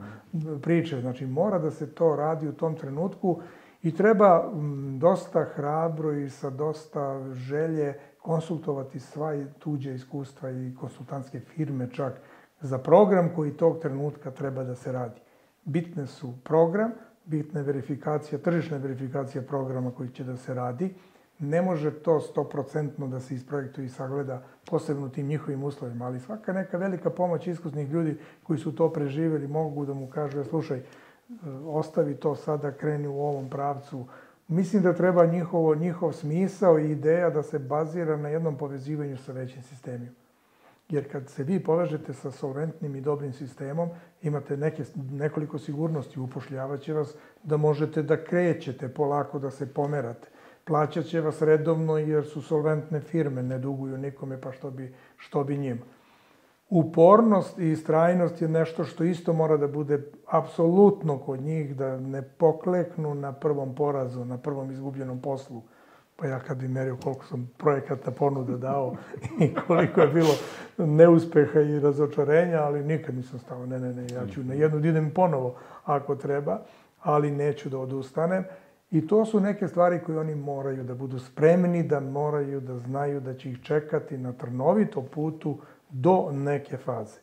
priče. 0.61 1.01
Znači 1.01 1.25
mora 1.25 1.59
da 1.59 1.71
se 1.71 1.95
to 1.95 2.15
radi 2.15 2.47
u 2.47 2.53
tom 2.53 2.75
trenutku 2.75 3.41
i 3.81 3.95
treba 3.95 4.51
dosta 4.97 5.43
hrabro 5.43 6.13
i 6.13 6.29
sa 6.29 6.49
dosta 6.49 7.33
želje 7.33 7.93
konsultovati 8.21 8.99
sva 8.99 9.45
tuđe 9.59 9.95
iskustva 9.95 10.51
i 10.51 10.75
konsultantske 10.79 11.39
firme 11.39 11.89
čak 11.91 12.21
za 12.61 12.77
program 12.77 13.29
koji 13.35 13.57
tog 13.57 13.79
trenutka 13.79 14.31
treba 14.31 14.63
da 14.63 14.75
se 14.75 14.91
radi. 14.91 15.21
Bitne 15.63 16.07
su 16.07 16.33
program, 16.43 16.91
bitna 17.25 17.61
verifikacija, 17.61 18.39
tržišna 18.39 18.77
verifikacija 18.77 19.41
programa 19.41 19.91
koji 19.91 20.09
će 20.09 20.23
da 20.23 20.37
se 20.37 20.53
radi, 20.53 20.93
ne 21.39 21.61
može 21.61 21.91
to 21.91 22.19
stoprocentno 22.19 23.07
da 23.07 23.19
se 23.19 23.35
isprojektuje 23.35 23.85
i 23.85 23.89
sagleda 23.89 24.43
posebno 24.65 25.09
tim 25.09 25.27
njihovim 25.27 25.63
uslovima, 25.63 26.05
ali 26.05 26.19
svaka 26.19 26.53
neka 26.53 26.77
velika 26.77 27.09
pomoć 27.09 27.47
iskusnih 27.47 27.89
ljudi 27.89 28.17
koji 28.43 28.59
su 28.59 28.75
to 28.75 28.93
preživeli 28.93 29.47
mogu 29.47 29.85
da 29.85 29.93
mu 29.93 30.07
kažu, 30.07 30.37
ja, 30.37 30.43
slušaj, 30.43 30.77
e, 30.77 30.83
ostavi 31.65 32.15
to 32.15 32.35
sada, 32.35 32.71
kreni 32.71 33.07
u 33.07 33.19
ovom 33.21 33.49
pravcu. 33.49 34.05
Mislim 34.47 34.83
da 34.83 34.93
treba 34.93 35.25
njihovo, 35.25 35.75
njihov 35.75 36.13
smisao 36.13 36.79
i 36.79 36.91
ideja 36.91 37.29
da 37.29 37.43
se 37.43 37.59
bazira 37.59 38.17
na 38.17 38.29
jednom 38.29 38.57
povezivanju 38.57 39.17
sa 39.17 39.31
većim 39.31 39.63
sistemima. 39.63 40.22
Jer 40.93 41.11
kad 41.11 41.29
se 41.29 41.43
vi 41.43 41.59
povežete 41.63 42.13
sa 42.13 42.31
solventnim 42.31 42.95
i 42.95 43.01
dobrim 43.01 43.33
sistemom, 43.33 43.89
imate 44.21 44.57
neke, 44.57 44.83
nekoliko 45.11 45.59
sigurnosti, 45.59 46.19
upošljavaće 46.19 46.93
vas 46.93 47.15
da 47.43 47.57
možete 47.57 48.03
da 48.03 48.23
krećete 48.23 48.89
polako, 48.89 49.39
da 49.39 49.51
se 49.51 49.73
pomerate 49.73 50.27
plaćat 50.65 51.05
će 51.05 51.21
vas 51.21 51.41
redovno 51.41 51.97
jer 51.97 52.25
su 52.25 52.41
solventne 52.41 52.99
firme, 52.99 53.43
ne 53.43 53.59
duguju 53.59 53.97
nikome, 53.97 54.41
pa 54.41 54.51
što 54.51 54.71
bi, 54.71 54.93
što 55.17 55.43
bi 55.43 55.57
njima. 55.57 55.81
Upornost 56.69 57.59
i 57.59 57.71
istrajnost 57.71 58.41
je 58.41 58.47
nešto 58.47 58.83
što 58.83 59.03
isto 59.03 59.33
mora 59.33 59.57
da 59.57 59.67
bude 59.67 60.11
apsolutno 60.27 61.17
kod 61.17 61.41
njih, 61.41 61.75
da 61.75 61.97
ne 61.99 62.21
pokleknu 62.21 63.15
na 63.15 63.33
prvom 63.33 63.75
porazu, 63.75 64.25
na 64.25 64.37
prvom 64.37 64.71
izgubljenom 64.71 65.21
poslu. 65.21 65.61
Pa 66.15 66.27
ja 66.27 66.39
kad 66.39 66.57
bi 66.57 66.67
merio 66.67 66.97
koliko 67.03 67.25
sam 67.25 67.51
projekata 67.57 68.11
ponuda 68.11 68.57
dao 68.57 68.95
i 69.45 69.53
koliko 69.67 70.01
je 70.01 70.07
bilo 70.07 70.33
neuspeha 70.77 71.59
i 71.59 71.79
razočarenja, 71.79 72.63
ali 72.63 72.83
nikad 72.83 73.15
nisam 73.15 73.39
stao, 73.39 73.65
ne, 73.65 73.79
ne, 73.79 73.93
ne, 73.93 74.07
ja 74.13 74.27
ću 74.27 74.43
na 74.43 74.53
jednu 74.53 74.79
da 74.79 74.87
idem 74.87 75.11
ponovo 75.15 75.55
ako 75.85 76.15
treba, 76.15 76.59
ali 77.01 77.31
neću 77.31 77.69
da 77.69 77.77
odustanem. 77.77 78.43
I 78.91 79.07
to 79.07 79.25
su 79.25 79.39
neke 79.39 79.67
stvari 79.67 79.99
koje 80.05 80.19
oni 80.19 80.35
moraju 80.35 80.83
da 80.83 80.95
budu 80.95 81.19
spremni, 81.19 81.83
da 81.83 81.99
moraju 81.99 82.61
da 82.61 82.77
znaju 82.77 83.21
da 83.21 83.33
će 83.33 83.49
ih 83.49 83.61
čekati 83.61 84.17
na 84.17 84.33
trnovito 84.33 85.01
putu 85.01 85.57
do 85.89 86.31
neke 86.31 86.77
faze. 86.77 87.19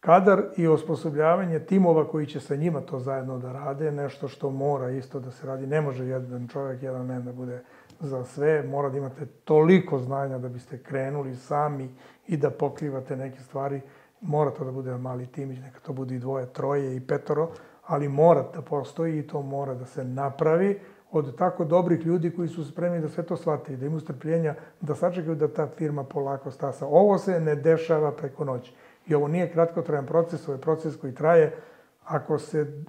Kadar 0.00 0.42
i 0.56 0.66
osposobljavanje 0.66 1.58
timova 1.58 2.08
koji 2.08 2.26
će 2.26 2.40
sa 2.40 2.56
njima 2.56 2.80
to 2.80 2.98
zajedno 2.98 3.38
da 3.38 3.52
rade 3.52 3.84
je 3.84 3.92
nešto 3.92 4.28
što 4.28 4.50
mora 4.50 4.90
isto 4.90 5.20
da 5.20 5.30
se 5.30 5.46
radi. 5.46 5.66
Ne 5.66 5.80
može 5.80 6.06
jedan 6.06 6.48
čovjek, 6.48 6.82
jedan 6.82 7.06
men 7.06 7.24
da 7.24 7.32
bude 7.32 7.62
za 8.00 8.24
sve. 8.24 8.62
Mora 8.62 8.88
da 8.88 8.98
imate 8.98 9.26
toliko 9.44 9.98
znanja 9.98 10.38
da 10.38 10.48
biste 10.48 10.78
krenuli 10.82 11.36
sami 11.36 11.94
i 12.26 12.36
da 12.36 12.50
pokrivate 12.50 13.16
neke 13.16 13.40
stvari. 13.40 13.80
Mora 14.20 14.50
to 14.50 14.64
da 14.64 14.72
bude 14.72 14.96
mali 14.96 15.26
timić, 15.26 15.58
neka 15.60 15.80
to 15.80 15.92
bude 15.92 16.14
i 16.14 16.18
dvoje, 16.18 16.46
troje 16.46 16.96
i 16.96 17.00
petoro, 17.00 17.50
ali 17.86 18.08
mora 18.08 18.44
da 18.54 18.62
postoji 18.62 19.18
i 19.18 19.26
to 19.26 19.42
mora 19.42 19.74
da 19.74 19.86
se 19.86 20.04
napravi 20.04 20.80
od 21.12 21.36
tako 21.36 21.64
dobrih 21.64 22.06
ljudi 22.06 22.30
koji 22.30 22.48
su 22.48 22.64
spremni 22.64 23.00
da 23.00 23.08
sve 23.08 23.24
to 23.24 23.36
shvate 23.36 23.72
i 23.72 23.76
da 23.76 23.86
imaju 23.86 24.00
strpljenja 24.00 24.54
da 24.80 24.94
sačekaju 24.94 25.34
da 25.34 25.48
ta 25.48 25.66
firma 25.66 26.04
polako 26.04 26.50
stasa. 26.50 26.86
Ovo 26.86 27.18
se 27.18 27.40
ne 27.40 27.54
dešava 27.54 28.12
preko 28.12 28.44
noći. 28.44 28.72
I 29.06 29.14
ovo 29.14 29.28
nije 29.28 29.52
kratkotrajan 29.52 30.06
proces, 30.06 30.48
ovo 30.48 30.54
je 30.54 30.60
proces 30.60 30.96
koji 30.96 31.14
traje. 31.14 31.56
Ako 32.04 32.38
se 32.38 32.82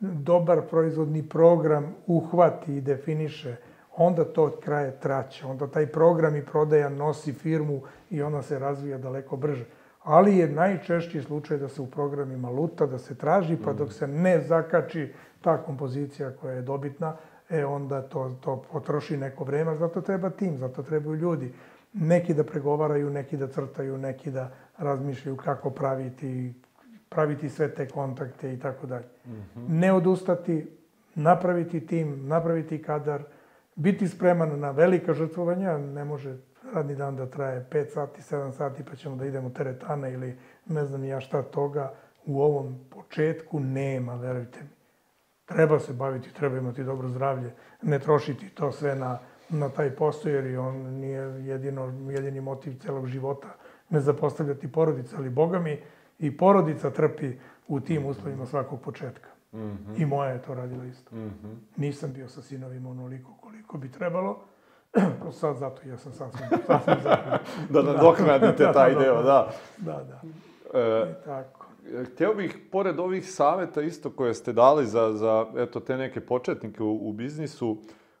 dobar 0.00 0.62
proizvodni 0.70 1.28
program 1.28 1.94
uhvati 2.06 2.76
i 2.76 2.80
definiše, 2.80 3.56
onda 3.98 4.24
to 4.24 4.50
kraje 4.64 5.00
traće. 5.00 5.46
Onda 5.46 5.66
taj 5.66 5.86
program 5.86 6.36
i 6.36 6.46
prodaja 6.46 6.88
nosi 6.88 7.32
firmu 7.32 7.82
i 8.10 8.22
ona 8.22 8.42
se 8.42 8.58
razvija 8.58 8.98
daleko 8.98 9.36
brže 9.36 9.64
ali 10.08 10.38
je 10.38 10.48
najčešći 10.48 11.22
slučaj 11.22 11.58
da 11.58 11.68
se 11.68 11.82
u 11.82 11.86
programima 11.86 12.50
luta, 12.50 12.86
da 12.86 12.98
se 12.98 13.14
traži, 13.14 13.56
pa 13.64 13.72
dok 13.72 13.92
se 13.92 14.06
ne 14.06 14.40
zakači 14.40 15.12
ta 15.40 15.62
kompozicija 15.62 16.30
koja 16.30 16.54
je 16.54 16.62
dobitna, 16.62 17.16
e 17.50 17.64
onda 17.64 18.02
to, 18.02 18.36
to 18.40 18.62
potroši 18.72 19.16
neko 19.16 19.44
vreme, 19.44 19.76
zato 19.76 20.00
treba 20.00 20.30
tim, 20.30 20.58
zato 20.58 20.82
trebaju 20.82 21.14
ljudi. 21.14 21.52
Neki 21.92 22.34
da 22.34 22.44
pregovaraju, 22.44 23.10
neki 23.10 23.36
da 23.36 23.48
crtaju, 23.48 23.98
neki 23.98 24.30
da 24.30 24.50
razmišljaju 24.78 25.36
kako 25.36 25.70
praviti, 25.70 26.54
praviti 27.08 27.48
sve 27.48 27.74
te 27.74 27.88
kontakte 27.88 28.52
i 28.54 28.58
tako 28.58 28.86
dalje. 28.86 29.06
Mhm. 29.26 29.78
Ne 29.78 29.92
odustati, 29.92 30.66
napraviti 31.14 31.86
tim, 31.86 32.28
napraviti 32.28 32.82
kadar, 32.82 33.22
biti 33.78 34.08
spreman 34.08 34.60
na 34.60 34.70
velika 34.70 35.14
žrtvovanja, 35.14 35.78
ne 35.78 36.04
može 36.04 36.36
radni 36.74 36.94
dan 36.94 37.16
da 37.16 37.26
traje 37.26 37.66
5 37.70 37.88
sati, 37.88 38.22
7 38.22 38.52
sati, 38.52 38.84
pa 38.84 38.96
ćemo 38.96 39.16
da 39.16 39.26
idemo 39.26 39.50
teretana 39.50 40.08
ili 40.08 40.38
ne 40.66 40.84
znam 40.84 41.04
ja 41.04 41.20
šta 41.20 41.42
toga, 41.42 41.94
u 42.26 42.42
ovom 42.42 42.78
početku 42.90 43.60
nema, 43.60 44.14
verujte 44.14 44.58
mi. 44.62 44.68
Treba 45.44 45.78
se 45.78 45.92
baviti, 45.92 46.34
treba 46.34 46.58
imati 46.58 46.84
dobro 46.84 47.08
zdravlje, 47.08 47.52
ne 47.82 47.98
trošiti 47.98 48.48
to 48.48 48.72
sve 48.72 48.94
na, 48.94 49.18
na 49.48 49.68
taj 49.68 49.90
posao, 49.90 50.30
jer 50.30 50.58
on 50.58 50.76
nije 50.76 51.20
jedino, 51.20 51.92
jedini 52.10 52.40
motiv 52.40 52.78
celog 52.80 53.06
života, 53.06 53.48
ne 53.90 54.00
zapostavljati 54.00 54.72
porodica, 54.72 55.16
ali 55.18 55.30
Boga 55.30 55.58
mi 55.58 55.78
i 56.18 56.36
porodica 56.36 56.90
trpi 56.90 57.32
u 57.68 57.80
tim 57.80 58.06
uslovima 58.06 58.46
svakog 58.46 58.80
početka. 58.80 59.28
Mm 59.52 59.58
-hmm. 59.58 60.02
I 60.02 60.06
moja 60.06 60.30
je 60.30 60.42
to 60.42 60.54
radila 60.54 60.84
isto. 60.84 61.16
Mm 61.16 61.18
-hmm. 61.18 61.54
Nisam 61.76 62.12
bio 62.12 62.28
sa 62.28 62.42
sinovima 62.42 62.90
onoliko 62.90 63.32
koliko 63.68 63.78
bi 63.78 63.92
trebalo, 63.92 64.38
Sad 65.40 65.56
zato 65.56 65.88
ja 65.88 65.96
sam 65.98 66.12
sasvim, 66.12 66.48
sasvim 66.66 66.96
zahvaljan. 67.02 67.40
da 67.70 67.82
nadoknadite 67.82 68.64
da, 68.64 68.72
taj 68.72 68.94
da, 68.94 69.00
deo, 69.00 69.22
da. 69.22 69.50
Da, 69.76 70.04
da. 70.04 70.20
E, 70.78 71.10
I 71.10 71.24
tako. 71.24 71.66
Hteo 72.04 72.34
bih, 72.34 72.58
pored 72.72 72.98
ovih 72.98 73.30
saveta 73.32 73.82
isto 73.82 74.10
koje 74.10 74.34
ste 74.34 74.52
dali 74.52 74.86
za, 74.86 75.12
za 75.12 75.46
eto, 75.56 75.80
te 75.80 75.96
neke 75.96 76.20
početnike 76.20 76.82
u, 76.82 77.08
u 77.08 77.12
biznisu, 77.12 77.76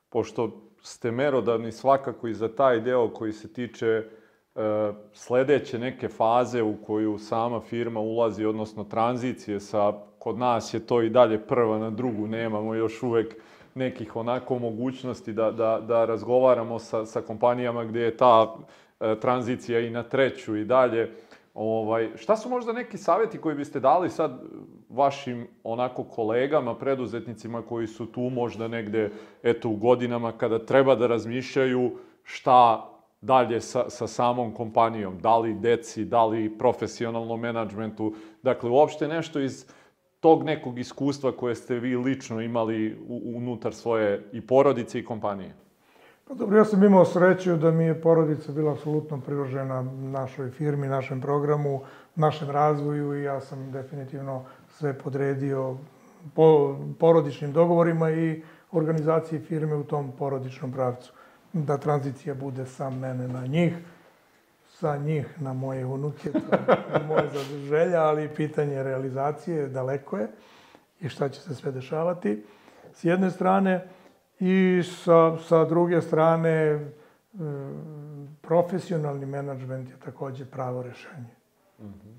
pošto 0.08 0.70
ste 0.82 1.10
merodavni 1.10 1.72
svakako 1.72 2.28
i 2.28 2.34
za 2.34 2.48
taj 2.48 2.80
deo 2.80 3.08
koji 3.08 3.32
se 3.32 3.52
tiče 3.52 3.86
e, 3.86 4.02
sledeće 5.12 5.78
neke 5.78 6.08
faze 6.08 6.62
u 6.62 6.76
koju 6.86 7.18
sama 7.18 7.60
firma 7.60 8.00
ulazi, 8.00 8.44
odnosno 8.44 8.84
tranzicije 8.84 9.60
sa, 9.60 9.92
kod 10.18 10.38
nas 10.38 10.74
je 10.74 10.86
to 10.86 11.02
i 11.02 11.10
dalje 11.10 11.46
prva 11.46 11.78
na 11.78 11.90
drugu, 11.90 12.26
nemamo 12.26 12.74
još 12.74 13.02
uvek 13.02 13.36
nekih 13.78 14.16
onako 14.16 14.58
mogućnosti 14.58 15.32
da, 15.32 15.50
da, 15.50 15.80
da 15.88 16.04
razgovaramo 16.04 16.78
sa, 16.78 17.06
sa 17.06 17.20
kompanijama 17.20 17.84
gde 17.84 18.00
je 18.00 18.16
ta 18.16 18.54
e, 19.00 19.20
tranzicija 19.20 19.80
i 19.80 19.90
na 19.90 20.02
treću 20.02 20.56
i 20.56 20.64
dalje. 20.64 21.12
Ovaj, 21.54 22.10
šta 22.16 22.36
su 22.36 22.48
možda 22.48 22.72
neki 22.72 22.98
savjeti 22.98 23.38
koji 23.38 23.56
biste 23.56 23.80
dali 23.80 24.10
sad 24.10 24.40
vašim 24.88 25.46
onako 25.64 26.04
kolegama, 26.04 26.74
preduzetnicima 26.74 27.62
koji 27.62 27.86
su 27.86 28.06
tu 28.06 28.20
možda 28.20 28.68
negde 28.68 29.10
eto 29.42 29.68
u 29.68 29.76
godinama 29.76 30.32
kada 30.32 30.58
treba 30.58 30.94
da 30.94 31.06
razmišljaju 31.06 31.90
šta 32.22 32.90
dalje 33.20 33.60
sa, 33.60 33.90
sa 33.90 34.06
samom 34.06 34.54
kompanijom, 34.54 35.18
da 35.18 35.38
li 35.38 35.54
deci, 35.54 36.04
da 36.04 36.24
li 36.24 36.58
profesionalnom 36.58 37.40
menadžmentu, 37.40 38.14
dakle 38.42 38.70
uopšte 38.70 39.08
nešto 39.08 39.40
iz 39.40 39.66
tog 40.20 40.44
nekog 40.44 40.78
iskustva 40.78 41.32
koje 41.32 41.54
ste 41.54 41.78
vi 41.78 41.96
lično 41.96 42.40
imali 42.40 42.98
unutar 43.36 43.74
svoje 43.74 44.22
i 44.32 44.40
porodice 44.40 44.98
i 44.98 45.04
kompanije? 45.04 45.54
Pa 46.28 46.34
dobro, 46.34 46.58
ja 46.58 46.64
sam 46.64 46.84
imao 46.84 47.04
sreću 47.04 47.56
da 47.56 47.70
mi 47.70 47.84
je 47.84 48.00
porodica 48.00 48.52
bila 48.52 48.72
apsolutno 48.72 49.20
priložena 49.20 49.82
našoj 50.02 50.50
firmi, 50.50 50.88
našem 50.88 51.20
programu, 51.20 51.80
našem 52.14 52.50
razvoju 52.50 53.14
i 53.14 53.22
ja 53.22 53.40
sam 53.40 53.72
definitivno 53.72 54.44
sve 54.68 54.98
podredio 54.98 55.76
po 56.34 56.76
porodičnim 56.98 57.52
dogovorima 57.52 58.10
i 58.10 58.42
organizaciji 58.72 59.40
firme 59.40 59.74
u 59.74 59.84
tom 59.84 60.12
porodičnom 60.18 60.72
pravcu. 60.72 61.12
Da 61.52 61.78
tranzicija 61.78 62.34
bude 62.34 62.66
sa 62.66 62.90
mene 62.90 63.28
na 63.28 63.46
njih, 63.46 63.74
sa 64.80 64.96
njih 64.96 65.42
na 65.42 65.52
moje 65.52 65.86
unuke, 65.86 66.28
je 66.28 67.06
moje 67.08 67.28
želja, 67.68 68.02
ali 68.02 68.34
pitanje 68.34 68.82
realizacije 68.82 69.68
daleko 69.68 70.18
je 70.18 70.28
i 71.00 71.08
šta 71.08 71.28
će 71.28 71.40
se 71.40 71.54
sve 71.54 71.72
dešavati. 71.72 72.44
S 72.92 73.04
jedne 73.04 73.30
strane 73.30 73.88
i 74.40 74.82
sa, 74.82 75.38
sa 75.38 75.64
druge 75.64 76.02
strane 76.02 76.50
e, 76.50 76.80
profesionalni 78.40 79.26
menadžment 79.26 79.90
je 79.90 79.96
takođe 80.04 80.44
pravo 80.44 80.82
rešenje. 80.82 81.34
Mm 81.78 81.84
-hmm. 81.84 82.14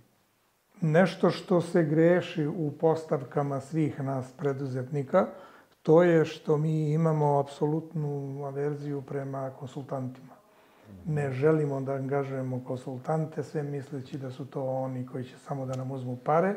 nešto 0.81 1.29
što 1.29 1.61
se 1.61 1.83
greši 1.83 2.47
u 2.47 2.71
postavkama 2.79 3.61
svih 3.61 3.99
nas 3.99 4.31
preduzetnika, 4.37 5.27
to 5.81 6.03
je 6.03 6.25
što 6.25 6.57
mi 6.57 6.93
imamo 6.93 7.39
apsolutnu 7.39 8.43
averziju 8.45 9.01
prema 9.01 9.51
konsultantima. 9.59 10.28
Ne 11.09 11.31
želimo 11.31 11.81
da 11.81 11.93
angažujemo 11.93 12.63
konsultante, 12.67 13.43
sve 13.43 13.63
misleći 13.63 14.17
da 14.17 14.31
su 14.31 14.45
to 14.45 14.63
oni 14.63 15.05
koji 15.05 15.23
će 15.23 15.37
samo 15.37 15.65
da 15.65 15.75
nam 15.75 15.91
uzmu 15.91 16.17
pare, 16.23 16.55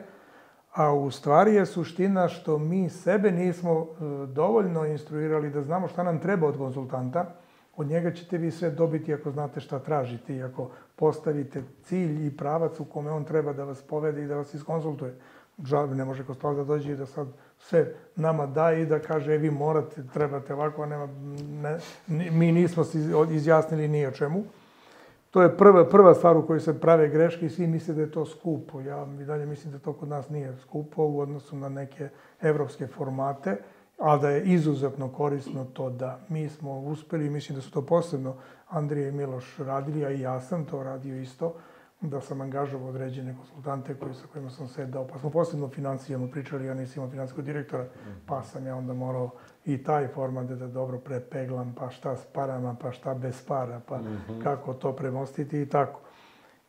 a 0.73 0.93
u 0.93 1.11
stvari 1.11 1.55
je 1.55 1.67
suština 1.67 2.29
što 2.29 2.59
mi 2.59 2.89
sebe 2.89 3.31
nismo 3.31 3.73
e, 3.73 4.27
dovoljno 4.27 4.87
instruirali 4.87 5.51
da 5.51 5.63
znamo 5.63 5.89
šta 5.89 6.03
nam 6.03 6.19
treba 6.19 6.47
od 6.47 6.59
konsultanta, 6.59 7.35
od 7.77 7.87
njega 7.87 8.13
ćete 8.13 8.39
vi 8.39 8.51
sve 8.51 8.71
dobiti 8.71 9.15
ako 9.15 9.31
znate 9.31 9.61
šta 9.61 9.79
tražite 9.79 10.37
i 10.37 10.43
ako 10.43 10.71
postavite 10.97 11.63
cilj 11.83 12.27
i 12.27 12.37
pravac 12.37 12.81
u 12.81 12.85
kome 12.85 13.11
on 13.11 13.25
treba 13.25 13.53
da 13.53 13.65
vas 13.65 13.83
povede 13.83 14.23
i 14.23 14.27
da 14.27 14.37
vas 14.37 14.55
iskonsultuje. 14.55 15.17
Žal, 15.65 15.97
ne 15.97 16.05
može 16.05 16.25
konsultant 16.25 16.57
da 16.57 16.65
dođe 16.65 16.93
i 16.93 16.97
da 16.97 17.07
sad 17.07 17.29
sve 17.63 17.95
nama 18.17 18.47
da 18.47 18.73
i 18.73 18.87
da 18.87 18.99
kaže 18.99 19.35
e, 19.35 19.39
vi 19.39 19.51
morate, 19.51 20.03
trebate 20.13 20.55
ovako, 20.55 20.87
nema, 20.87 21.09
ne, 21.49 21.79
mi 22.31 22.53
nismo 22.53 22.85
se 22.85 22.99
izjasnili 23.31 23.89
ni 23.89 24.07
o 24.07 24.11
čemu. 24.11 24.45
To 25.31 25.43
je 25.43 25.57
prva, 25.57 25.89
prva 25.89 26.15
stvar 26.15 26.37
u 26.37 26.47
kojoj 26.47 26.61
se 26.61 26.81
prave 26.81 27.09
greške 27.09 27.47
i 27.47 27.51
svi 27.51 27.67
misle 27.67 27.95
da 27.95 28.01
je 28.01 28.11
to 28.11 28.27
skupo. 28.27 28.81
Ja 28.81 29.07
i 29.21 29.25
dalje 29.25 29.47
mislim 29.47 29.73
da 29.73 29.79
to 29.79 29.93
kod 29.93 30.09
nas 30.09 30.29
nije 30.29 30.57
skupo 30.63 31.03
u 31.05 31.21
odnosu 31.21 31.57
na 31.57 31.69
neke 31.69 32.09
evropske 32.41 32.87
formate, 32.87 33.57
ali 33.99 34.21
da 34.21 34.31
je 34.31 34.45
izuzetno 34.45 35.09
korisno 35.09 35.65
to 35.65 35.91
da 35.91 36.21
mi 36.29 36.49
smo 36.49 36.81
uspeli, 36.81 37.31
mislim 37.31 37.57
da 37.57 37.63
su 37.63 37.71
to 37.71 37.83
posebno 37.83 38.35
Andrija 38.69 39.09
i 39.09 39.13
Miloš 39.13 39.59
radili, 39.59 40.05
a 40.05 40.11
i 40.11 40.21
ja 40.21 40.41
sam 40.41 40.65
to 40.65 40.83
radio 40.83 41.17
isto, 41.17 41.55
da 42.03 42.21
sam 42.21 42.41
angažovao 42.41 42.89
određene 42.89 43.37
konsultante 43.37 43.95
koji, 43.95 44.15
sa 44.15 44.27
kojima 44.33 44.51
sam 44.51 44.69
sedao, 44.69 45.07
pa 45.07 45.19
smo 45.19 45.31
posebno 45.31 45.69
financijama 45.69 46.29
pričali, 46.29 46.67
ja 46.67 46.75
nisam 46.75 46.95
imao 46.97 47.11
financijskog 47.11 47.45
direktora, 47.45 47.87
pa 48.27 48.43
sam 48.43 48.67
ja 48.67 48.77
onda 48.77 48.95
morao 48.95 49.31
i 49.65 49.83
taj 49.83 50.09
format 50.09 50.47
da 50.47 50.67
dobro 50.67 50.99
prepeglam, 50.99 51.75
pa 51.79 51.91
šta 51.91 52.17
s 52.17 52.25
parama, 52.25 52.77
pa 52.81 52.93
šta 52.93 53.15
bez 53.15 53.45
para, 53.47 53.81
pa 53.89 53.99
mm 53.99 54.05
-hmm. 54.29 54.43
kako 54.43 54.75
to 54.75 54.93
premostiti 54.93 55.63
i 55.63 55.67
tako. 55.67 56.01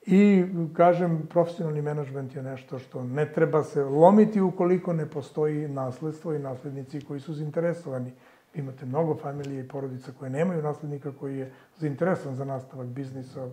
I, 0.06 0.46
kažem, 0.74 1.28
profesionalni 1.30 1.82
menadžment 1.82 2.36
je 2.36 2.44
nešto 2.44 2.80
što 2.80 3.04
ne 3.04 3.32
treba 3.34 3.64
se 3.64 3.84
lomiti 3.84 4.42
ukoliko 4.42 4.94
ne 4.94 5.06
postoji 5.10 5.68
nasledstvo 5.68 6.34
i 6.34 6.40
naslednici 6.40 7.02
koji 7.02 7.20
su 7.20 7.34
zainteresovani. 7.34 8.12
Imate 8.54 8.86
mnogo 8.86 9.16
familije 9.16 9.64
i 9.64 9.68
porodica 9.68 10.12
koje 10.20 10.32
nemaju 10.32 10.62
naslednika 10.62 11.12
koji 11.20 11.38
je 11.38 11.52
zainteresovan 11.78 12.36
za 12.36 12.46
nastavak 12.46 12.88
biznisa, 12.88 13.50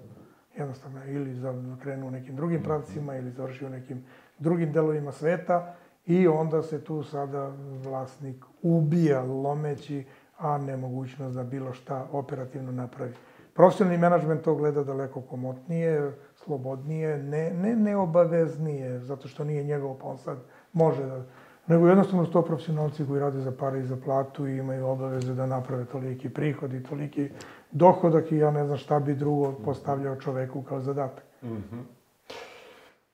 jednostavno 0.56 1.04
ili 1.04 1.36
krenu 1.82 2.06
u 2.06 2.10
nekim 2.10 2.36
drugim 2.36 2.62
pravcima 2.62 3.16
ili 3.16 3.30
završi 3.30 3.66
u 3.66 3.70
nekim 3.70 4.04
drugim 4.38 4.72
delovima 4.72 5.12
sveta 5.12 5.74
i 6.06 6.28
onda 6.28 6.62
se 6.62 6.84
tu 6.84 7.02
sada 7.02 7.52
vlasnik 7.84 8.44
ubija 8.62 9.22
lomeći, 9.22 10.04
a 10.38 10.58
nemogućnost 10.58 11.34
da 11.34 11.44
bilo 11.44 11.72
šta 11.72 12.06
operativno 12.12 12.72
napravi. 12.72 13.12
Profesionalni 13.54 13.98
menadžment 13.98 14.42
to 14.42 14.54
gleda 14.54 14.84
daleko 14.84 15.20
komotnije, 15.20 16.12
slobodnije, 16.34 17.18
ne, 17.18 17.50
ne 17.50 17.76
neobaveznije, 17.76 19.00
zato 19.00 19.28
što 19.28 19.44
nije 19.44 19.64
njegov, 19.64 19.98
pa 19.98 20.06
on 20.06 20.18
sad 20.18 20.38
može 20.72 21.06
da... 21.06 21.22
Nego 21.66 21.88
jednostavno 21.88 22.24
su 22.24 22.32
to 22.32 22.42
profesionalci 22.42 23.06
koji 23.06 23.20
rade 23.20 23.40
za 23.40 23.52
pare 23.52 23.80
i 23.80 23.86
za 23.86 23.96
platu 24.04 24.48
i 24.48 24.56
imaju 24.56 24.86
obaveze 24.86 25.34
da 25.34 25.46
naprave 25.46 25.84
toliki 25.84 26.28
prihod 26.28 26.72
i 26.72 26.82
toliki 26.82 27.28
dohodak 27.72 28.32
i 28.32 28.36
ja 28.36 28.50
ne 28.50 28.64
znam 28.64 28.78
šta 28.78 29.00
bi 29.00 29.14
drugo 29.14 29.54
postavljao 29.64 30.16
čoveku 30.16 30.62
kao 30.62 30.80
zadatak. 30.80 31.24
Mm 31.42 31.48
-hmm. 31.48 31.82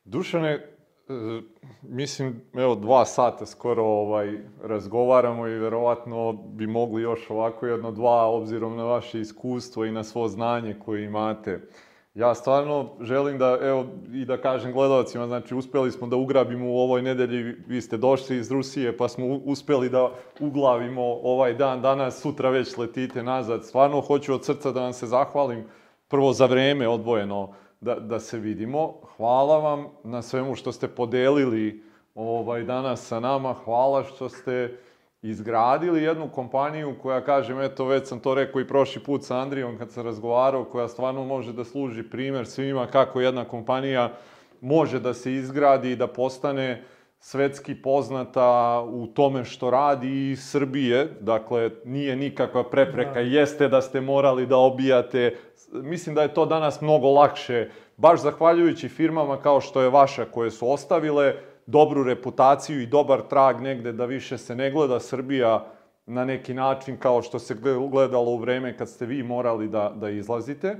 Dušane, 0.04 0.50
e, 0.52 0.62
mislim, 1.82 2.40
evo, 2.54 2.74
dva 2.74 3.04
sata 3.04 3.46
skoro 3.46 3.84
ovaj, 3.84 4.38
razgovaramo 4.62 5.48
i 5.48 5.58
verovatno 5.58 6.32
bi 6.32 6.66
mogli 6.66 7.02
još 7.02 7.30
ovako 7.30 7.66
jedno 7.66 7.90
dva, 7.90 8.26
obzirom 8.26 8.76
na 8.76 8.84
vaše 8.84 9.20
iskustvo 9.20 9.84
i 9.84 9.92
na 9.92 10.04
svo 10.04 10.28
znanje 10.28 10.76
koje 10.84 11.04
imate. 11.04 11.60
Ja 12.16 12.34
stvarno 12.34 12.88
želim 13.00 13.38
da, 13.38 13.58
evo, 13.62 13.86
i 14.12 14.24
da 14.24 14.40
kažem 14.40 14.72
gledalcima, 14.72 15.26
znači, 15.26 15.54
uspeli 15.54 15.92
smo 15.92 16.06
da 16.06 16.16
ugrabimo 16.16 16.66
u 16.66 16.78
ovoj 16.78 17.02
nedelji, 17.02 17.54
vi 17.66 17.80
ste 17.80 17.96
došli 17.96 18.36
iz 18.36 18.50
Rusije, 18.50 18.96
pa 18.96 19.08
smo 19.08 19.26
uspeli 19.26 19.88
da 19.88 20.10
uglavimo 20.40 21.02
ovaj 21.22 21.54
dan, 21.54 21.82
danas, 21.82 22.20
sutra 22.20 22.50
već 22.50 22.76
letite 22.76 23.22
nazad. 23.22 23.64
Stvarno 23.64 24.00
hoću 24.00 24.34
od 24.34 24.44
srca 24.44 24.72
da 24.72 24.80
vam 24.80 24.92
se 24.92 25.06
zahvalim, 25.06 25.64
prvo 26.08 26.32
za 26.32 26.46
vreme 26.46 26.88
odvojeno 26.88 27.52
da, 27.80 27.94
da 27.94 28.20
se 28.20 28.38
vidimo. 28.38 28.94
Hvala 29.16 29.58
vam 29.58 29.86
na 30.04 30.22
svemu 30.22 30.54
što 30.54 30.72
ste 30.72 30.88
podelili 30.88 31.82
ovaj, 32.14 32.62
danas 32.64 33.06
sa 33.06 33.20
nama, 33.20 33.52
hvala 33.52 34.04
što 34.04 34.28
ste 34.28 34.78
izgradili 35.30 36.02
jednu 36.02 36.28
kompaniju 36.28 36.94
koja, 37.02 37.24
kažem, 37.24 37.60
eto, 37.60 37.84
već 37.84 38.08
sam 38.08 38.20
to 38.20 38.34
rekao 38.34 38.60
i 38.60 38.68
prošli 38.68 39.02
put 39.02 39.24
sa 39.24 39.38
Andrijom 39.38 39.78
kad 39.78 39.90
sam 39.90 40.04
razgovarao, 40.04 40.64
koja 40.64 40.88
stvarno 40.88 41.24
može 41.24 41.52
da 41.52 41.64
služi 41.64 42.02
primer 42.02 42.46
svima 42.46 42.86
kako 42.86 43.20
jedna 43.20 43.44
kompanija 43.44 44.12
može 44.60 45.00
da 45.00 45.14
se 45.14 45.32
izgradi 45.32 45.90
i 45.90 45.96
da 45.96 46.06
postane 46.06 46.82
svetski 47.20 47.74
poznata 47.74 48.80
u 48.88 49.06
tome 49.06 49.44
što 49.44 49.70
radi 49.70 50.30
i 50.30 50.36
Srbije, 50.36 51.08
dakle, 51.20 51.70
nije 51.84 52.16
nikakva 52.16 52.70
prepreka, 52.70 53.14
da. 53.14 53.20
jeste 53.20 53.68
da 53.68 53.80
ste 53.82 54.00
morali 54.00 54.46
da 54.46 54.56
obijate, 54.56 55.36
mislim 55.72 56.14
da 56.14 56.22
je 56.22 56.34
to 56.34 56.46
danas 56.46 56.80
mnogo 56.80 57.10
lakše, 57.10 57.70
baš 57.96 58.20
zahvaljujući 58.20 58.88
firmama 58.88 59.40
kao 59.40 59.60
što 59.60 59.82
je 59.82 59.90
vaša 59.90 60.24
koje 60.24 60.50
su 60.50 60.70
ostavile, 60.70 61.34
dobru 61.66 62.04
reputaciju 62.04 62.80
i 62.80 62.86
dobar 62.86 63.20
trag 63.20 63.60
negde 63.60 63.92
da 63.92 64.04
više 64.04 64.38
se 64.38 64.54
ne 64.54 64.70
gleda 64.70 65.00
Srbija 65.00 65.66
na 66.06 66.24
neki 66.24 66.54
način 66.54 66.96
kao 66.96 67.22
što 67.22 67.38
se 67.38 67.56
gledalo 67.90 68.30
u 68.30 68.38
vreme 68.38 68.76
kad 68.76 68.88
ste 68.88 69.06
vi 69.06 69.22
morali 69.22 69.68
da, 69.68 69.92
da 69.96 70.10
izlazite. 70.10 70.76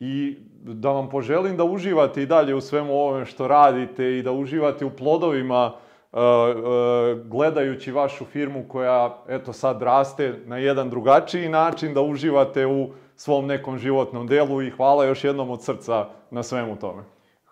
I 0.00 0.36
da 0.62 0.90
vam 0.90 1.08
poželim 1.08 1.56
da 1.56 1.64
uživate 1.64 2.22
i 2.22 2.26
dalje 2.26 2.54
u 2.54 2.60
svemu 2.60 2.92
ovome 2.92 3.24
što 3.24 3.48
radite 3.48 4.18
i 4.18 4.22
da 4.22 4.32
uživate 4.32 4.84
u 4.84 4.90
plodovima 4.90 5.72
uh, 6.12 6.18
uh, 6.18 7.26
gledajući 7.26 7.92
vašu 7.92 8.24
firmu 8.24 8.64
koja, 8.68 9.22
eto, 9.28 9.52
sad 9.52 9.82
raste 9.82 10.34
na 10.46 10.58
jedan 10.58 10.90
drugačiji 10.90 11.48
način, 11.48 11.94
da 11.94 12.00
uživate 12.00 12.66
u 12.66 12.88
svom 13.16 13.46
nekom 13.46 13.78
životnom 13.78 14.26
delu 14.26 14.62
i 14.62 14.70
hvala 14.70 15.04
još 15.04 15.24
jednom 15.24 15.50
od 15.50 15.62
srca 15.62 16.08
na 16.30 16.42
svemu 16.42 16.76
tome. 16.76 17.02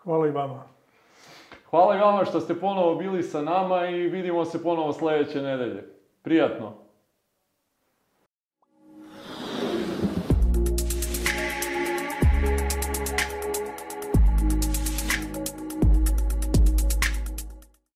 Hvala 0.03 0.27
i 0.27 0.31
vama. 0.31 0.72
Hvala 1.73 1.95
i 1.95 1.99
vama 1.99 2.25
što 2.25 2.39
ste 2.39 2.59
ponovo 2.59 2.95
bili 2.95 3.23
sa 3.23 3.41
nama 3.41 3.85
i 3.85 4.07
vidimo 4.07 4.45
se 4.45 4.63
ponovo 4.63 4.93
sledeće 4.93 5.41
nedelje. 5.41 5.83
Prijatno! 6.23 6.82